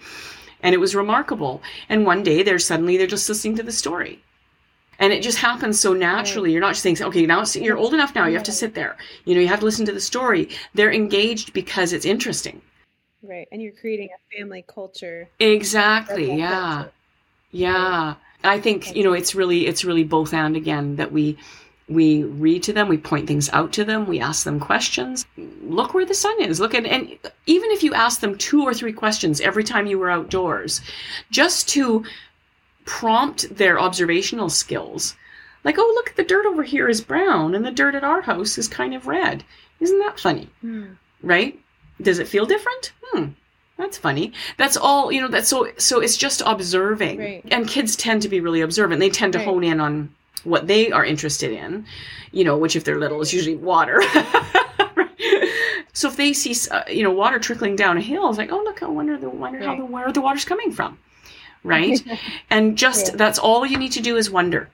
And 0.63 0.75
it 0.75 0.79
was 0.79 0.95
remarkable. 0.95 1.63
And 1.89 2.07
one 2.07 2.23
day 2.23 2.43
they're 2.43 2.59
suddenly, 2.59 2.97
they're 2.97 3.07
just 3.07 3.29
listening 3.29 3.57
to 3.57 3.63
the 3.63 3.73
story. 3.73 4.21
And 4.99 5.13
it 5.13 5.23
just 5.23 5.39
happens 5.39 5.81
so 5.81 5.95
naturally. 5.95 6.53
You're 6.53 6.61
not 6.61 6.75
just 6.75 6.83
saying, 6.83 7.03
okay, 7.03 7.27
now 7.27 7.45
you're 7.55 7.79
old 7.79 7.95
enough 7.95 8.15
now, 8.15 8.27
you 8.27 8.35
have 8.35 8.43
to 8.45 8.53
sit 8.53 8.75
there. 8.75 8.97
You 9.25 9.35
know, 9.35 9.41
you 9.41 9.49
have 9.49 9.61
to 9.61 9.65
listen 9.65 9.87
to 9.87 9.93
the 9.93 10.01
story. 10.01 10.51
They're 10.75 10.93
engaged 10.93 11.53
because 11.55 11.93
it's 11.93 12.05
interesting. 12.05 12.61
Right. 13.23 13.49
And 13.51 13.63
you're 13.63 13.73
creating 13.73 14.11
a 14.15 14.37
family 14.37 14.65
culture. 14.67 15.29
Exactly. 15.41 16.37
Yeah. 16.37 16.75
Culture 16.75 16.93
Yeah. 17.53 18.15
I 18.45 18.61
think, 18.61 18.95
you 18.95 19.05
know, 19.05 19.13
it's 19.13 19.35
really 19.35 19.67
it's 19.67 19.85
really 19.85 20.05
both 20.05 20.35
and 20.35 20.57
again 20.57 20.97
that 20.97 21.13
we 21.13 21.39
we 21.89 22.23
read 22.23 22.63
to 22.65 22.73
them, 22.73 22.89
we 22.89 22.97
point 22.97 23.27
things 23.27 23.51
out 23.51 23.73
to 23.73 23.85
them, 23.85 24.07
we 24.07 24.21
ask 24.21 24.45
them 24.45 24.61
questions. 24.61 25.27
Look 25.63 25.95
where 25.95 26.07
the 26.07 26.15
sun 26.15 26.41
is. 26.41 26.61
Look 26.61 26.75
at 26.75 26.87
and 26.87 27.19
even 27.47 27.71
if 27.71 27.83
you 27.83 27.95
ask 27.95 28.21
them 28.21 28.39
two 28.39 28.63
or 28.63 28.75
three 28.75 28.93
questions 28.93 29.41
every 29.41 29.65
time 29.65 29.87
you 29.87 29.99
were 29.99 30.11
outdoors, 30.11 30.81
just 31.31 31.69
to 31.71 32.05
prompt 32.85 33.55
their 33.57 33.79
observational 33.79 34.49
skills. 34.49 35.15
Like, 35.65 35.77
oh, 35.79 35.93
look, 35.95 36.15
the 36.17 36.25
dirt 36.25 36.47
over 36.47 36.65
here 36.65 36.89
is 36.89 37.01
brown 37.01 37.55
and 37.55 37.65
the 37.65 37.71
dirt 37.71 37.95
at 37.95 38.05
our 38.05 38.21
house 38.21 38.59
is 38.59 38.67
kind 38.67 38.95
of 38.95 39.07
red. 39.07 39.45
Isn't 39.81 40.01
that 40.01 40.19
funny? 40.19 40.49
Mm. 40.65 40.97
Right? 41.23 41.59
Does 42.01 42.19
it 42.19 42.27
feel 42.27 42.47
different? 42.47 42.93
Hmm. 43.05 43.27
That's 43.83 43.99
funny. 43.99 44.33
That's 44.59 44.77
all, 44.77 45.11
you 45.11 45.21
know, 45.21 45.27
that's 45.27 45.49
so 45.49 45.69
so 45.77 45.99
it's 45.99 46.17
just 46.17 46.41
observing. 46.47 47.19
Right. 47.19 47.45
And 47.51 47.67
kids 47.67 47.97
tend 47.97 48.23
to 48.23 48.29
be 48.29 48.39
really 48.39 48.61
observant. 48.61 49.01
They 49.01 49.11
tend 49.11 49.33
to 49.33 49.41
right. 49.41 49.49
hone 49.49 49.65
in 49.65 49.81
on 49.81 50.15
what 50.45 50.69
they 50.69 50.93
are 50.93 51.05
interested 51.05 51.51
in, 51.51 51.85
you 52.31 52.45
know, 52.45 52.57
which 52.57 52.77
if 52.77 52.85
they're 52.85 53.01
little 53.01 53.21
is 53.21 53.35
usually 53.35 53.57
water. 53.57 54.01
so 55.93 56.07
if 56.07 56.17
they 56.17 56.33
see, 56.33 56.55
uh, 56.71 56.85
you 56.89 57.03
know, 57.03 57.11
water 57.11 57.41
trickling 57.41 57.75
down 57.75 57.99
a 57.99 58.01
hill, 58.01 58.29
it's 58.29 58.39
like, 58.39 58.53
oh 58.53 58.63
look, 58.63 58.85
I 58.85 58.87
wonder 58.87 59.19
the 59.19 59.29
wonder 59.29 59.59
right. 59.59 59.67
how 59.67 59.77
the 59.77 59.85
where 59.85 60.13
the 60.13 60.21
water's 60.21 60.45
coming 60.45 60.71
from, 60.71 60.97
right? 61.65 62.01
and 62.51 62.79
just 62.79 63.09
yeah. 63.09 63.17
that's 63.17 63.41
all 63.41 63.67
you 63.67 63.79
need 63.79 63.93
to 63.93 64.01
do 64.01 64.17
is 64.17 64.31
wonder. 64.31 64.71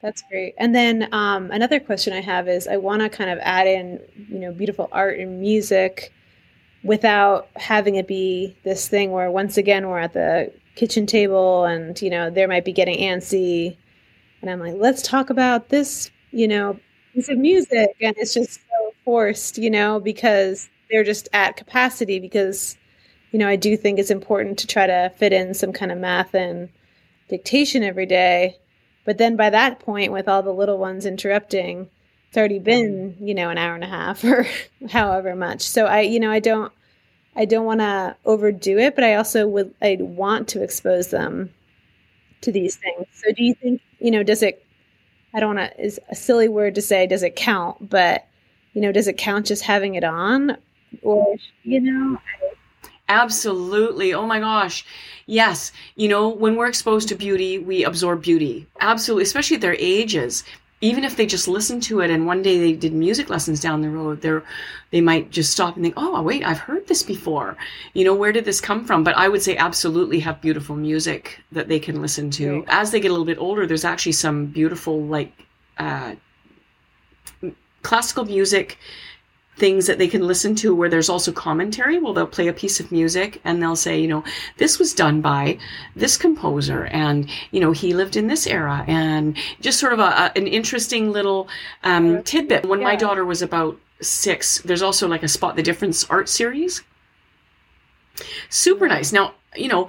That's 0.00 0.22
great. 0.28 0.54
And 0.58 0.74
then 0.74 1.08
um, 1.12 1.52
another 1.52 1.78
question 1.78 2.12
I 2.12 2.20
have 2.20 2.48
is 2.48 2.66
I 2.66 2.78
want 2.78 3.02
to 3.02 3.08
kind 3.08 3.30
of 3.30 3.38
add 3.42 3.68
in, 3.68 4.00
you 4.28 4.40
know, 4.40 4.52
beautiful 4.52 4.88
art 4.90 5.20
and 5.20 5.40
music 5.40 6.12
without 6.84 7.48
having 7.56 7.96
it 7.96 8.06
be 8.06 8.56
this 8.62 8.88
thing 8.88 9.10
where 9.10 9.30
once 9.30 9.56
again 9.56 9.88
we're 9.88 9.98
at 9.98 10.12
the 10.12 10.52
kitchen 10.76 11.06
table 11.06 11.64
and 11.64 12.00
you 12.02 12.10
know 12.10 12.30
there 12.30 12.48
might 12.48 12.64
be 12.64 12.72
getting 12.72 12.98
antsy 12.98 13.76
and 14.44 14.50
I'm 14.50 14.60
like, 14.60 14.74
let's 14.76 15.00
talk 15.00 15.30
about 15.30 15.70
this, 15.70 16.10
you 16.30 16.46
know, 16.46 16.78
piece 17.14 17.30
of 17.30 17.38
music. 17.38 17.96
And 18.02 18.14
it's 18.18 18.34
just 18.34 18.60
so 18.60 18.92
forced, 19.02 19.56
you 19.56 19.70
know, 19.70 19.98
because 19.98 20.68
they're 20.90 21.02
just 21.02 21.30
at 21.32 21.56
capacity 21.56 22.18
because, 22.20 22.76
you 23.30 23.38
know, 23.38 23.48
I 23.48 23.56
do 23.56 23.74
think 23.74 23.98
it's 23.98 24.10
important 24.10 24.58
to 24.58 24.66
try 24.66 24.86
to 24.86 25.10
fit 25.16 25.32
in 25.32 25.54
some 25.54 25.72
kind 25.72 25.90
of 25.90 25.96
math 25.96 26.34
and 26.34 26.68
dictation 27.30 27.82
every 27.82 28.04
day. 28.04 28.58
But 29.06 29.16
then 29.16 29.34
by 29.34 29.48
that 29.48 29.80
point, 29.80 30.12
with 30.12 30.28
all 30.28 30.42
the 30.42 30.52
little 30.52 30.76
ones 30.76 31.06
interrupting, 31.06 31.88
already 32.36 32.58
been, 32.58 33.16
you 33.20 33.34
know, 33.34 33.50
an 33.50 33.58
hour 33.58 33.74
and 33.74 33.84
a 33.84 33.88
half 33.88 34.24
or 34.24 34.46
however 34.90 35.34
much. 35.34 35.62
So 35.62 35.86
I, 35.86 36.00
you 36.00 36.20
know, 36.20 36.30
I 36.30 36.40
don't, 36.40 36.72
I 37.36 37.44
don't 37.44 37.66
want 37.66 37.80
to 37.80 38.16
overdo 38.24 38.78
it, 38.78 38.94
but 38.94 39.04
I 39.04 39.14
also 39.16 39.46
would, 39.48 39.74
I 39.82 39.98
want 40.00 40.48
to 40.48 40.62
expose 40.62 41.08
them 41.08 41.52
to 42.42 42.52
these 42.52 42.76
things. 42.76 43.06
So 43.12 43.32
do 43.32 43.42
you 43.44 43.54
think, 43.54 43.80
you 43.98 44.10
know, 44.10 44.22
does 44.22 44.42
it, 44.42 44.64
I 45.34 45.40
don't 45.40 45.56
want 45.56 45.72
to, 45.72 45.84
is 45.84 45.98
a 46.10 46.14
silly 46.14 46.48
word 46.48 46.74
to 46.76 46.82
say, 46.82 47.06
does 47.06 47.22
it 47.22 47.34
count? 47.36 47.90
But, 47.90 48.26
you 48.72 48.80
know, 48.80 48.92
does 48.92 49.08
it 49.08 49.18
count 49.18 49.46
just 49.46 49.62
having 49.62 49.94
it 49.96 50.04
on? 50.04 50.56
Or, 51.02 51.36
you 51.64 51.80
know, 51.80 52.18
Absolutely. 53.08 54.14
Oh 54.14 54.26
my 54.26 54.40
gosh. 54.40 54.84
Yes. 55.26 55.72
You 55.96 56.08
know, 56.08 56.28
when 56.28 56.56
we're 56.56 56.68
exposed 56.68 57.08
to 57.08 57.14
beauty, 57.14 57.58
we 57.58 57.84
absorb 57.84 58.22
beauty. 58.22 58.66
Absolutely. 58.80 59.24
Especially 59.24 59.56
at 59.56 59.60
their 59.60 59.76
ages 59.78 60.42
even 60.84 61.02
if 61.02 61.16
they 61.16 61.24
just 61.24 61.48
listened 61.48 61.82
to 61.82 62.00
it 62.00 62.10
and 62.10 62.26
one 62.26 62.42
day 62.42 62.58
they 62.58 62.74
did 62.74 62.92
music 62.92 63.30
lessons 63.30 63.58
down 63.58 63.80
the 63.80 63.88
road, 63.88 64.20
they 64.20 64.38
they 64.90 65.00
might 65.00 65.30
just 65.30 65.50
stop 65.50 65.76
and 65.76 65.82
think, 65.82 65.94
oh, 65.96 66.20
wait, 66.20 66.44
I've 66.44 66.58
heard 66.58 66.86
this 66.86 67.02
before. 67.02 67.56
You 67.94 68.04
know, 68.04 68.14
where 68.14 68.32
did 68.32 68.44
this 68.44 68.60
come 68.60 68.84
from? 68.84 69.02
But 69.02 69.16
I 69.16 69.30
would 69.30 69.42
say 69.42 69.56
absolutely 69.56 70.20
have 70.20 70.42
beautiful 70.42 70.76
music 70.76 71.40
that 71.52 71.68
they 71.68 71.78
can 71.78 72.02
listen 72.02 72.30
to. 72.32 72.58
Right. 72.58 72.64
As 72.68 72.90
they 72.90 73.00
get 73.00 73.08
a 73.08 73.12
little 73.12 73.24
bit 73.24 73.38
older, 73.38 73.66
there's 73.66 73.86
actually 73.86 74.12
some 74.12 74.44
beautiful, 74.44 75.02
like, 75.02 75.32
uh, 75.78 76.16
classical 77.80 78.26
music 78.26 78.76
things 79.56 79.86
that 79.86 79.98
they 79.98 80.08
can 80.08 80.26
listen 80.26 80.54
to 80.56 80.74
where 80.74 80.88
there's 80.88 81.08
also 81.08 81.32
commentary. 81.32 81.98
Well, 81.98 82.12
they'll 82.12 82.26
play 82.26 82.48
a 82.48 82.52
piece 82.52 82.80
of 82.80 82.90
music 82.90 83.40
and 83.44 83.62
they'll 83.62 83.76
say, 83.76 84.00
you 84.00 84.08
know, 84.08 84.24
this 84.56 84.78
was 84.78 84.92
done 84.92 85.20
by 85.20 85.58
this 85.94 86.16
composer 86.16 86.86
and, 86.86 87.28
you 87.50 87.60
know, 87.60 87.72
he 87.72 87.94
lived 87.94 88.16
in 88.16 88.26
this 88.26 88.46
era 88.46 88.84
and 88.88 89.36
just 89.60 89.78
sort 89.78 89.92
of 89.92 90.00
a, 90.00 90.02
a 90.02 90.32
an 90.36 90.46
interesting 90.46 91.12
little 91.12 91.48
um, 91.84 92.22
tidbit. 92.24 92.66
When 92.66 92.80
yeah. 92.80 92.86
my 92.86 92.96
daughter 92.96 93.24
was 93.24 93.42
about 93.42 93.78
six, 94.00 94.60
there's 94.62 94.82
also 94.82 95.06
like 95.06 95.22
a 95.22 95.28
Spot 95.28 95.56
the 95.56 95.62
Difference 95.62 96.04
art 96.10 96.28
series. 96.28 96.82
Super 98.48 98.88
nice. 98.88 99.12
Now, 99.12 99.34
you 99.56 99.68
know, 99.68 99.88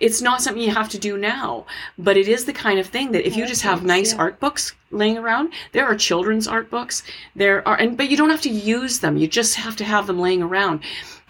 it's 0.00 0.22
not 0.22 0.42
something 0.42 0.62
you 0.62 0.72
have 0.72 0.88
to 0.90 0.98
do 0.98 1.16
now, 1.16 1.66
but 1.98 2.16
it 2.16 2.28
is 2.28 2.44
the 2.44 2.52
kind 2.52 2.78
of 2.78 2.86
thing 2.86 3.12
that 3.12 3.26
if 3.26 3.36
you 3.36 3.46
just 3.46 3.62
have 3.62 3.84
nice 3.84 4.12
yeah. 4.12 4.18
art 4.18 4.40
books 4.40 4.74
laying 4.90 5.18
around, 5.18 5.52
there 5.72 5.86
are 5.86 5.96
children's 5.96 6.46
art 6.46 6.70
books. 6.70 7.02
There 7.34 7.66
are, 7.66 7.76
and 7.76 7.96
but 7.96 8.10
you 8.10 8.16
don't 8.16 8.30
have 8.30 8.42
to 8.42 8.50
use 8.50 9.00
them. 9.00 9.16
You 9.16 9.26
just 9.26 9.54
have 9.56 9.76
to 9.76 9.84
have 9.84 10.06
them 10.06 10.18
laying 10.18 10.42
around. 10.42 10.80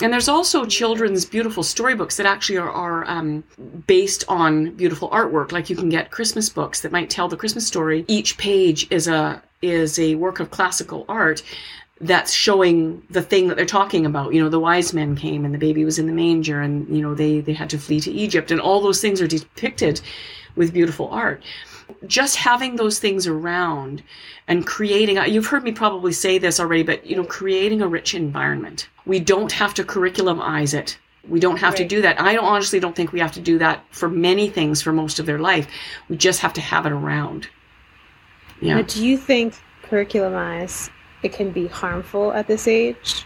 And 0.01 0.13
there's 0.13 0.29
also 0.29 0.67
children's 0.67 1.25
beautiful 1.25 1.63
storybooks 1.63 2.19
that 2.19 2.27
actually 2.27 2.59
are, 2.59 2.71
are 2.71 3.09
um, 3.09 3.45
based 3.87 4.25
on 4.29 4.73
beautiful 4.73 5.09
artwork. 5.09 5.53
Like 5.53 5.71
you 5.71 5.77
can 5.77 5.89
get 5.89 6.11
Christmas 6.11 6.51
books 6.51 6.83
that 6.83 6.93
might 6.93 7.09
tell 7.09 7.29
the 7.29 7.37
Christmas 7.37 7.67
story. 7.67 8.05
Each 8.09 8.37
page 8.37 8.87
is 8.91 9.09
a 9.09 9.43
is 9.63 9.99
a 9.99 10.15
work 10.17 10.39
of 10.39 10.51
classical 10.51 11.07
art 11.09 11.43
that's 12.01 12.33
showing 12.33 13.03
the 13.11 13.23
thing 13.23 13.49
that 13.49 13.57
they're 13.57 13.65
talking 13.65 14.05
about. 14.05 14.35
You 14.35 14.43
know, 14.43 14.51
the 14.51 14.61
wise 14.61 14.93
men 14.93 15.17
came 15.17 15.45
and 15.45 15.55
the 15.55 15.59
baby 15.59 15.85
was 15.85 15.99
in 15.99 16.07
the 16.07 16.13
manger 16.13 16.61
and, 16.61 16.89
you 16.95 17.03
know, 17.03 17.15
they, 17.15 17.41
they 17.41 17.55
had 17.55 17.71
to 17.71 17.79
flee 17.79 18.01
to 18.01 18.13
Egypt 18.13 18.51
and 18.51 18.61
all 18.61 18.81
those 18.83 19.01
things 19.01 19.23
are 19.23 19.27
depicted 19.27 20.01
with 20.57 20.75
beautiful 20.75 21.09
art. 21.09 21.43
Just 22.07 22.37
having 22.37 22.77
those 22.77 22.99
things 22.99 23.27
around 23.27 24.03
and 24.47 24.67
creating, 24.67 25.17
you've 25.33 25.47
heard 25.47 25.65
me 25.65 25.73
probably 25.73 26.13
say 26.13 26.37
this 26.37 26.61
already, 26.61 26.83
but, 26.83 27.07
you 27.07 27.17
know, 27.17 27.25
creating 27.25 27.81
a 27.81 27.89
rich 27.89 28.15
environment. 28.15 28.89
We 29.07 29.19
don't 29.21 29.53
have 29.53 29.73
to 29.75 29.85
curriculumize 29.85 30.75
it. 30.75 30.99
We 31.27 31.41
don't 31.41 31.57
have 31.57 31.73
right. 31.73 31.79
to 31.79 31.89
do 31.89 32.03
that. 32.03 32.21
I 32.21 32.35
don't, 32.35 32.45
honestly 32.45 32.79
don't 32.79 32.95
think 32.95 33.13
we 33.13 33.21
have 33.21 33.33
to 33.33 33.41
do 33.41 33.59
that 33.59 33.85
for 33.91 34.09
many 34.09 34.49
things 34.51 34.83
for 34.83 34.93
most 34.93 35.19
of 35.19 35.27
their 35.27 35.39
life. 35.39 35.67
We 36.09 36.17
just 36.17 36.41
have 36.41 36.53
to 36.55 36.61
have 36.61 36.87
it 36.87 36.93
around. 36.93 37.49
Yeah. 38.61 38.75
But 38.75 38.89
do 38.89 39.05
you 39.05 39.17
think 39.17 39.55
curriculumize 39.83 40.91
it 41.23 41.33
can 41.33 41.51
be 41.51 41.67
harmful 41.67 42.33
at 42.33 42.47
this 42.47 42.69
age? 42.69 43.25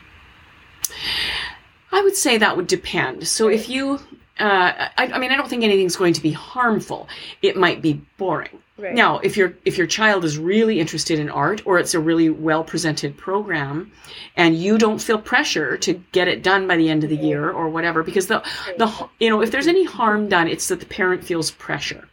I 1.92 2.02
would 2.02 2.16
say 2.16 2.38
that 2.38 2.56
would 2.56 2.66
depend. 2.66 3.26
So 3.26 3.48
if 3.48 3.68
you, 3.68 3.94
uh, 4.38 4.88
I, 4.96 5.06
I, 5.12 5.18
mean, 5.18 5.32
I 5.32 5.36
don't 5.36 5.48
think 5.48 5.64
anything's 5.64 5.96
going 5.96 6.14
to 6.14 6.22
be 6.22 6.32
harmful. 6.32 7.08
It 7.42 7.56
might 7.56 7.82
be 7.82 8.00
boring. 8.16 8.58
Right. 8.78 8.94
Now, 8.94 9.18
if 9.18 9.36
your 9.36 9.52
if 9.66 9.76
your 9.76 9.86
child 9.86 10.24
is 10.24 10.38
really 10.38 10.80
interested 10.80 11.18
in 11.18 11.28
art, 11.28 11.66
or 11.66 11.78
it's 11.78 11.92
a 11.92 12.00
really 12.00 12.30
well 12.30 12.64
presented 12.64 13.14
program, 13.18 13.92
and 14.36 14.56
you 14.56 14.78
don't 14.78 14.98
feel 14.98 15.18
pressure 15.18 15.76
to 15.78 16.02
get 16.12 16.28
it 16.28 16.42
done 16.42 16.66
by 16.66 16.78
the 16.78 16.88
end 16.88 17.04
of 17.04 17.10
the 17.10 17.16
year 17.16 17.50
or 17.50 17.68
whatever, 17.68 18.02
because 18.02 18.28
the 18.28 18.42
the 18.78 18.90
you 19.18 19.28
know 19.28 19.42
if 19.42 19.50
there's 19.50 19.66
any 19.66 19.84
harm 19.84 20.30
done, 20.30 20.48
it's 20.48 20.68
that 20.68 20.80
the 20.80 20.86
parent 20.86 21.22
feels 21.22 21.50
pressure 21.50 22.08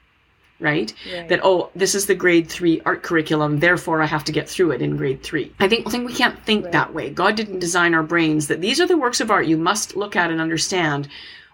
right? 0.60 0.93
right? 1.12 1.30
That 1.30 1.41
oh, 1.43 1.70
this 1.76 1.95
is 1.95 2.05
the 2.05 2.16
grade 2.16 2.49
three 2.49 2.82
art 2.82 3.03
curriculum, 3.03 3.60
therefore 3.60 4.01
I 4.01 4.05
have 4.05 4.24
to 4.26 4.32
get 4.32 4.49
through 4.49 4.72
it 4.72 4.82
in 4.82 4.97
grade 4.97 5.24
three. 5.24 5.51
I 5.60 5.68
think 5.68 5.88
I 5.88 5.89
think 5.89 6.08
we 6.08 6.14
can't 6.14 6.39
think 6.45 6.66
right. 6.66 6.72
that 6.74 6.93
way. 6.93 7.10
God 7.10 7.36
didn't 7.36 7.60
design 7.60 7.93
our 7.93 8.03
brains 8.03 8.47
that 8.47 8.62
these 8.62 8.80
are 8.82 8.88
the 8.88 8.97
works 8.97 9.22
of 9.22 9.32
art 9.32 9.47
you 9.47 9.58
must 9.58 9.95
look 9.95 10.16
at 10.16 10.32
and 10.32 10.41
understand 10.41 11.08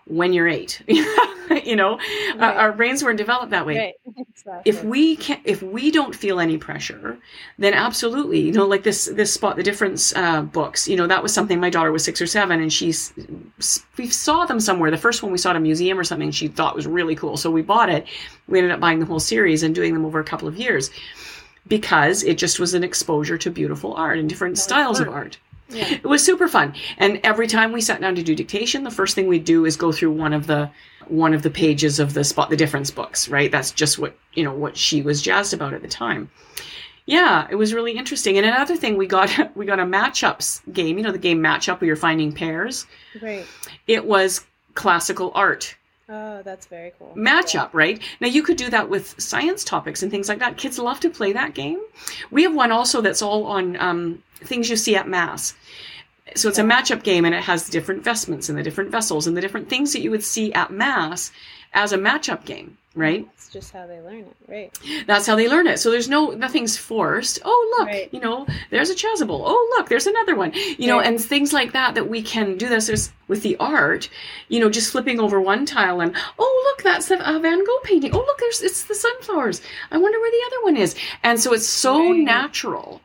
when 0.06 0.34
you're 0.34 0.48
eight. 0.48 0.82
you 0.88 1.76
know, 1.76 1.98
right. 1.98 2.36
our, 2.40 2.54
our, 2.54 2.72
brains 2.74 3.04
weren't 3.04 3.18
developed 3.18 3.52
that 3.52 3.66
way. 3.66 3.78
Right. 3.78 3.94
Exactly. 4.34 4.70
If 4.70 4.84
we 4.84 5.16
can, 5.16 5.40
if 5.46 5.64
we 5.64 5.90
don't 5.90 6.14
feel 6.14 6.40
any 6.40 6.58
pressure, 6.58 7.18
then 7.60 7.74
absolutely, 7.74 8.42
you 8.42 8.52
know, 8.52 8.66
like 8.66 8.84
this 8.84 9.06
this 9.06 9.34
spot 9.34 9.56
the 9.56 9.64
difference 9.64 10.14
uh, 10.16 10.42
books. 10.42 10.88
You 10.88 10.98
know, 10.98 11.08
that 11.08 11.24
was 11.24 11.34
something 11.34 11.60
my 11.60 11.70
daughter 11.70 11.92
was 11.92 12.04
six 12.04 12.22
or 12.22 12.28
seven, 12.28 12.60
and 12.60 12.74
she's 12.74 13.14
we 13.98 14.10
saw 14.10 14.46
them 14.46 14.60
somewhere. 14.60 14.92
The 14.92 14.98
first 14.98 15.24
one 15.24 15.32
we 15.32 15.38
saw 15.38 15.52
at 15.52 15.56
a 15.56 15.62
museum 15.62 15.98
or 15.98 16.04
something. 16.04 16.32
She 16.32 16.48
thought 16.48 16.76
was 16.76 16.88
really 16.88 17.16
cool, 17.16 17.38
so 17.38 17.50
we 17.52 17.62
bought 17.62 17.90
it. 17.90 18.06
We 18.48 18.60
ended 18.60 18.74
up 18.74 18.80
buying 18.80 19.00
the 19.00 19.06
whole 19.06 19.20
series 19.20 19.64
and 19.64 19.74
doing 19.74 19.94
them 19.94 20.06
over 20.06 20.20
a 20.20 20.26
couple 20.26 20.48
of 20.48 20.58
years 20.58 20.90
because 21.68 22.24
it 22.24 22.38
just 22.38 22.60
was 22.60 22.74
an 22.74 22.84
exposure 22.84 23.38
to 23.38 23.50
beautiful 23.50 23.94
art 23.94 24.18
and 24.18 24.28
different 24.28 24.58
styles 24.58 25.00
of 25.00 25.08
art. 25.08 25.38
Yeah. 25.74 25.94
It 25.94 26.04
was 26.04 26.24
super 26.24 26.48
fun. 26.48 26.74
And 26.98 27.20
every 27.24 27.48
time 27.48 27.72
we 27.72 27.82
sat 27.82 28.02
down 28.02 28.16
to 28.16 28.24
do 28.24 28.36
dictation, 28.36 28.84
the 28.84 28.92
first 28.92 29.16
thing 29.16 29.28
we'd 29.28 29.46
do 29.46 29.66
is 29.66 29.76
go 29.76 29.92
through 29.92 30.12
one 30.12 30.34
of 30.34 30.48
the 30.48 30.70
one 31.08 31.34
of 31.34 31.42
the 31.42 31.50
pages 31.50 32.00
of 32.00 32.14
the 32.14 32.24
spot 32.24 32.50
the 32.50 32.56
difference 32.56 32.90
books, 32.90 33.28
right? 33.28 33.52
That's 33.52 33.72
just 33.72 34.00
what, 34.00 34.16
you 34.34 34.44
know, 34.44 34.54
what 34.54 34.78
she 34.78 35.02
was 35.02 35.22
jazzed 35.22 35.54
about 35.54 35.74
at 35.74 35.82
the 35.82 35.88
time. 35.88 36.30
Yeah, 37.06 37.48
it 37.50 37.56
was 37.56 37.74
really 37.74 37.98
interesting. 37.98 38.38
And 38.38 38.46
another 38.46 38.78
thing 38.78 38.98
we 38.98 39.08
got 39.08 39.30
we 39.56 39.66
got 39.66 39.80
a 39.80 39.86
matchups 39.86 40.62
game, 40.72 40.98
you 40.98 41.04
know, 41.04 41.12
the 41.12 41.18
game 41.18 41.40
matchup 41.40 41.82
where 41.82 41.88
you're 41.88 41.96
finding 41.96 42.32
pairs. 42.32 42.86
Right. 43.22 43.46
It 43.88 44.06
was 44.06 44.46
classical 44.74 45.32
art. 45.36 45.76
Oh, 46.10 46.42
that's 46.44 46.66
very 46.66 46.92
cool. 47.00 47.14
Matchup, 47.16 47.54
yeah. 47.54 47.70
right? 47.72 48.02
Now 48.20 48.28
you 48.28 48.44
could 48.44 48.58
do 48.58 48.70
that 48.70 48.90
with 48.90 49.20
science 49.22 49.64
topics 49.64 50.04
and 50.04 50.12
things 50.12 50.28
like 50.28 50.40
that. 50.40 50.58
Kids 50.58 50.78
love 50.78 51.00
to 51.02 51.10
play 51.10 51.32
that 51.34 51.54
game. 51.54 51.80
We 52.30 52.44
have 52.44 52.54
one 52.54 52.72
also 52.72 53.02
that's 53.02 53.22
all 53.22 53.46
on 53.46 53.78
um, 53.78 54.24
things 54.36 54.70
you 54.70 54.76
see 54.76 54.96
at 54.96 55.08
mass. 55.08 55.54
So 56.36 56.50
it's 56.50 56.60
a 56.60 56.64
matchup 56.64 57.04
game 57.04 57.26
and 57.26 57.36
it 57.36 57.44
has 57.44 57.70
different 57.70 58.04
vestments 58.04 58.50
and 58.50 58.58
the 58.58 58.64
different 58.64 58.92
vessels 58.92 59.28
and 59.28 59.38
the 59.38 59.42
different 59.42 59.70
things 59.70 59.94
that 59.94 60.02
you 60.02 60.12
would 60.12 60.24
see 60.24 60.52
at 60.54 60.72
mass 60.72 61.32
as 61.74 61.94
a 61.94 61.98
matchup 61.98 62.46
game 62.46 62.78
right 62.96 63.28
just 63.54 63.72
how 63.72 63.86
they 63.86 64.02
learn 64.02 64.22
it 64.22 64.36
right? 64.48 64.80
That's 65.06 65.28
how 65.28 65.36
they 65.36 65.48
learn 65.48 65.68
it. 65.68 65.80
So 65.80 65.92
there's 65.92 66.10
no 66.10 66.32
nothing's 66.32 66.76
forced. 66.76 67.40
Oh 67.46 67.76
look 67.78 67.88
right. 67.88 68.10
you 68.12 68.20
know 68.20 68.48
there's 68.72 68.90
a 68.90 68.96
chasuble. 68.96 69.44
Oh 69.46 69.76
look 69.78 69.90
there's 69.90 70.08
another 70.08 70.36
one. 70.36 70.52
You 70.54 70.88
know 70.88 71.00
and 71.00 71.22
things 71.22 71.54
like 71.54 71.74
that 71.74 71.94
that 71.94 72.10
we 72.10 72.24
can 72.24 72.58
do 72.58 72.68
this 72.68 72.88
there's 72.88 73.12
with 73.28 73.44
the 73.44 73.56
art 73.58 74.10
you 74.50 74.60
know 74.60 74.70
just 74.70 74.92
flipping 74.92 75.20
over 75.20 75.40
one 75.40 75.68
tile 75.68 76.02
and 76.02 76.16
oh 76.40 76.74
look 76.76 76.84
that's 76.84 77.08
the 77.08 77.18
uh, 77.18 77.38
van 77.40 77.64
gogh 77.64 77.80
painting. 77.84 78.12
Oh 78.14 78.18
look 78.18 78.40
there's 78.40 78.62
it's 78.62 78.86
the 78.86 78.96
sunflowers. 78.96 79.62
I 79.92 80.00
wonder 80.00 80.20
where 80.20 80.32
the 80.32 80.48
other 80.48 80.64
one 80.64 80.78
is. 80.78 80.96
And 81.22 81.40
so 81.40 81.54
it's 81.54 81.68
so 81.68 82.12
right. 82.12 82.18
natural 82.18 83.02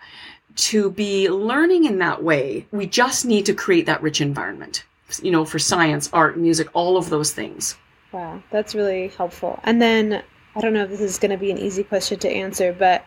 to 0.57 0.90
be 0.90 1.28
learning 1.28 1.84
in 1.84 1.99
that 1.99 2.24
way. 2.24 2.66
We 2.72 2.86
just 2.86 3.26
need 3.26 3.44
to 3.46 3.55
create 3.55 3.86
that 3.86 4.03
rich 4.03 4.22
environment 4.22 4.84
you 5.22 5.30
know 5.30 5.44
for 5.44 5.59
science 5.59 6.11
art 6.12 6.36
music 6.38 6.68
all 6.72 6.96
of 6.96 7.11
those 7.11 7.32
things. 7.32 7.76
Wow, 8.12 8.42
that's 8.51 8.74
really 8.74 9.09
helpful. 9.09 9.61
And 9.64 9.82
then 9.82 10.22
I 10.59 10.61
don't 10.61 10.72
know 10.72 10.84
if 10.84 10.90
this 10.90 11.00
is 11.00 11.18
going 11.18 11.30
to 11.30 11.36
be 11.36 11.50
an 11.50 11.59
easy 11.59 11.84
question 11.84 12.18
to 12.20 12.28
answer, 12.28 12.74
but 12.76 13.04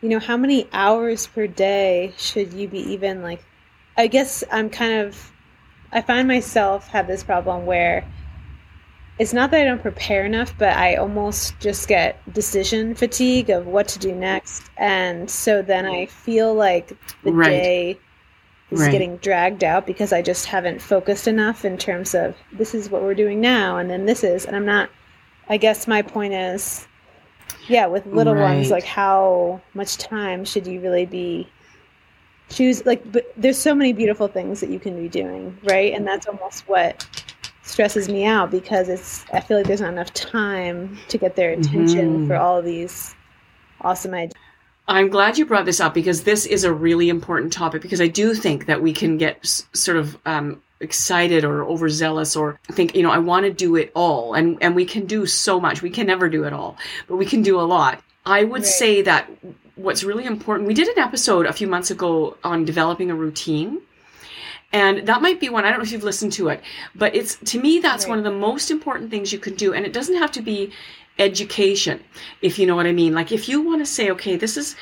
you 0.00 0.08
know, 0.08 0.18
how 0.18 0.36
many 0.36 0.68
hours 0.72 1.26
per 1.26 1.46
day 1.46 2.12
should 2.18 2.52
you 2.52 2.68
be 2.68 2.80
even 2.92 3.22
like 3.22 3.44
I 3.96 4.06
guess 4.06 4.44
I'm 4.50 4.70
kind 4.70 5.00
of 5.00 5.32
I 5.92 6.02
find 6.02 6.28
myself 6.28 6.88
have 6.88 7.06
this 7.06 7.22
problem 7.22 7.64
where 7.64 8.04
it's 9.18 9.32
not 9.32 9.50
that 9.50 9.60
I 9.60 9.64
don't 9.64 9.82
prepare 9.82 10.24
enough, 10.24 10.54
but 10.58 10.76
I 10.76 10.96
almost 10.96 11.58
just 11.58 11.88
get 11.88 12.20
decision 12.32 12.94
fatigue 12.94 13.50
of 13.50 13.66
what 13.66 13.88
to 13.88 13.98
do 13.98 14.14
next. 14.14 14.70
And 14.76 15.28
so 15.28 15.62
then 15.62 15.86
I 15.86 16.06
feel 16.06 16.54
like 16.54 16.96
the 17.24 17.32
right. 17.32 17.48
day 17.48 17.98
is 18.70 18.80
right. 18.80 18.92
getting 18.92 19.16
dragged 19.16 19.64
out 19.64 19.86
because 19.86 20.12
I 20.12 20.22
just 20.22 20.46
haven't 20.46 20.80
focused 20.80 21.26
enough 21.26 21.64
in 21.64 21.78
terms 21.78 22.14
of 22.14 22.36
this 22.52 22.74
is 22.74 22.90
what 22.90 23.02
we're 23.02 23.14
doing 23.14 23.40
now 23.40 23.78
and 23.78 23.88
then 23.88 24.04
this 24.04 24.22
is 24.22 24.44
and 24.44 24.54
I'm 24.54 24.66
not 24.66 24.90
I 25.48 25.56
guess 25.56 25.86
my 25.86 26.02
point 26.02 26.34
is 26.34 26.86
yeah, 27.68 27.86
with 27.86 28.06
little 28.06 28.34
right. 28.34 28.54
ones 28.54 28.70
like 28.70 28.84
how 28.84 29.60
much 29.74 29.98
time 29.98 30.44
should 30.44 30.66
you 30.66 30.80
really 30.80 31.06
be 31.06 31.48
choose 32.50 32.84
like 32.86 33.12
but 33.12 33.30
there's 33.36 33.58
so 33.58 33.74
many 33.74 33.92
beautiful 33.92 34.26
things 34.26 34.60
that 34.60 34.70
you 34.70 34.78
can 34.78 35.00
be 35.00 35.08
doing, 35.08 35.56
right? 35.64 35.92
And 35.92 36.06
that's 36.06 36.26
almost 36.26 36.68
what 36.68 37.06
stresses 37.62 38.08
me 38.08 38.24
out 38.24 38.50
because 38.50 38.88
it's 38.88 39.24
I 39.32 39.40
feel 39.40 39.58
like 39.58 39.66
there's 39.66 39.80
not 39.80 39.92
enough 39.92 40.12
time 40.14 40.98
to 41.08 41.18
get 41.18 41.36
their 41.36 41.50
attention 41.50 42.16
mm-hmm. 42.16 42.26
for 42.26 42.36
all 42.36 42.58
of 42.58 42.64
these 42.64 43.14
awesome 43.82 44.14
ideas. 44.14 44.34
I'm 44.88 45.10
glad 45.10 45.36
you 45.36 45.44
brought 45.44 45.66
this 45.66 45.80
up 45.80 45.92
because 45.92 46.24
this 46.24 46.46
is 46.46 46.64
a 46.64 46.72
really 46.72 47.10
important 47.10 47.52
topic 47.52 47.82
because 47.82 48.00
I 48.00 48.08
do 48.08 48.34
think 48.34 48.64
that 48.66 48.80
we 48.80 48.94
can 48.94 49.18
get 49.18 49.38
s- 49.44 49.66
sort 49.74 49.98
of 49.98 50.16
um, 50.24 50.62
excited 50.80 51.44
or 51.44 51.64
overzealous 51.64 52.36
or 52.36 52.60
think, 52.72 52.94
you 52.94 53.02
know, 53.02 53.10
I 53.10 53.18
want 53.18 53.44
to 53.44 53.52
do 53.52 53.76
it 53.76 53.90
all. 53.94 54.34
And, 54.34 54.58
and 54.62 54.74
we 54.74 54.84
can 54.84 55.06
do 55.06 55.26
so 55.26 55.60
much. 55.60 55.82
We 55.82 55.90
can 55.90 56.06
never 56.06 56.28
do 56.28 56.44
it 56.44 56.52
all, 56.52 56.76
but 57.06 57.16
we 57.16 57.26
can 57.26 57.42
do 57.42 57.60
a 57.60 57.62
lot. 57.62 58.02
I 58.24 58.44
would 58.44 58.62
right. 58.62 58.66
say 58.66 59.02
that 59.02 59.30
what's 59.76 60.04
really 60.04 60.24
important, 60.24 60.68
we 60.68 60.74
did 60.74 60.88
an 60.88 60.98
episode 60.98 61.46
a 61.46 61.52
few 61.52 61.66
months 61.66 61.90
ago 61.90 62.36
on 62.44 62.64
developing 62.64 63.10
a 63.10 63.14
routine. 63.14 63.80
And 64.72 65.06
that 65.08 65.22
might 65.22 65.40
be 65.40 65.48
one, 65.48 65.64
I 65.64 65.70
don't 65.70 65.78
know 65.78 65.84
if 65.84 65.92
you've 65.92 66.04
listened 66.04 66.32
to 66.34 66.48
it, 66.48 66.62
but 66.94 67.14
it's, 67.14 67.36
to 67.36 67.60
me, 67.60 67.78
that's 67.78 68.04
right. 68.04 68.10
one 68.10 68.18
of 68.18 68.24
the 68.24 68.30
most 68.30 68.70
important 68.70 69.10
things 69.10 69.32
you 69.32 69.38
can 69.38 69.54
do. 69.54 69.72
And 69.72 69.86
it 69.86 69.94
doesn't 69.94 70.16
have 70.16 70.32
to 70.32 70.42
be 70.42 70.72
education, 71.18 72.02
if 72.42 72.58
you 72.58 72.66
know 72.66 72.76
what 72.76 72.86
I 72.86 72.92
mean. 72.92 73.14
Like 73.14 73.32
if 73.32 73.48
you 73.48 73.62
want 73.62 73.80
to 73.80 73.86
say, 73.86 74.10
okay, 74.10 74.36
this 74.36 74.56
is 74.56 74.76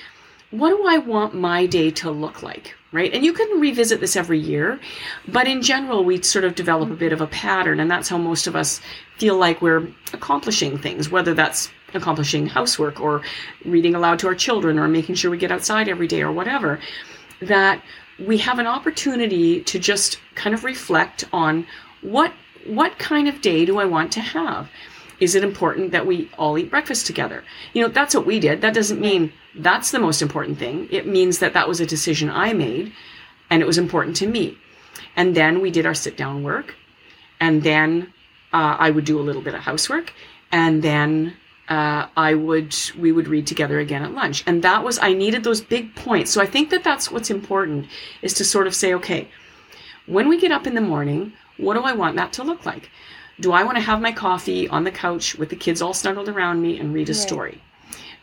what 0.50 0.70
do 0.70 0.86
I 0.86 0.98
want 0.98 1.34
my 1.34 1.66
day 1.66 1.90
to 1.92 2.10
look 2.10 2.42
like? 2.42 2.74
Right. 2.92 3.12
And 3.12 3.24
you 3.24 3.32
can 3.32 3.60
revisit 3.60 4.00
this 4.00 4.16
every 4.16 4.38
year, 4.38 4.80
but 5.28 5.46
in 5.46 5.60
general, 5.60 6.04
we 6.04 6.22
sort 6.22 6.44
of 6.44 6.54
develop 6.54 6.90
a 6.90 6.94
bit 6.94 7.12
of 7.12 7.20
a 7.20 7.26
pattern, 7.26 7.78
and 7.78 7.90
that's 7.90 8.08
how 8.08 8.16
most 8.16 8.46
of 8.46 8.56
us 8.56 8.80
feel 9.18 9.36
like 9.36 9.60
we're 9.60 9.88
accomplishing 10.14 10.78
things, 10.78 11.10
whether 11.10 11.34
that's 11.34 11.68
accomplishing 11.92 12.46
housework 12.46 13.00
or 13.00 13.22
reading 13.64 13.94
aloud 13.94 14.18
to 14.20 14.28
our 14.28 14.34
children 14.34 14.78
or 14.78 14.88
making 14.88 15.14
sure 15.14 15.30
we 15.30 15.36
get 15.36 15.52
outside 15.52 15.88
every 15.88 16.06
day 16.06 16.22
or 16.22 16.32
whatever. 16.32 16.78
That 17.42 17.82
we 18.18 18.38
have 18.38 18.58
an 18.58 18.66
opportunity 18.66 19.62
to 19.64 19.78
just 19.78 20.18
kind 20.34 20.54
of 20.54 20.64
reflect 20.64 21.24
on 21.32 21.66
what 22.00 22.32
what 22.66 22.98
kind 22.98 23.28
of 23.28 23.42
day 23.42 23.64
do 23.64 23.78
I 23.78 23.84
want 23.84 24.12
to 24.12 24.20
have? 24.20 24.68
Is 25.20 25.34
it 25.34 25.42
important 25.42 25.92
that 25.92 26.06
we 26.06 26.30
all 26.36 26.58
eat 26.58 26.70
breakfast 26.70 27.06
together? 27.06 27.44
You 27.72 27.82
know, 27.82 27.88
that's 27.88 28.14
what 28.14 28.26
we 28.26 28.38
did. 28.38 28.60
That 28.60 28.74
doesn't 28.74 29.00
mean 29.00 29.32
that's 29.54 29.90
the 29.90 29.98
most 29.98 30.20
important 30.20 30.58
thing. 30.58 30.88
It 30.90 31.06
means 31.06 31.38
that 31.38 31.54
that 31.54 31.68
was 31.68 31.80
a 31.80 31.86
decision 31.86 32.30
I 32.30 32.52
made 32.52 32.92
and 33.50 33.62
it 33.62 33.66
was 33.66 33.78
important 33.78 34.16
to 34.16 34.26
me. 34.26 34.58
And 35.16 35.34
then 35.34 35.60
we 35.60 35.70
did 35.70 35.86
our 35.86 35.94
sit 35.94 36.16
down 36.16 36.42
work. 36.42 36.74
And 37.40 37.62
then 37.62 38.12
uh, 38.52 38.76
I 38.78 38.90
would 38.90 39.04
do 39.04 39.18
a 39.18 39.22
little 39.22 39.42
bit 39.42 39.54
of 39.54 39.60
housework. 39.60 40.12
And 40.52 40.82
then 40.82 41.36
uh, 41.68 42.06
I 42.16 42.34
would, 42.34 42.74
we 42.98 43.12
would 43.12 43.28
read 43.28 43.46
together 43.46 43.78
again 43.78 44.02
at 44.02 44.12
lunch. 44.12 44.44
And 44.46 44.62
that 44.62 44.84
was, 44.84 44.98
I 44.98 45.12
needed 45.12 45.44
those 45.44 45.60
big 45.60 45.94
points. 45.96 46.30
So 46.30 46.40
I 46.40 46.46
think 46.46 46.70
that 46.70 46.84
that's 46.84 47.10
what's 47.10 47.30
important 47.30 47.86
is 48.22 48.34
to 48.34 48.44
sort 48.44 48.66
of 48.66 48.74
say, 48.74 48.94
okay, 48.94 49.28
when 50.06 50.28
we 50.28 50.38
get 50.38 50.52
up 50.52 50.66
in 50.66 50.74
the 50.74 50.80
morning, 50.80 51.32
what 51.56 51.74
do 51.74 51.80
I 51.80 51.92
want 51.92 52.16
that 52.16 52.32
to 52.34 52.44
look 52.44 52.64
like? 52.64 52.90
Do 53.40 53.52
I 53.52 53.64
want 53.64 53.76
to 53.76 53.82
have 53.82 54.00
my 54.00 54.12
coffee 54.12 54.68
on 54.68 54.84
the 54.84 54.90
couch 54.90 55.34
with 55.34 55.50
the 55.50 55.56
kids 55.56 55.82
all 55.82 55.92
snuggled 55.92 56.28
around 56.28 56.62
me 56.62 56.78
and 56.78 56.94
read 56.94 57.10
a 57.10 57.14
story? 57.14 57.60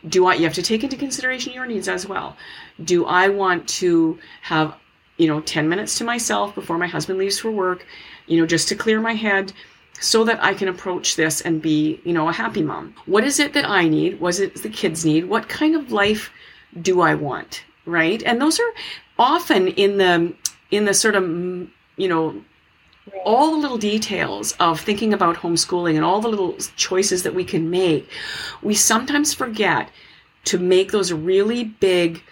Do 0.08 0.26
I, 0.26 0.34
you 0.34 0.44
have 0.44 0.54
to 0.54 0.62
take 0.62 0.84
into 0.84 0.96
consideration 0.96 1.52
your 1.52 1.66
needs 1.66 1.88
as 1.88 2.06
well. 2.06 2.36
Do 2.82 3.06
I 3.06 3.28
want 3.28 3.68
to 3.80 4.18
have, 4.42 4.74
you 5.16 5.28
know, 5.28 5.40
10 5.40 5.68
minutes 5.68 5.96
to 5.98 6.04
myself 6.04 6.54
before 6.54 6.78
my 6.78 6.86
husband 6.86 7.18
leaves 7.18 7.38
for 7.38 7.50
work, 7.50 7.86
you 8.26 8.38
know, 8.38 8.46
just 8.46 8.68
to 8.68 8.74
clear 8.74 9.00
my 9.00 9.14
head 9.14 9.52
so 10.00 10.24
that 10.24 10.42
I 10.42 10.52
can 10.52 10.68
approach 10.68 11.16
this 11.16 11.40
and 11.40 11.62
be, 11.62 12.00
you 12.04 12.12
know, 12.12 12.28
a 12.28 12.32
happy 12.32 12.62
mom? 12.62 12.94
What 13.06 13.24
is 13.24 13.38
it 13.38 13.52
that 13.54 13.68
I 13.68 13.88
need? 13.88 14.20
What 14.20 14.30
is 14.30 14.40
it 14.40 14.62
the 14.62 14.68
kids 14.68 15.04
need? 15.04 15.26
What 15.26 15.48
kind 15.48 15.76
of 15.76 15.92
life 15.92 16.30
do 16.82 17.00
I 17.00 17.14
want? 17.14 17.64
Right. 17.86 18.22
And 18.24 18.40
those 18.40 18.58
are 18.58 18.72
often 19.18 19.68
in 19.68 19.96
the, 19.98 20.34
in 20.70 20.84
the 20.84 20.94
sort 20.94 21.14
of, 21.14 21.24
you 21.24 22.08
know, 22.08 22.42
all 23.24 23.52
the 23.52 23.58
little 23.58 23.78
details 23.78 24.52
of 24.60 24.80
thinking 24.80 25.12
about 25.12 25.36
homeschooling 25.36 25.96
and 25.96 26.04
all 26.04 26.20
the 26.20 26.28
little 26.28 26.54
choices 26.76 27.22
that 27.22 27.34
we 27.34 27.44
can 27.44 27.70
make, 27.70 28.08
we 28.62 28.74
sometimes 28.74 29.34
forget 29.34 29.90
to 30.44 30.58
make 30.58 30.92
those 30.92 31.12
really 31.12 31.64
big 31.64 32.22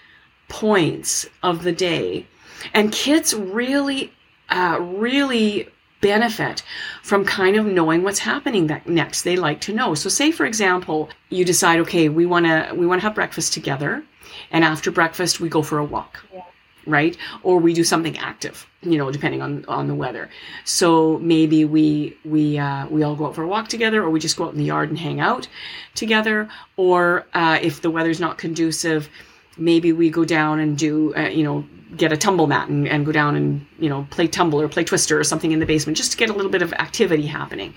points 0.48 1.26
of 1.42 1.62
the 1.62 1.72
day. 1.72 2.26
And 2.74 2.92
kids 2.92 3.34
really, 3.34 4.12
uh, 4.48 4.78
really 4.80 5.68
benefit 6.00 6.62
from 7.02 7.24
kind 7.24 7.56
of 7.56 7.64
knowing 7.64 8.02
what's 8.02 8.18
happening 8.18 8.66
that 8.66 8.88
next. 8.88 9.22
They 9.22 9.36
like 9.36 9.60
to 9.62 9.72
know. 9.72 9.94
So 9.94 10.08
say 10.08 10.32
for 10.32 10.44
example 10.44 11.08
you 11.30 11.44
decide 11.44 11.78
okay 11.80 12.08
we 12.08 12.26
want 12.26 12.44
to 12.46 12.74
we 12.74 12.86
want 12.86 13.00
to 13.00 13.06
have 13.06 13.14
breakfast 13.14 13.52
together 13.52 14.02
and 14.50 14.64
after 14.64 14.90
breakfast 14.90 15.38
we 15.38 15.48
go 15.48 15.62
for 15.62 15.78
a 15.78 15.84
walk. 15.84 16.24
Yeah 16.34 16.42
right? 16.86 17.16
Or 17.42 17.58
we 17.58 17.72
do 17.72 17.84
something 17.84 18.16
active, 18.18 18.66
you 18.82 18.98
know, 18.98 19.10
depending 19.10 19.42
on 19.42 19.64
on 19.66 19.88
the 19.88 19.94
weather. 19.94 20.28
So 20.64 21.18
maybe 21.18 21.64
we 21.64 22.16
we 22.24 22.58
uh, 22.58 22.86
we 22.88 23.02
all 23.02 23.16
go 23.16 23.26
out 23.26 23.34
for 23.34 23.42
a 23.42 23.48
walk 23.48 23.68
together, 23.68 24.02
or 24.02 24.10
we 24.10 24.20
just 24.20 24.36
go 24.36 24.44
out 24.44 24.52
in 24.52 24.58
the 24.58 24.64
yard 24.64 24.88
and 24.88 24.98
hang 24.98 25.20
out 25.20 25.48
together. 25.94 26.48
Or 26.76 27.26
uh, 27.34 27.58
if 27.62 27.82
the 27.82 27.90
weather's 27.90 28.20
not 28.20 28.38
conducive, 28.38 29.08
maybe 29.56 29.92
we 29.92 30.10
go 30.10 30.24
down 30.24 30.60
and 30.60 30.76
do 30.76 31.14
uh, 31.14 31.28
you 31.28 31.44
know 31.44 31.64
get 31.96 32.12
a 32.12 32.16
tumble 32.16 32.46
mat 32.46 32.68
and, 32.68 32.88
and 32.88 33.04
go 33.04 33.12
down 33.12 33.36
and 33.36 33.66
you 33.78 33.88
know 33.88 34.06
play 34.10 34.26
tumble 34.26 34.60
or 34.60 34.68
play 34.68 34.84
twister 34.84 35.18
or 35.18 35.24
something 35.24 35.52
in 35.52 35.58
the 35.58 35.66
basement 35.66 35.96
just 35.96 36.12
to 36.12 36.16
get 36.16 36.30
a 36.30 36.32
little 36.32 36.50
bit 36.50 36.62
of 36.62 36.72
activity 36.74 37.26
happening. 37.26 37.74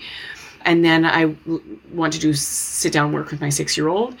And 0.64 0.84
then 0.84 1.04
I 1.04 1.36
want 1.92 2.12
to 2.14 2.18
do 2.18 2.32
sit 2.34 2.92
down 2.92 3.12
work 3.12 3.30
with 3.30 3.40
my 3.40 3.50
six 3.50 3.76
year 3.76 3.88
old 3.88 4.16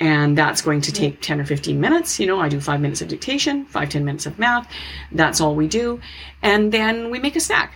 and 0.00 0.36
that's 0.36 0.62
going 0.62 0.80
to 0.82 0.92
take 0.92 1.20
10 1.20 1.40
or 1.40 1.44
15 1.44 1.80
minutes. 1.80 2.18
You 2.18 2.26
know 2.26 2.40
i 2.40 2.48
do 2.48 2.60
five 2.60 2.80
minutes 2.80 3.02
of 3.02 3.08
dictation 3.08 3.66
five 3.66 3.88
ten 3.88 4.04
minutes 4.04 4.26
of 4.26 4.38
math. 4.38 4.68
That's 5.12 5.40
all 5.40 5.54
we 5.54 5.68
do. 5.68 6.00
And 6.42 6.72
then 6.72 7.10
we 7.10 7.18
make 7.18 7.36
a 7.36 7.40
snack 7.40 7.74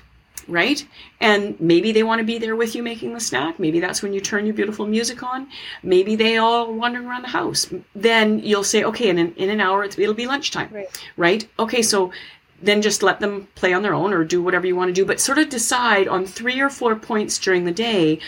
right? 0.49 0.87
And 1.21 1.59
maybe 1.61 1.93
they 1.93 2.03
want 2.03 2.21
to 2.21 2.25
be 2.25 2.39
there 2.39 2.57
with 2.57 2.75
you 2.75 2.83
making 2.83 3.15
the 3.15 3.21
snack. 3.21 3.59
Maybe 3.59 3.81
that's 3.81 4.03
when 4.03 4.13
you 4.13 4.21
turn 4.21 4.47
your 4.47 4.55
beautiful 4.55 4.87
music 4.87 5.23
on. 5.23 5.49
Maybe 5.83 6.17
they 6.17 6.37
all 6.37 6.73
wandering 6.73 7.07
around 7.07 7.23
the 7.23 7.29
house. 7.29 7.73
Then 7.95 8.39
you'll 8.41 8.65
say 8.65 8.85
okay 8.85 9.09
in 9.09 9.19
an, 9.19 9.35
in 9.37 9.51
an 9.51 9.61
hour 9.61 9.85
it'll 9.85 10.15
be 10.15 10.27
lunchtime 10.27 10.71
right. 10.73 11.03
right? 11.17 11.49
Okay 11.59 11.83
so 11.83 12.13
then 12.63 12.83
just 12.83 13.03
let 13.03 13.21
them 13.21 13.49
play 13.55 13.73
on 13.73 13.83
their 13.83 13.95
own 13.95 14.13
or 14.13 14.25
do 14.25 14.43
whatever 14.43 14.67
you 14.67 14.77
want 14.77 14.89
to 14.89 14.93
do 14.93 15.05
but 15.05 15.21
sort 15.21 15.39
of 15.39 15.49
decide 15.49 16.09
on 16.09 16.25
three 16.25 16.61
or 16.61 16.71
four 16.71 16.97
points 16.97 17.39
during 17.39 17.65
the 17.65 17.73
day 17.73 18.19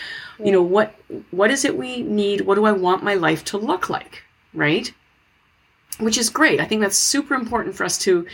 you 0.43 0.51
know 0.51 0.61
what 0.61 0.95
what 1.31 1.51
is 1.51 1.65
it 1.65 1.77
we 1.77 2.01
need 2.03 2.41
what 2.41 2.55
do 2.55 2.65
i 2.65 2.71
want 2.71 3.03
my 3.03 3.13
life 3.13 3.43
to 3.43 3.57
look 3.57 3.89
like 3.89 4.23
right? 4.53 4.91
Which 5.99 6.17
is 6.17 6.29
great 6.29 6.59
i 6.59 6.65
think 6.65 6.81
that's 6.81 6.97
super 6.97 7.33
important 7.35 7.75
for 7.75 7.83
us 7.83 7.97
to 7.99 8.25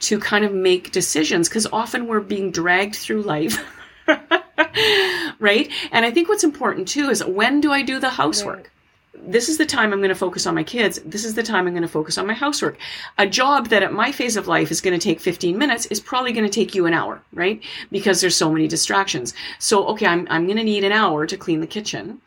to 0.00 0.18
kind 0.18 0.44
of 0.44 0.52
make 0.52 0.90
decisions 0.90 1.48
because 1.48 1.66
often 1.72 2.06
we're 2.06 2.20
being 2.20 2.50
dragged 2.50 2.96
through 2.96 3.22
life 3.22 3.58
right? 5.38 5.70
And 5.92 6.06
i 6.06 6.10
think 6.10 6.28
what's 6.28 6.44
important 6.44 6.88
too 6.88 7.10
is 7.10 7.24
when 7.24 7.60
do 7.60 7.70
i 7.72 7.82
do 7.82 7.98
the 7.98 8.10
housework 8.10 8.70
this 9.14 9.48
is 9.48 9.58
the 9.58 9.66
time 9.66 9.92
I'm 9.92 9.98
going 10.00 10.08
to 10.08 10.14
focus 10.14 10.46
on 10.46 10.54
my 10.54 10.64
kids. 10.64 11.00
This 11.04 11.24
is 11.24 11.34
the 11.34 11.42
time 11.42 11.66
I'm 11.66 11.74
going 11.74 11.82
to 11.82 11.88
focus 11.88 12.16
on 12.16 12.26
my 12.26 12.32
housework. 12.32 12.78
A 13.18 13.26
job 13.26 13.68
that 13.68 13.82
at 13.82 13.92
my 13.92 14.10
phase 14.10 14.36
of 14.36 14.48
life 14.48 14.70
is 14.70 14.80
going 14.80 14.98
to 14.98 15.02
take 15.02 15.20
15 15.20 15.56
minutes 15.58 15.86
is 15.86 16.00
probably 16.00 16.32
going 16.32 16.46
to 16.46 16.52
take 16.52 16.74
you 16.74 16.86
an 16.86 16.94
hour, 16.94 17.20
right? 17.32 17.62
Because 17.90 18.20
there's 18.20 18.36
so 18.36 18.50
many 18.50 18.66
distractions. 18.68 19.34
So, 19.58 19.86
okay, 19.88 20.06
I'm, 20.06 20.26
I'm 20.30 20.46
going 20.46 20.56
to 20.56 20.64
need 20.64 20.84
an 20.84 20.92
hour 20.92 21.26
to 21.26 21.36
clean 21.36 21.60
the 21.60 21.66
kitchen. 21.66 22.20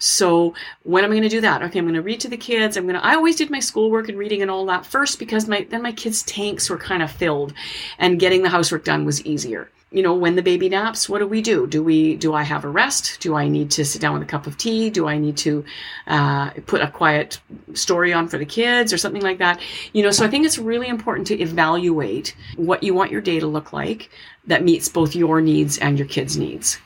So 0.00 0.54
when 0.82 1.04
am 1.04 1.10
I 1.10 1.14
going 1.14 1.22
to 1.22 1.28
do 1.28 1.40
that? 1.40 1.62
Okay, 1.62 1.78
I'm 1.78 1.84
going 1.84 1.94
to 1.94 2.02
read 2.02 2.20
to 2.20 2.28
the 2.28 2.36
kids. 2.36 2.76
I'm 2.76 2.84
going 2.84 2.96
to, 2.96 3.04
I 3.04 3.14
always 3.14 3.36
did 3.36 3.48
my 3.48 3.60
schoolwork 3.60 4.08
and 4.08 4.18
reading 4.18 4.42
and 4.42 4.50
all 4.50 4.66
that 4.66 4.84
first 4.84 5.20
because 5.20 5.46
my, 5.46 5.66
then 5.70 5.82
my 5.82 5.92
kids' 5.92 6.24
tanks 6.24 6.68
were 6.68 6.78
kind 6.78 7.02
of 7.02 7.12
filled 7.12 7.54
and 7.98 8.18
getting 8.18 8.42
the 8.42 8.50
housework 8.50 8.84
done 8.84 9.04
was 9.04 9.24
easier 9.24 9.70
you 9.94 10.02
know, 10.02 10.12
when 10.12 10.34
the 10.34 10.42
baby 10.42 10.68
naps, 10.68 11.08
what 11.08 11.20
do 11.20 11.26
we 11.28 11.40
do? 11.40 11.68
Do 11.68 11.80
we, 11.80 12.16
do 12.16 12.34
I 12.34 12.42
have 12.42 12.64
a 12.64 12.68
rest? 12.68 13.20
Do 13.20 13.36
I 13.36 13.46
need 13.46 13.70
to 13.72 13.84
sit 13.84 14.02
down 14.02 14.14
with 14.14 14.24
a 14.24 14.26
cup 14.26 14.48
of 14.48 14.58
tea? 14.58 14.90
Do 14.90 15.06
I 15.06 15.18
need 15.18 15.36
to 15.38 15.64
uh, 16.08 16.50
put 16.66 16.80
a 16.80 16.90
quiet 16.90 17.38
story 17.74 18.12
on 18.12 18.26
for 18.26 18.36
the 18.36 18.44
kids 18.44 18.92
or 18.92 18.98
something 18.98 19.22
like 19.22 19.38
that? 19.38 19.60
You 19.92 20.02
know, 20.02 20.10
so 20.10 20.24
I 20.24 20.28
think 20.28 20.46
it's 20.46 20.58
really 20.58 20.88
important 20.88 21.28
to 21.28 21.40
evaluate 21.40 22.34
what 22.56 22.82
you 22.82 22.92
want 22.92 23.12
your 23.12 23.20
day 23.20 23.38
to 23.38 23.46
look 23.46 23.72
like 23.72 24.10
that 24.48 24.64
meets 24.64 24.88
both 24.88 25.14
your 25.14 25.40
needs 25.40 25.78
and 25.78 25.96
your 25.96 26.08
kids' 26.08 26.36
needs. 26.36 26.76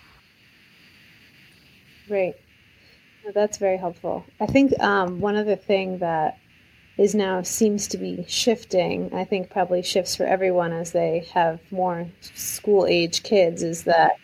Right. 2.11 2.34
that's 3.32 3.56
very 3.56 3.78
helpful. 3.78 4.26
I 4.38 4.44
think 4.44 4.78
um, 4.80 5.20
one 5.20 5.36
other 5.36 5.56
thing 5.56 6.00
that 6.00 6.38
is 6.99 7.14
now 7.14 7.42
seems 7.42 7.86
to 7.86 7.96
be 7.96 8.24
shifting. 8.28 9.14
I 9.14 9.24
think 9.24 9.51
probably 9.51 9.82
shifts 9.82 10.16
for 10.16 10.24
everyone 10.24 10.72
as 10.72 10.90
they 10.90 11.28
have 11.32 11.61
more 11.70 12.09
school 12.34 12.86
age 12.86 13.22
kids 13.22 13.62
is 13.62 13.84
that 13.84 14.16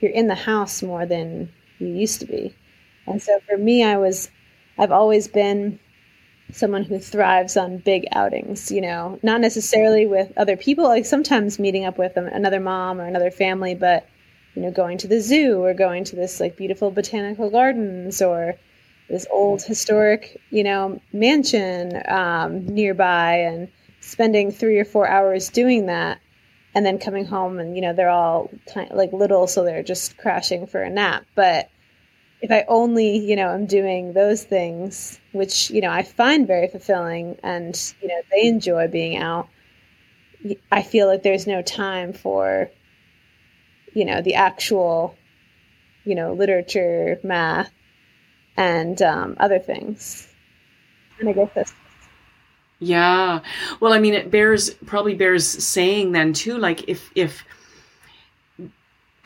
you're 0.00 0.10
in 0.10 0.26
the 0.26 0.34
house 0.34 0.82
more 0.82 1.06
than 1.06 1.52
you 1.78 1.86
used 1.86 2.20
to 2.20 2.26
be. 2.26 2.54
And 3.06 3.22
so 3.22 3.38
for 3.48 3.56
me, 3.56 3.84
I 3.84 3.96
was, 3.96 4.28
I've 4.76 4.90
always 4.90 5.28
been 5.28 5.78
someone 6.52 6.82
who 6.82 6.98
thrives 6.98 7.56
on 7.56 7.78
big 7.78 8.04
outings, 8.12 8.72
you 8.72 8.80
know, 8.80 9.20
not 9.22 9.40
necessarily 9.40 10.06
with 10.06 10.32
other 10.36 10.56
people, 10.56 10.84
like 10.84 11.06
sometimes 11.06 11.60
meeting 11.60 11.84
up 11.84 11.96
with 11.96 12.16
another 12.16 12.60
mom 12.60 13.00
or 13.00 13.04
another 13.04 13.30
family, 13.30 13.74
but, 13.74 14.08
you 14.54 14.62
know, 14.62 14.70
going 14.72 14.98
to 14.98 15.08
the 15.08 15.20
zoo 15.20 15.62
or 15.62 15.74
going 15.74 16.02
to 16.04 16.16
this 16.16 16.40
like 16.40 16.56
beautiful 16.56 16.90
botanical 16.90 17.50
gardens 17.50 18.20
or, 18.20 18.54
this 19.08 19.26
old 19.30 19.62
historic, 19.62 20.40
you 20.50 20.64
know, 20.64 21.00
mansion 21.12 22.02
um, 22.08 22.66
nearby 22.66 23.38
and 23.38 23.68
spending 24.00 24.50
three 24.50 24.78
or 24.78 24.84
four 24.84 25.08
hours 25.08 25.48
doing 25.48 25.86
that 25.86 26.20
and 26.74 26.84
then 26.84 26.98
coming 26.98 27.24
home 27.24 27.58
and, 27.58 27.76
you 27.76 27.82
know, 27.82 27.92
they're 27.92 28.10
all 28.10 28.50
like 28.90 29.12
little, 29.12 29.46
so 29.46 29.64
they're 29.64 29.82
just 29.82 30.16
crashing 30.18 30.66
for 30.66 30.82
a 30.82 30.90
nap. 30.90 31.24
But 31.34 31.70
if 32.42 32.50
I 32.50 32.64
only, 32.68 33.18
you 33.18 33.36
know, 33.36 33.50
am 33.50 33.66
doing 33.66 34.12
those 34.12 34.44
things, 34.44 35.18
which, 35.32 35.70
you 35.70 35.80
know, 35.80 35.90
I 35.90 36.02
find 36.02 36.46
very 36.46 36.68
fulfilling 36.68 37.38
and, 37.42 37.74
you 38.02 38.08
know, 38.08 38.20
they 38.30 38.46
enjoy 38.46 38.88
being 38.88 39.16
out, 39.16 39.48
I 40.70 40.82
feel 40.82 41.06
like 41.06 41.22
there's 41.22 41.46
no 41.46 41.62
time 41.62 42.12
for, 42.12 42.70
you 43.94 44.04
know, 44.04 44.20
the 44.20 44.34
actual, 44.34 45.16
you 46.04 46.14
know, 46.14 46.34
literature, 46.34 47.18
math, 47.22 47.72
and 48.56 49.00
um, 49.02 49.36
other 49.38 49.58
things. 49.58 50.28
And 51.18 51.28
I 51.28 51.32
guess 51.32 51.50
that's 51.54 51.72
yeah. 52.78 53.40
Well, 53.80 53.92
I 53.92 53.98
mean, 53.98 54.14
it 54.14 54.30
bears 54.30 54.70
probably 54.70 55.14
bears 55.14 55.46
saying 55.46 56.12
then 56.12 56.32
too. 56.32 56.58
Like 56.58 56.88
if 56.88 57.10
if 57.14 57.44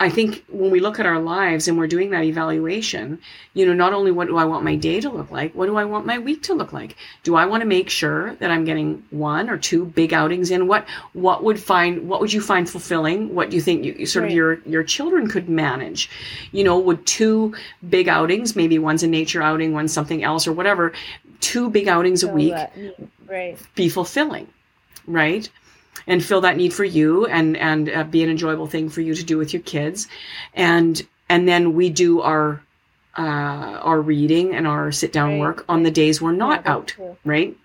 I 0.01 0.09
think 0.09 0.43
when 0.49 0.71
we 0.71 0.79
look 0.79 0.99
at 0.99 1.05
our 1.05 1.19
lives 1.19 1.67
and 1.67 1.77
we're 1.77 1.85
doing 1.85 2.09
that 2.09 2.23
evaluation, 2.23 3.19
you 3.53 3.67
know, 3.67 3.73
not 3.73 3.93
only 3.93 4.09
what 4.09 4.27
do 4.27 4.35
I 4.35 4.45
want 4.45 4.63
my 4.63 4.75
day 4.75 4.99
to 4.99 5.11
look 5.11 5.29
like, 5.29 5.53
what 5.53 5.67
do 5.67 5.77
I 5.77 5.85
want 5.85 6.07
my 6.07 6.17
week 6.17 6.41
to 6.43 6.55
look 6.55 6.73
like? 6.73 6.95
Do 7.21 7.35
I 7.35 7.45
want 7.45 7.61
to 7.61 7.67
make 7.67 7.87
sure 7.87 8.33
that 8.35 8.49
I'm 8.49 8.65
getting 8.65 9.05
one 9.11 9.47
or 9.47 9.59
two 9.59 9.85
big 9.85 10.11
outings 10.11 10.49
in? 10.49 10.67
What 10.67 10.87
what 11.13 11.43
would 11.43 11.59
find 11.59 12.09
what 12.09 12.19
would 12.19 12.33
you 12.33 12.41
find 12.41 12.67
fulfilling? 12.67 13.35
What 13.35 13.51
do 13.51 13.55
you 13.55 13.61
think 13.61 13.85
you, 13.85 14.07
sort 14.07 14.23
right. 14.23 14.31
of 14.31 14.35
your 14.35 14.59
your 14.61 14.83
children 14.83 15.29
could 15.29 15.47
manage? 15.47 16.09
You 16.51 16.63
know, 16.63 16.79
would 16.79 17.05
two 17.05 17.53
big 17.87 18.07
outings, 18.07 18.55
maybe 18.55 18.79
one's 18.79 19.03
a 19.03 19.07
nature 19.07 19.43
outing, 19.43 19.71
one's 19.71 19.93
something 19.93 20.23
else 20.23 20.47
or 20.47 20.51
whatever, 20.51 20.93
two 21.41 21.69
big 21.69 21.87
outings 21.87 22.23
a 22.23 22.27
week 22.27 22.55
right. 23.27 23.59
be 23.75 23.87
fulfilling, 23.87 24.47
right? 25.05 25.47
And 26.07 26.23
fill 26.23 26.41
that 26.41 26.57
need 26.57 26.73
for 26.73 26.83
you 26.83 27.25
and 27.27 27.57
and 27.57 27.89
uh, 27.89 28.03
be 28.03 28.23
an 28.23 28.29
enjoyable 28.29 28.67
thing 28.67 28.89
for 28.89 29.01
you 29.01 29.13
to 29.15 29.23
do 29.23 29.37
with 29.37 29.53
your 29.53 29.61
kids 29.61 30.07
and 30.53 31.07
and 31.29 31.47
then 31.47 31.73
we 31.73 31.89
do 31.89 32.21
our 32.21 32.61
uh, 33.17 33.21
our 33.21 33.99
reading 33.99 34.55
and 34.55 34.67
our 34.67 34.91
sit 34.91 35.11
down 35.11 35.31
right. 35.31 35.39
work 35.39 35.65
on 35.67 35.83
the 35.83 35.91
days 35.91 36.21
we're 36.21 36.31
not 36.31 36.63
yeah, 36.63 36.71
out 36.71 36.87
true. 36.87 37.17
right 37.25 37.57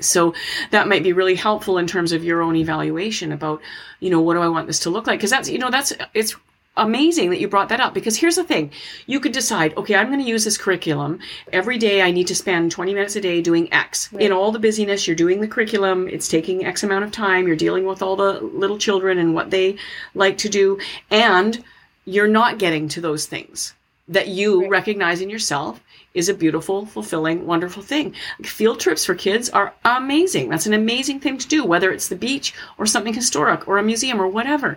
so 0.00 0.34
that 0.70 0.86
might 0.86 1.02
be 1.02 1.12
really 1.12 1.34
helpful 1.34 1.78
in 1.78 1.86
terms 1.86 2.12
of 2.12 2.22
your 2.22 2.40
own 2.42 2.54
evaluation 2.56 3.32
about 3.32 3.60
you 4.00 4.10
know 4.10 4.20
what 4.20 4.34
do 4.34 4.40
i 4.40 4.48
want 4.48 4.66
this 4.66 4.80
to 4.80 4.90
look 4.90 5.06
like 5.06 5.18
because 5.18 5.30
that's 5.30 5.48
you 5.48 5.58
know 5.58 5.70
that's 5.70 5.92
it's 6.14 6.36
amazing 6.78 7.30
that 7.30 7.40
you 7.40 7.48
brought 7.48 7.68
that 7.68 7.80
up 7.80 7.92
because 7.92 8.16
here's 8.16 8.36
the 8.36 8.44
thing 8.44 8.70
you 9.06 9.20
could 9.20 9.32
decide 9.32 9.76
okay 9.76 9.94
i'm 9.94 10.06
going 10.06 10.20
to 10.20 10.28
use 10.28 10.44
this 10.44 10.56
curriculum 10.56 11.18
every 11.52 11.76
day 11.76 12.00
i 12.00 12.10
need 12.10 12.26
to 12.26 12.34
spend 12.34 12.70
20 12.70 12.94
minutes 12.94 13.16
a 13.16 13.20
day 13.20 13.42
doing 13.42 13.72
x 13.72 14.12
right. 14.12 14.22
in 14.22 14.32
all 14.32 14.52
the 14.52 14.58
busyness 14.58 15.06
you're 15.06 15.16
doing 15.16 15.40
the 15.40 15.48
curriculum 15.48 16.08
it's 16.08 16.28
taking 16.28 16.64
x 16.64 16.82
amount 16.82 17.04
of 17.04 17.12
time 17.12 17.46
you're 17.46 17.56
dealing 17.56 17.84
with 17.84 18.02
all 18.02 18.16
the 18.16 18.40
little 18.40 18.78
children 18.78 19.18
and 19.18 19.34
what 19.34 19.50
they 19.50 19.76
like 20.14 20.38
to 20.38 20.48
do 20.48 20.78
and 21.10 21.62
you're 22.04 22.28
not 22.28 22.58
getting 22.58 22.88
to 22.88 23.00
those 23.00 23.26
things 23.26 23.74
that 24.08 24.28
you 24.28 24.62
right. 24.62 24.70
recognize 24.70 25.20
in 25.20 25.28
yourself 25.28 25.80
is 26.14 26.28
a 26.28 26.34
beautiful, 26.34 26.86
fulfilling, 26.86 27.46
wonderful 27.46 27.82
thing. 27.82 28.14
Field 28.42 28.80
trips 28.80 29.04
for 29.04 29.14
kids 29.14 29.50
are 29.50 29.74
amazing. 29.84 30.48
That's 30.48 30.66
an 30.66 30.72
amazing 30.72 31.20
thing 31.20 31.38
to 31.38 31.46
do, 31.46 31.64
whether 31.64 31.92
it's 31.92 32.08
the 32.08 32.16
beach 32.16 32.54
or 32.78 32.86
something 32.86 33.14
historic 33.14 33.68
or 33.68 33.78
a 33.78 33.82
museum 33.82 34.20
or 34.20 34.26
whatever. 34.26 34.76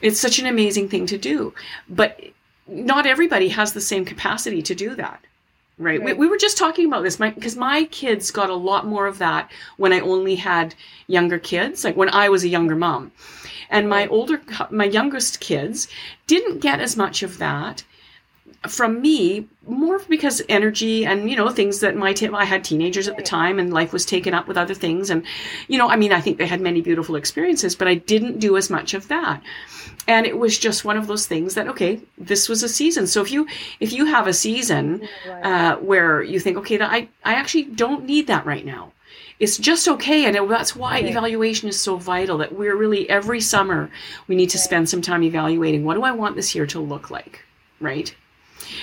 It's 0.00 0.20
such 0.20 0.38
an 0.38 0.46
amazing 0.46 0.88
thing 0.88 1.06
to 1.06 1.18
do. 1.18 1.54
But 1.88 2.20
not 2.66 3.06
everybody 3.06 3.48
has 3.48 3.72
the 3.72 3.80
same 3.80 4.04
capacity 4.04 4.62
to 4.62 4.74
do 4.74 4.94
that. 4.94 5.20
Right. 5.78 5.98
right. 5.98 6.04
We, 6.04 6.12
we, 6.12 6.28
were 6.28 6.36
just 6.36 6.58
talking 6.58 6.86
about 6.86 7.04
this 7.04 7.16
because 7.16 7.56
my, 7.56 7.80
my 7.80 7.84
kids 7.84 8.30
got 8.30 8.50
a 8.50 8.54
lot 8.54 8.86
more 8.86 9.06
of 9.06 9.16
that 9.18 9.50
when 9.78 9.94
I 9.94 10.00
only 10.00 10.36
had 10.36 10.74
younger 11.06 11.38
kids, 11.38 11.84
like 11.84 11.96
when 11.96 12.10
I 12.10 12.28
was 12.28 12.44
a 12.44 12.48
younger 12.48 12.76
mom. 12.76 13.12
And 13.70 13.88
my 13.88 14.06
older, 14.08 14.42
my 14.70 14.84
youngest 14.84 15.40
kids 15.40 15.88
didn't 16.26 16.58
get 16.58 16.80
as 16.80 16.96
much 16.96 17.22
of 17.22 17.38
that 17.38 17.82
from 18.68 19.00
me 19.00 19.48
more 19.66 19.98
because 20.08 20.42
energy 20.48 21.06
and 21.06 21.30
you 21.30 21.36
know 21.36 21.48
things 21.48 21.80
that 21.80 21.96
my 21.96 22.12
t- 22.12 22.28
I 22.28 22.44
had 22.44 22.62
teenagers 22.62 23.08
at 23.08 23.16
the 23.16 23.22
time 23.22 23.58
and 23.58 23.72
life 23.72 23.92
was 23.92 24.04
taken 24.04 24.34
up 24.34 24.46
with 24.46 24.58
other 24.58 24.74
things. 24.74 25.08
And 25.08 25.24
you 25.68 25.78
know 25.78 25.88
I 25.88 25.96
mean 25.96 26.12
I 26.12 26.20
think 26.20 26.36
they 26.36 26.46
had 26.46 26.60
many 26.60 26.82
beautiful 26.82 27.16
experiences 27.16 27.74
but 27.74 27.88
I 27.88 27.94
didn't 27.94 28.38
do 28.38 28.56
as 28.58 28.68
much 28.68 28.92
of 28.92 29.08
that. 29.08 29.42
And 30.06 30.26
it 30.26 30.36
was 30.36 30.58
just 30.58 30.84
one 30.84 30.98
of 30.98 31.06
those 31.06 31.26
things 31.26 31.54
that 31.54 31.68
okay 31.68 32.00
this 32.18 32.50
was 32.50 32.62
a 32.62 32.68
season. 32.68 33.06
So 33.06 33.22
if 33.22 33.32
you 33.32 33.46
if 33.80 33.92
you 33.92 34.04
have 34.04 34.26
a 34.26 34.34
season 34.34 35.08
uh, 35.42 35.76
where 35.76 36.22
you 36.22 36.38
think 36.38 36.58
okay 36.58 36.76
that 36.76 36.92
I 36.92 37.08
I 37.24 37.34
actually 37.34 37.64
don't 37.64 38.04
need 38.04 38.26
that 38.26 38.44
right 38.44 38.66
now. 38.66 38.92
It's 39.38 39.56
just 39.56 39.88
okay. 39.88 40.26
And 40.26 40.50
that's 40.50 40.76
why 40.76 40.98
evaluation 40.98 41.70
is 41.70 41.80
so 41.80 41.96
vital 41.96 42.36
that 42.38 42.54
we're 42.54 42.76
really 42.76 43.08
every 43.08 43.40
summer 43.40 43.90
we 44.28 44.34
need 44.34 44.50
to 44.50 44.58
spend 44.58 44.90
some 44.90 45.00
time 45.00 45.22
evaluating 45.22 45.84
what 45.84 45.94
do 45.94 46.02
I 46.02 46.12
want 46.12 46.36
this 46.36 46.54
year 46.54 46.66
to 46.66 46.80
look 46.80 47.10
like? 47.10 47.42
Right 47.80 48.14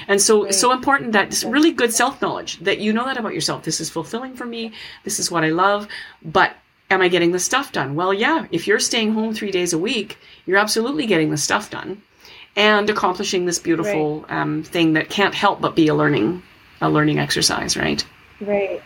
and 0.07 0.21
so, 0.21 0.45
right. 0.45 0.53
so 0.53 0.71
important 0.71 1.11
that 1.13 1.27
it's 1.27 1.43
really 1.43 1.71
good 1.71 1.93
self 1.93 2.21
knowledge 2.21 2.59
that 2.59 2.79
you 2.79 2.93
know 2.93 3.05
that 3.05 3.17
about 3.17 3.33
yourself. 3.33 3.63
This 3.63 3.79
is 3.79 3.89
fulfilling 3.89 4.35
for 4.35 4.45
me. 4.45 4.73
This 5.03 5.19
is 5.19 5.31
what 5.31 5.43
I 5.43 5.49
love. 5.49 5.87
But 6.23 6.55
am 6.89 7.01
I 7.01 7.07
getting 7.07 7.31
the 7.31 7.39
stuff 7.39 7.71
done? 7.71 7.95
Well, 7.95 8.13
yeah. 8.13 8.47
If 8.51 8.67
you're 8.67 8.79
staying 8.79 9.13
home 9.13 9.33
three 9.33 9.51
days 9.51 9.73
a 9.73 9.77
week, 9.77 10.17
you're 10.45 10.57
absolutely 10.57 11.05
getting 11.05 11.31
the 11.31 11.37
stuff 11.37 11.69
done 11.69 12.01
and 12.55 12.89
accomplishing 12.89 13.45
this 13.45 13.59
beautiful 13.59 14.21
right. 14.21 14.41
um, 14.41 14.63
thing 14.63 14.93
that 14.93 15.09
can't 15.09 15.35
help 15.35 15.61
but 15.61 15.75
be 15.75 15.87
a 15.87 15.95
learning, 15.95 16.41
a 16.81 16.89
learning 16.89 17.19
exercise, 17.19 17.77
right? 17.77 18.05
Right. 18.41 18.81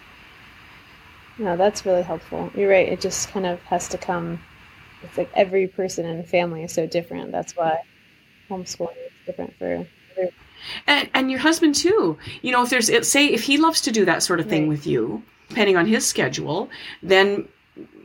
No, 1.37 1.55
that's 1.55 1.85
really 1.85 2.03
helpful. 2.03 2.51
You're 2.53 2.69
right. 2.69 2.87
It 2.87 3.01
just 3.01 3.29
kind 3.29 3.45
of 3.45 3.61
has 3.63 3.87
to 3.89 3.97
come. 3.97 4.39
It's 5.03 5.17
like 5.17 5.31
every 5.33 5.67
person 5.67 6.05
and 6.05 6.27
family 6.27 6.63
is 6.63 6.73
so 6.73 6.85
different. 6.85 7.31
That's 7.31 7.55
why 7.55 7.79
homeschooling 8.49 8.91
is 8.91 9.11
different 9.25 9.55
for 9.57 9.65
everyone. 9.65 9.87
And, 10.87 11.09
and 11.13 11.31
your 11.31 11.39
husband 11.39 11.75
too. 11.75 12.17
You 12.41 12.51
know, 12.51 12.63
if 12.63 12.69
there's, 12.69 13.07
say, 13.07 13.27
if 13.27 13.43
he 13.43 13.57
loves 13.57 13.81
to 13.81 13.91
do 13.91 14.05
that 14.05 14.23
sort 14.23 14.39
of 14.39 14.47
thing 14.47 14.63
right. 14.63 14.69
with 14.69 14.87
you, 14.87 15.23
depending 15.49 15.77
on 15.77 15.85
his 15.85 16.07
schedule, 16.07 16.69
then 17.03 17.47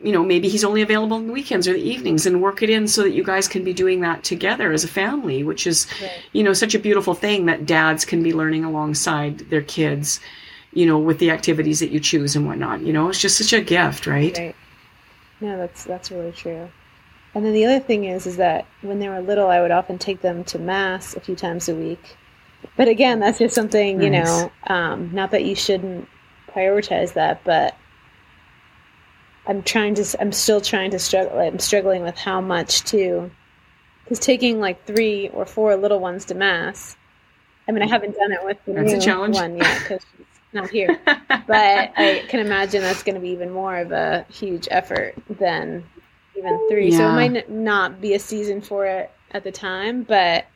you 0.02 0.12
know 0.12 0.22
maybe 0.22 0.48
he's 0.48 0.64
only 0.64 0.82
available 0.82 1.16
on 1.16 1.26
the 1.26 1.32
weekends 1.32 1.66
or 1.66 1.72
the 1.72 1.82
evenings 1.82 2.26
and 2.26 2.40
work 2.40 2.62
it 2.62 2.70
in 2.70 2.86
so 2.86 3.02
that 3.02 3.10
you 3.10 3.24
guys 3.24 3.48
can 3.48 3.64
be 3.64 3.72
doing 3.72 4.00
that 4.00 4.22
together 4.22 4.72
as 4.72 4.84
a 4.84 4.88
family 4.88 5.42
which 5.42 5.66
is 5.66 5.86
right. 6.00 6.12
you 6.32 6.42
know 6.44 6.52
such 6.52 6.74
a 6.74 6.78
beautiful 6.78 7.14
thing 7.14 7.46
that 7.46 7.66
dads 7.66 8.04
can 8.04 8.22
be 8.22 8.32
learning 8.32 8.64
alongside 8.64 9.38
their 9.50 9.62
kids 9.62 10.20
you 10.72 10.86
know 10.86 10.98
with 10.98 11.18
the 11.18 11.30
activities 11.30 11.80
that 11.80 11.90
you 11.90 11.98
choose 11.98 12.36
and 12.36 12.46
whatnot 12.46 12.80
you 12.80 12.92
know 12.92 13.08
it's 13.08 13.20
just 13.20 13.38
such 13.38 13.52
a 13.52 13.60
gift 13.60 14.06
right, 14.06 14.36
right. 14.38 14.56
no 15.40 15.56
that's 15.56 15.84
that's 15.84 16.10
really 16.10 16.32
true 16.32 16.68
and 17.34 17.44
then 17.44 17.52
the 17.52 17.64
other 17.64 17.80
thing 17.80 18.04
is 18.04 18.26
is 18.26 18.36
that 18.36 18.66
when 18.82 18.98
they 19.00 19.08
were 19.08 19.20
little 19.20 19.48
i 19.48 19.60
would 19.60 19.72
often 19.72 19.98
take 19.98 20.20
them 20.20 20.44
to 20.44 20.58
mass 20.58 21.16
a 21.16 21.20
few 21.20 21.34
times 21.34 21.68
a 21.68 21.74
week 21.74 22.16
but 22.76 22.88
again, 22.88 23.20
that's 23.20 23.38
just 23.38 23.54
something 23.54 24.02
you 24.02 24.10
nice. 24.10 24.26
know. 24.26 24.52
Um, 24.66 25.10
not 25.12 25.30
that 25.30 25.44
you 25.44 25.54
shouldn't 25.54 26.08
prioritize 26.48 27.14
that, 27.14 27.44
but 27.44 27.76
I'm 29.46 29.62
trying 29.62 29.94
to. 29.94 30.16
I'm 30.20 30.32
still 30.32 30.60
trying 30.60 30.90
to 30.90 30.98
struggle. 30.98 31.38
I'm 31.38 31.58
struggling 31.58 32.02
with 32.02 32.16
how 32.16 32.40
much 32.40 32.82
to, 32.84 33.30
because 34.04 34.18
taking 34.18 34.60
like 34.60 34.84
three 34.86 35.28
or 35.28 35.46
four 35.46 35.76
little 35.76 36.00
ones 36.00 36.24
to 36.26 36.34
mass. 36.34 36.96
I 37.68 37.72
mean, 37.72 37.82
I 37.82 37.86
haven't 37.86 38.16
done 38.16 38.32
it 38.32 38.44
with 38.44 38.58
the 38.64 38.72
that's 38.72 38.92
new 38.92 38.98
a 38.98 39.00
challenge. 39.00 39.34
one 39.34 39.56
yet 39.56 39.78
because 39.80 40.04
she's 40.16 40.26
not 40.52 40.70
here, 40.70 40.98
but 41.06 41.92
I 41.96 42.24
can 42.28 42.40
imagine 42.40 42.82
that's 42.82 43.02
going 43.02 43.16
to 43.16 43.20
be 43.20 43.30
even 43.30 43.50
more 43.50 43.76
of 43.76 43.92
a 43.92 44.24
huge 44.30 44.68
effort 44.70 45.14
than 45.28 45.84
even 46.36 46.68
three. 46.68 46.90
Yeah. 46.90 46.98
So 46.98 47.08
it 47.08 47.12
might 47.12 47.50
not 47.50 48.00
be 48.00 48.14
a 48.14 48.18
season 48.18 48.60
for 48.60 48.86
it 48.86 49.10
at 49.32 49.44
the 49.44 49.52
time, 49.52 50.02
but 50.02 50.46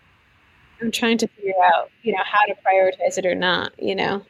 I'm 0.80 0.90
trying 0.90 1.18
to 1.18 1.28
figure 1.28 1.52
out, 1.74 1.90
you 2.02 2.12
know, 2.12 2.22
how 2.24 2.44
to 2.46 2.54
prioritize 2.66 3.18
it 3.18 3.26
or 3.26 3.34
not, 3.34 3.72
you 3.78 3.94
know. 3.94 4.24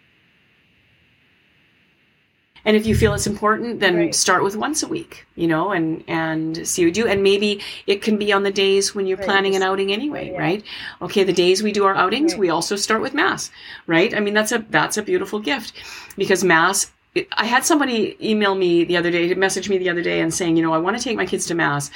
And 2.65 2.77
if 2.77 2.87
you 2.87 2.95
feel 2.95 3.15
it's 3.15 3.27
important, 3.27 3.81
then 3.81 3.97
right. 3.97 4.15
start 4.15 4.43
with 4.45 4.55
once 4.55 4.83
a 4.83 4.89
week, 4.89 5.27
you 5.35 5.47
know, 5.47 5.71
and 5.71 6.05
and 6.07 6.67
see 6.69 6.85
what 6.85 6.97
you 6.97 7.05
do. 7.05 7.09
And 7.09 7.23
maybe 7.23 7.61
it 7.87 8.03
can 8.03 8.19
be 8.19 8.33
on 8.33 8.43
the 8.43 8.51
days 8.51 8.95
when 8.95 9.07
you're 9.07 9.17
right. 9.19 9.27
planning 9.27 9.57
an 9.57 9.63
outing 9.63 9.93
anyway, 9.93 10.31
right, 10.31 10.39
right? 10.39 10.65
Okay, 11.01 11.25
the 11.25 11.33
days 11.33 11.63
we 11.63 11.73
do 11.73 11.85
our 11.85 11.95
outings, 11.95 12.37
we 12.37 12.51
also 12.51 12.77
start 12.77 13.01
with 13.01 13.15
mass, 13.15 13.51
right? 13.87 14.15
I 14.15 14.21
mean, 14.21 14.35
that's 14.35 14.53
a 14.53 14.59
that's 14.69 14.99
a 14.99 15.03
beautiful 15.03 15.41
gift 15.41 15.73
because 16.17 16.45
mass. 16.45 16.91
I 17.33 17.45
had 17.45 17.65
somebody 17.65 18.17
email 18.23 18.55
me 18.55 18.85
the 18.85 18.97
other 18.97 19.11
day, 19.11 19.35
message 19.35 19.69
me 19.69 19.79
the 19.79 19.91
other 19.91 20.03
day, 20.03 20.21
and 20.21 20.33
saying, 20.33 20.57
you 20.57 20.63
know, 20.63 20.73
I 20.73 20.79
want 20.79 20.97
to 20.97 21.03
take 21.03 21.17
my 21.17 21.27
kids 21.27 21.47
to 21.47 21.57
mass, 21.57 21.91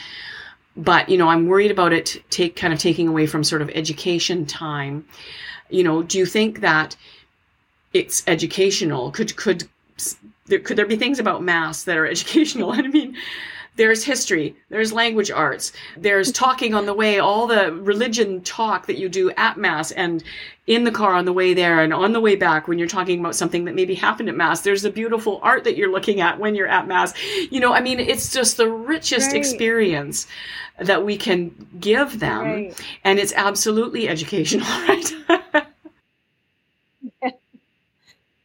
but 0.77 1.09
you 1.09 1.17
know, 1.17 1.29
I'm 1.29 1.47
worried 1.47 1.71
about 1.71 1.93
it 1.93 2.23
take 2.31 2.57
kind 2.57 2.73
of 2.73 2.79
taking 2.79 3.09
away 3.09 3.27
from 3.27 3.45
sort 3.45 3.63
of 3.63 3.71
education 3.71 4.47
time. 4.47 5.05
You 5.71 5.85
know, 5.85 6.03
do 6.03 6.19
you 6.19 6.27
think 6.27 6.61
that 6.61 6.97
it's 7.93 8.23
educational? 8.27 9.11
Could 9.13 9.37
could 9.37 9.65
there, 10.47 10.59
could 10.59 10.77
there 10.77 10.87
be 10.87 10.97
things 10.97 11.19
about 11.19 11.43
mass 11.43 11.85
that 11.85 11.97
are 11.97 12.07
educational? 12.17 12.73
I 12.73 12.83
mean, 12.83 13.17
there's 13.77 14.05
history, 14.05 14.57
there's 14.69 14.93
language 14.93 15.31
arts, 15.31 15.73
there's 15.97 16.31
talking 16.45 16.75
on 16.75 16.87
the 16.87 16.95
way, 16.95 17.19
all 17.19 17.47
the 17.47 17.73
religion 17.73 18.41
talk 18.43 18.87
that 18.87 18.99
you 18.99 19.09
do 19.09 19.31
at 19.33 19.57
mass 19.57 19.91
and 19.93 20.23
in 20.67 20.85
the 20.85 20.91
car 20.91 21.13
on 21.13 21.27
the 21.27 21.33
way 21.33 21.53
there 21.53 21.81
and 21.83 21.93
on 21.93 22.13
the 22.13 22.21
way 22.21 22.37
back 22.37 22.67
when 22.67 22.79
you're 22.79 22.89
talking 22.89 23.21
about 23.21 23.35
something 23.35 23.67
that 23.67 23.75
maybe 23.75 23.95
happened 23.95 24.29
at 24.31 24.35
mass. 24.35 24.63
There's 24.63 24.83
the 24.83 24.91
beautiful 24.91 25.39
art 25.43 25.65
that 25.65 25.77
you're 25.77 25.93
looking 25.93 26.21
at 26.21 26.39
when 26.39 26.55
you're 26.55 26.69
at 26.69 26.87
mass. 26.87 27.13
You 27.51 27.61
know, 27.61 27.75
I 27.75 27.81
mean, 27.81 28.01
it's 28.01 28.33
just 28.33 28.57
the 28.57 28.69
richest 28.69 29.29
right. 29.29 29.37
experience 29.37 30.27
that 30.79 31.05
we 31.05 31.17
can 31.17 31.69
give 31.79 32.19
them. 32.19 32.45
Right. 32.45 32.81
And 33.05 33.19
it's 33.19 33.33
absolutely 33.35 34.09
educational, 34.09 34.67
right? 34.89 35.13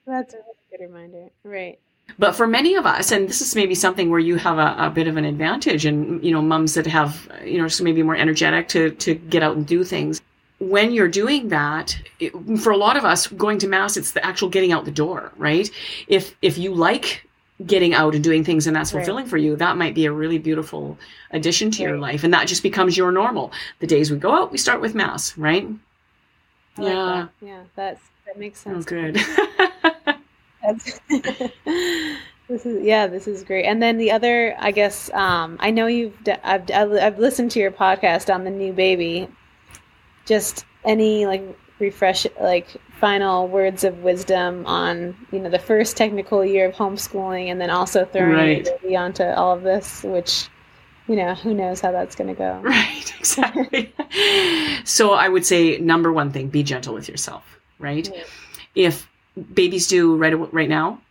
That's 0.05 0.33
a 0.33 0.37
really 0.37 0.55
good 0.71 0.81
reminder. 0.81 1.29
Right. 1.43 1.79
But 2.19 2.35
for 2.35 2.45
many 2.45 2.75
of 2.75 2.85
us, 2.85 3.13
and 3.13 3.29
this 3.29 3.41
is 3.41 3.55
maybe 3.55 3.73
something 3.73 4.09
where 4.09 4.19
you 4.19 4.35
have 4.35 4.57
a, 4.57 4.75
a, 4.77 4.89
bit 4.89 5.07
of 5.07 5.15
an 5.15 5.23
advantage, 5.23 5.85
and 5.85 6.21
you 6.21 6.33
know, 6.33 6.41
mums 6.41 6.73
that 6.73 6.85
have 6.85 7.31
you 7.45 7.57
know, 7.57 7.69
so 7.69 7.81
maybe 7.81 8.03
more 8.03 8.15
energetic 8.15 8.67
to 8.69 8.91
to 8.91 9.15
get 9.15 9.41
out 9.41 9.55
and 9.55 9.65
do 9.65 9.85
things. 9.85 10.21
When 10.59 10.91
you're 10.91 11.07
doing 11.07 11.47
that, 11.47 11.97
it, 12.19 12.33
for 12.59 12.71
a 12.71 12.77
lot 12.77 12.97
of 12.97 13.05
us, 13.05 13.27
going 13.27 13.57
to 13.59 13.67
mass, 13.69 13.95
it's 13.95 14.11
the 14.11 14.25
actual 14.25 14.49
getting 14.49 14.73
out 14.73 14.83
the 14.83 14.91
door, 14.91 15.31
right? 15.37 15.71
If 16.09 16.35
if 16.41 16.57
you 16.57 16.75
like 16.75 17.25
getting 17.65 17.93
out 17.93 18.13
and 18.13 18.23
doing 18.23 18.43
things 18.43 18.67
and 18.67 18.75
that's 18.75 18.91
fulfilling 18.91 19.23
right. 19.23 19.29
for 19.29 19.37
you, 19.37 19.55
that 19.55 19.77
might 19.77 19.95
be 19.95 20.05
a 20.05 20.11
really 20.11 20.37
beautiful 20.37 20.97
addition 21.31 21.71
to 21.71 21.83
right. 21.83 21.89
your 21.89 21.99
life, 21.99 22.25
and 22.25 22.33
that 22.33 22.49
just 22.49 22.63
becomes 22.63 22.97
your 22.97 23.13
normal. 23.13 23.53
The 23.79 23.87
days 23.87 24.11
we 24.11 24.17
go 24.17 24.33
out, 24.33 24.51
we 24.51 24.57
start 24.57 24.81
with 24.81 24.93
mass, 24.93 25.37
right? 25.37 25.65
I 26.77 26.81
yeah, 26.81 27.03
like 27.03 27.29
that. 27.39 27.45
yeah, 27.45 27.63
that's 27.77 28.01
that 28.25 28.37
makes 28.37 28.67
oh, 28.67 28.81
sense. 28.81 28.85
Oh, 28.85 28.89
good. 28.89 29.68
this 32.47 32.65
is 32.65 32.83
yeah, 32.83 33.07
this 33.07 33.27
is 33.27 33.43
great. 33.43 33.65
And 33.65 33.81
then 33.81 33.97
the 33.97 34.11
other, 34.11 34.55
I 34.59 34.71
guess, 34.71 35.11
um, 35.13 35.57
I 35.59 35.71
know 35.71 35.87
you've 35.87 36.15
I've 36.43 36.69
I've 36.71 37.19
listened 37.19 37.51
to 37.51 37.59
your 37.59 37.71
podcast 37.71 38.33
on 38.33 38.43
the 38.43 38.51
new 38.51 38.73
baby. 38.73 39.27
Just 40.25 40.65
any 40.83 41.25
like 41.25 41.43
refresh 41.79 42.27
like 42.39 42.67
final 42.99 43.47
words 43.47 43.83
of 43.83 44.03
wisdom 44.03 44.65
on 44.65 45.15
you 45.31 45.39
know 45.39 45.49
the 45.49 45.59
first 45.59 45.95
technical 45.95 46.43
year 46.43 46.67
of 46.67 46.75
homeschooling 46.75 47.47
and 47.47 47.59
then 47.59 47.69
also 47.69 48.05
throwing 48.05 48.33
right. 48.33 48.67
it 48.67 48.95
onto 48.95 49.23
all 49.23 49.55
of 49.55 49.63
this 49.63 50.03
which 50.03 50.49
you 51.07 51.15
know 51.15 51.33
who 51.35 51.53
knows 51.53 51.79
how 51.79 51.91
that's 51.91 52.15
going 52.15 52.27
to 52.27 52.33
go 52.33 52.59
right 52.63 53.13
exactly 53.17 53.93
so 54.83 55.13
i 55.13 55.29
would 55.29 55.45
say 55.45 55.77
number 55.77 56.11
one 56.11 56.31
thing 56.31 56.49
be 56.49 56.61
gentle 56.61 56.93
with 56.93 57.07
yourself 57.07 57.59
right 57.79 58.11
yeah. 58.13 58.23
if 58.75 59.08
babies 59.53 59.87
do 59.87 60.15
right 60.15 60.33
right 60.53 60.69
now? 60.69 61.01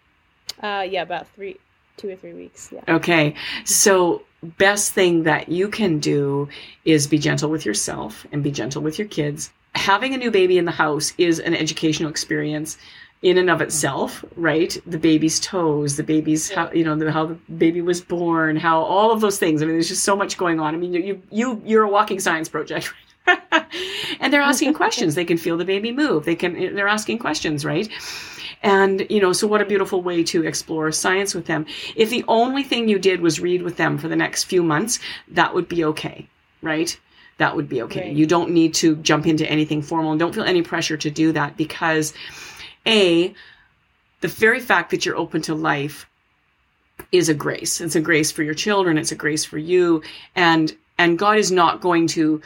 Uh, 0.62 0.86
yeah, 0.88 1.02
about 1.02 1.28
three, 1.34 1.56
two 1.96 2.10
or 2.10 2.16
three 2.16 2.32
weeks. 2.32 2.70
Yeah. 2.72 2.82
Okay, 2.88 3.34
so 3.64 4.22
best 4.42 4.92
thing 4.92 5.24
that 5.24 5.48
you 5.48 5.68
can 5.68 5.98
do 5.98 6.48
is 6.84 7.06
be 7.06 7.18
gentle 7.18 7.50
with 7.50 7.66
yourself 7.66 8.26
and 8.32 8.42
be 8.42 8.50
gentle 8.50 8.82
with 8.82 8.98
your 8.98 9.08
kids. 9.08 9.50
Having 9.74 10.14
a 10.14 10.16
new 10.16 10.30
baby 10.30 10.58
in 10.58 10.64
the 10.64 10.72
house 10.72 11.12
is 11.18 11.38
an 11.38 11.54
educational 11.54 12.10
experience 12.10 12.78
in 13.22 13.36
and 13.36 13.50
of 13.50 13.60
itself, 13.60 14.24
right? 14.36 14.76
The 14.86 14.98
baby's 14.98 15.40
toes, 15.40 15.96
the 15.96 16.04
baby's 16.04 16.50
how 16.50 16.70
you 16.72 16.84
know 16.84 16.96
the, 16.96 17.10
how 17.10 17.26
the 17.26 17.34
baby 17.34 17.82
was 17.82 18.00
born, 18.00 18.56
how 18.56 18.80
all 18.80 19.10
of 19.10 19.20
those 19.20 19.38
things. 19.38 19.60
I 19.60 19.66
mean, 19.66 19.74
there's 19.74 19.88
just 19.88 20.04
so 20.04 20.16
much 20.16 20.38
going 20.38 20.60
on. 20.60 20.74
I 20.74 20.78
mean, 20.78 20.92
you 20.94 21.22
you 21.30 21.60
you're 21.64 21.84
a 21.84 21.88
walking 21.88 22.20
science 22.20 22.48
project. 22.48 22.92
and 24.20 24.32
they're 24.32 24.40
asking 24.40 24.74
questions. 24.74 25.14
They 25.14 25.24
can 25.24 25.38
feel 25.38 25.56
the 25.56 25.64
baby 25.64 25.92
move. 25.92 26.24
They 26.24 26.36
can, 26.36 26.74
they're 26.74 26.88
asking 26.88 27.18
questions, 27.18 27.64
right? 27.64 27.88
And, 28.62 29.06
you 29.08 29.20
know, 29.20 29.32
so 29.32 29.46
what 29.46 29.60
a 29.60 29.66
beautiful 29.66 30.02
way 30.02 30.24
to 30.24 30.44
explore 30.44 30.90
science 30.90 31.34
with 31.34 31.46
them. 31.46 31.66
If 31.94 32.10
the 32.10 32.24
only 32.26 32.62
thing 32.62 32.88
you 32.88 32.98
did 32.98 33.20
was 33.20 33.40
read 33.40 33.62
with 33.62 33.76
them 33.76 33.98
for 33.98 34.08
the 34.08 34.16
next 34.16 34.44
few 34.44 34.62
months, 34.62 34.98
that 35.28 35.54
would 35.54 35.68
be 35.68 35.84
okay, 35.84 36.26
right? 36.60 36.98
That 37.38 37.54
would 37.54 37.68
be 37.68 37.82
okay. 37.82 38.08
Right. 38.08 38.16
You 38.16 38.26
don't 38.26 38.50
need 38.50 38.74
to 38.74 38.96
jump 38.96 39.26
into 39.26 39.48
anything 39.48 39.82
formal 39.82 40.10
and 40.10 40.18
don't 40.18 40.34
feel 40.34 40.44
any 40.44 40.62
pressure 40.62 40.96
to 40.96 41.10
do 41.10 41.32
that 41.32 41.56
because 41.56 42.12
A, 42.84 43.32
the 44.20 44.28
very 44.28 44.60
fact 44.60 44.90
that 44.90 45.06
you're 45.06 45.16
open 45.16 45.42
to 45.42 45.54
life 45.54 46.06
is 47.12 47.28
a 47.28 47.34
grace. 47.34 47.80
It's 47.80 47.94
a 47.94 48.00
grace 48.00 48.32
for 48.32 48.42
your 48.42 48.54
children. 48.54 48.98
It's 48.98 49.12
a 49.12 49.16
grace 49.16 49.44
for 49.44 49.56
you. 49.56 50.02
And, 50.34 50.76
and 50.98 51.16
God 51.16 51.38
is 51.38 51.52
not 51.52 51.80
going 51.80 52.08
to 52.08 52.42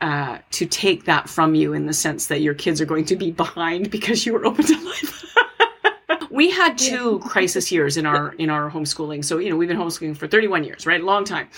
uh, 0.00 0.38
to 0.50 0.66
take 0.66 1.04
that 1.04 1.28
from 1.28 1.54
you 1.54 1.72
in 1.72 1.86
the 1.86 1.92
sense 1.92 2.26
that 2.26 2.40
your 2.40 2.54
kids 2.54 2.80
are 2.80 2.86
going 2.86 3.04
to 3.06 3.16
be 3.16 3.30
behind 3.30 3.90
because 3.96 4.26
you 4.26 4.32
were 4.32 4.44
open 4.44 4.64
to 4.64 4.84
life. 4.84 5.34
we 6.30 6.50
had 6.50 6.76
two 6.76 7.18
crisis 7.20 7.72
years 7.72 7.96
in 7.96 8.06
our 8.06 8.32
in 8.34 8.50
our 8.50 8.70
homeschooling. 8.70 9.24
So 9.24 9.38
you 9.38 9.50
know 9.50 9.56
we've 9.56 9.68
been 9.68 9.78
homeschooling 9.78 10.16
for 10.16 10.26
31 10.26 10.64
years, 10.64 10.86
right? 10.86 11.02
Long 11.02 11.24
time. 11.24 11.48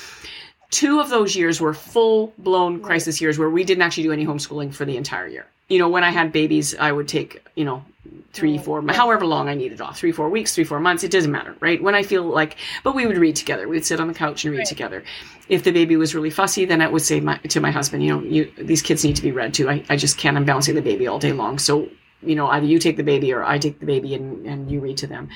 Two 0.70 1.00
of 1.00 1.08
those 1.08 1.34
years 1.34 1.60
were 1.60 1.72
full 1.72 2.32
blown 2.38 2.80
crisis 2.80 3.20
years 3.20 3.38
where 3.38 3.50
we 3.50 3.64
didn't 3.64 3.82
actually 3.82 4.02
do 4.04 4.12
any 4.12 4.26
homeschooling 4.26 4.72
for 4.74 4.84
the 4.84 4.96
entire 4.96 5.26
year. 5.26 5.46
You 5.68 5.78
know, 5.78 5.88
when 5.88 6.04
I 6.04 6.10
had 6.10 6.30
babies, 6.30 6.74
I 6.74 6.92
would 6.92 7.08
take 7.08 7.44
you 7.54 7.64
know 7.64 7.84
three, 8.32 8.58
four, 8.58 8.82
however 8.88 9.26
long 9.26 9.48
I 9.48 9.54
needed 9.54 9.80
off, 9.80 9.98
three, 9.98 10.12
four 10.12 10.28
weeks, 10.28 10.54
three, 10.54 10.64
four 10.64 10.80
months. 10.80 11.02
It 11.02 11.10
doesn't 11.10 11.30
matter, 11.30 11.56
right? 11.60 11.82
When 11.82 11.94
I 11.94 12.02
feel 12.02 12.22
like, 12.22 12.56
but 12.84 12.94
we 12.94 13.06
would 13.06 13.16
read 13.16 13.36
together. 13.36 13.66
We'd 13.66 13.86
sit 13.86 14.00
on 14.00 14.08
the 14.08 14.14
couch 14.14 14.44
and 14.44 14.52
read 14.52 14.58
right. 14.58 14.66
together. 14.66 15.04
If 15.48 15.64
the 15.64 15.72
baby 15.72 15.96
was 15.96 16.14
really 16.14 16.30
fussy, 16.30 16.64
then 16.64 16.80
I 16.80 16.88
would 16.88 17.02
say 17.02 17.20
my, 17.20 17.38
to 17.38 17.60
my 17.60 17.70
husband, 17.70 18.04
you 18.04 18.14
know, 18.14 18.22
you, 18.22 18.52
these 18.58 18.82
kids 18.82 19.04
need 19.04 19.16
to 19.16 19.22
be 19.22 19.32
read 19.32 19.54
to. 19.54 19.68
I, 19.70 19.84
I 19.88 19.96
just 19.96 20.18
can't. 20.18 20.36
I'm 20.36 20.44
bouncing 20.44 20.74
the 20.74 20.82
baby 20.82 21.06
all 21.06 21.18
day 21.18 21.32
long. 21.32 21.58
So, 21.58 21.88
you 22.22 22.34
know, 22.34 22.48
either 22.48 22.66
you 22.66 22.78
take 22.78 22.96
the 22.96 23.02
baby 23.02 23.32
or 23.32 23.44
I 23.44 23.58
take 23.58 23.80
the 23.80 23.86
baby 23.86 24.14
and, 24.14 24.46
and 24.46 24.70
you 24.70 24.80
read 24.80 24.98
to 24.98 25.06
them. 25.06 25.28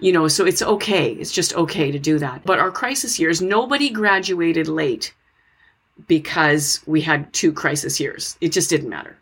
You 0.00 0.12
know, 0.12 0.26
so 0.28 0.44
it's 0.44 0.62
okay. 0.62 1.12
It's 1.12 1.32
just 1.32 1.54
okay 1.54 1.90
to 1.90 1.98
do 1.98 2.18
that. 2.18 2.44
But 2.44 2.58
our 2.58 2.70
crisis 2.70 3.18
years, 3.18 3.40
nobody 3.40 3.90
graduated 3.90 4.66
late 4.66 5.14
because 6.08 6.80
we 6.86 7.00
had 7.00 7.32
two 7.32 7.52
crisis 7.52 8.00
years. 8.00 8.36
It 8.40 8.52
just 8.52 8.70
didn't 8.70 8.88
matter. 8.88 9.16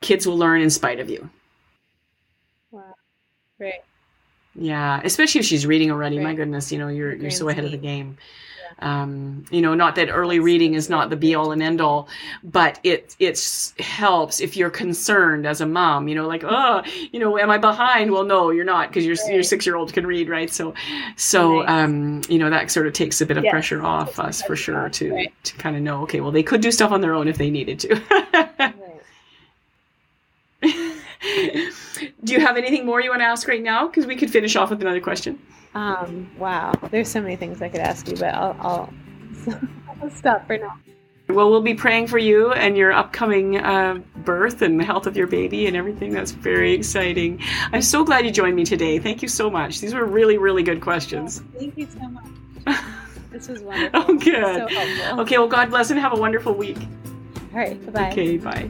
Kids 0.00 0.26
will 0.26 0.38
learn 0.38 0.60
in 0.60 0.70
spite 0.70 1.00
of 1.00 1.10
you. 1.10 1.28
Right. 3.62 3.84
Yeah, 4.54 5.00
especially 5.04 5.38
if 5.38 5.46
she's 5.46 5.64
reading 5.64 5.90
already. 5.90 6.18
My 6.18 6.34
goodness, 6.34 6.72
you 6.72 6.78
know, 6.78 6.88
you're 6.88 7.14
you're 7.14 7.30
so 7.30 7.48
ahead 7.48 7.64
of 7.64 7.70
the 7.70 7.78
game. 7.78 8.18
Um, 8.80 9.44
you 9.50 9.60
know, 9.62 9.74
not 9.74 9.94
that 9.94 10.08
early 10.10 10.40
reading 10.40 10.74
is 10.74 10.90
not 10.90 11.08
the 11.10 11.16
be 11.16 11.34
all 11.34 11.52
and 11.52 11.62
end 11.62 11.80
all, 11.80 12.08
but 12.42 12.80
it 12.82 13.14
it 13.18 13.72
helps 13.78 14.40
if 14.40 14.56
you're 14.56 14.70
concerned 14.70 15.46
as 15.46 15.60
a 15.60 15.66
mom. 15.66 16.08
You 16.08 16.16
know, 16.16 16.26
like 16.26 16.42
oh, 16.44 16.82
you 17.12 17.20
know, 17.20 17.38
am 17.38 17.50
I 17.50 17.58
behind? 17.58 18.10
Well, 18.10 18.24
no, 18.24 18.50
you're 18.50 18.64
not 18.64 18.88
because 18.88 19.06
your 19.06 19.14
right. 19.24 19.34
your 19.34 19.42
six 19.44 19.64
year 19.64 19.76
old 19.76 19.92
can 19.92 20.06
read, 20.06 20.28
right? 20.28 20.50
So, 20.50 20.74
so 21.16 21.60
right. 21.60 21.68
um, 21.68 22.22
you 22.28 22.38
know, 22.38 22.50
that 22.50 22.70
sort 22.70 22.86
of 22.86 22.92
takes 22.92 23.20
a 23.20 23.26
bit 23.26 23.36
of 23.38 23.44
yes. 23.44 23.52
pressure 23.52 23.82
off 23.82 24.18
us 24.18 24.42
for 24.42 24.56
sure 24.56 24.88
to 24.90 25.12
right. 25.12 25.32
to 25.44 25.54
kind 25.54 25.76
of 25.76 25.82
know. 25.82 26.02
Okay, 26.02 26.20
well, 26.20 26.32
they 26.32 26.42
could 26.42 26.60
do 26.60 26.72
stuff 26.72 26.90
on 26.90 27.00
their 27.00 27.14
own 27.14 27.28
if 27.28 27.38
they 27.38 27.50
needed 27.50 27.78
to. 27.80 28.74
Do 32.24 32.32
you 32.32 32.40
have 32.40 32.56
anything 32.56 32.86
more 32.86 33.00
you 33.00 33.10
want 33.10 33.20
to 33.20 33.26
ask 33.26 33.48
right 33.48 33.62
now? 33.62 33.88
Because 33.88 34.06
we 34.06 34.16
could 34.16 34.30
finish 34.30 34.54
off 34.56 34.70
with 34.70 34.80
another 34.80 35.00
question. 35.00 35.38
Um, 35.74 36.30
wow, 36.38 36.72
there's 36.90 37.08
so 37.08 37.20
many 37.20 37.36
things 37.36 37.62
I 37.62 37.68
could 37.68 37.80
ask 37.80 38.08
you, 38.08 38.16
but 38.16 38.34
I'll, 38.34 38.56
I'll, 38.60 38.94
I'll 40.02 40.10
stop 40.10 40.46
for 40.46 40.58
now. 40.58 40.78
Well, 41.28 41.50
we'll 41.50 41.62
be 41.62 41.74
praying 41.74 42.08
for 42.08 42.18
you 42.18 42.52
and 42.52 42.76
your 42.76 42.92
upcoming 42.92 43.56
uh, 43.56 44.00
birth 44.16 44.60
and 44.60 44.78
the 44.78 44.84
health 44.84 45.06
of 45.06 45.16
your 45.16 45.26
baby 45.26 45.66
and 45.66 45.76
everything. 45.76 46.12
That's 46.12 46.32
very 46.32 46.72
exciting. 46.72 47.40
I'm 47.72 47.80
so 47.80 48.04
glad 48.04 48.26
you 48.26 48.30
joined 48.30 48.56
me 48.56 48.64
today. 48.64 48.98
Thank 48.98 49.22
you 49.22 49.28
so 49.28 49.48
much. 49.48 49.80
These 49.80 49.94
were 49.94 50.04
really, 50.04 50.36
really 50.36 50.62
good 50.62 50.80
questions. 50.80 51.42
Oh, 51.42 51.58
thank 51.58 51.78
you 51.78 51.86
so 51.86 52.00
much. 52.00 52.26
this 53.30 53.48
was 53.48 53.62
wonderful. 53.62 54.04
oh, 54.08 54.18
good. 54.18 54.68
So 54.70 55.20
okay, 55.20 55.38
well, 55.38 55.48
God 55.48 55.70
bless 55.70 55.90
and 55.90 55.98
have 55.98 56.12
a 56.12 56.20
wonderful 56.20 56.54
week. 56.54 56.78
All 57.52 57.58
right, 57.58 57.84
bye 57.86 57.92
bye. 57.92 58.10
Okay, 58.10 58.36
bye. 58.36 58.68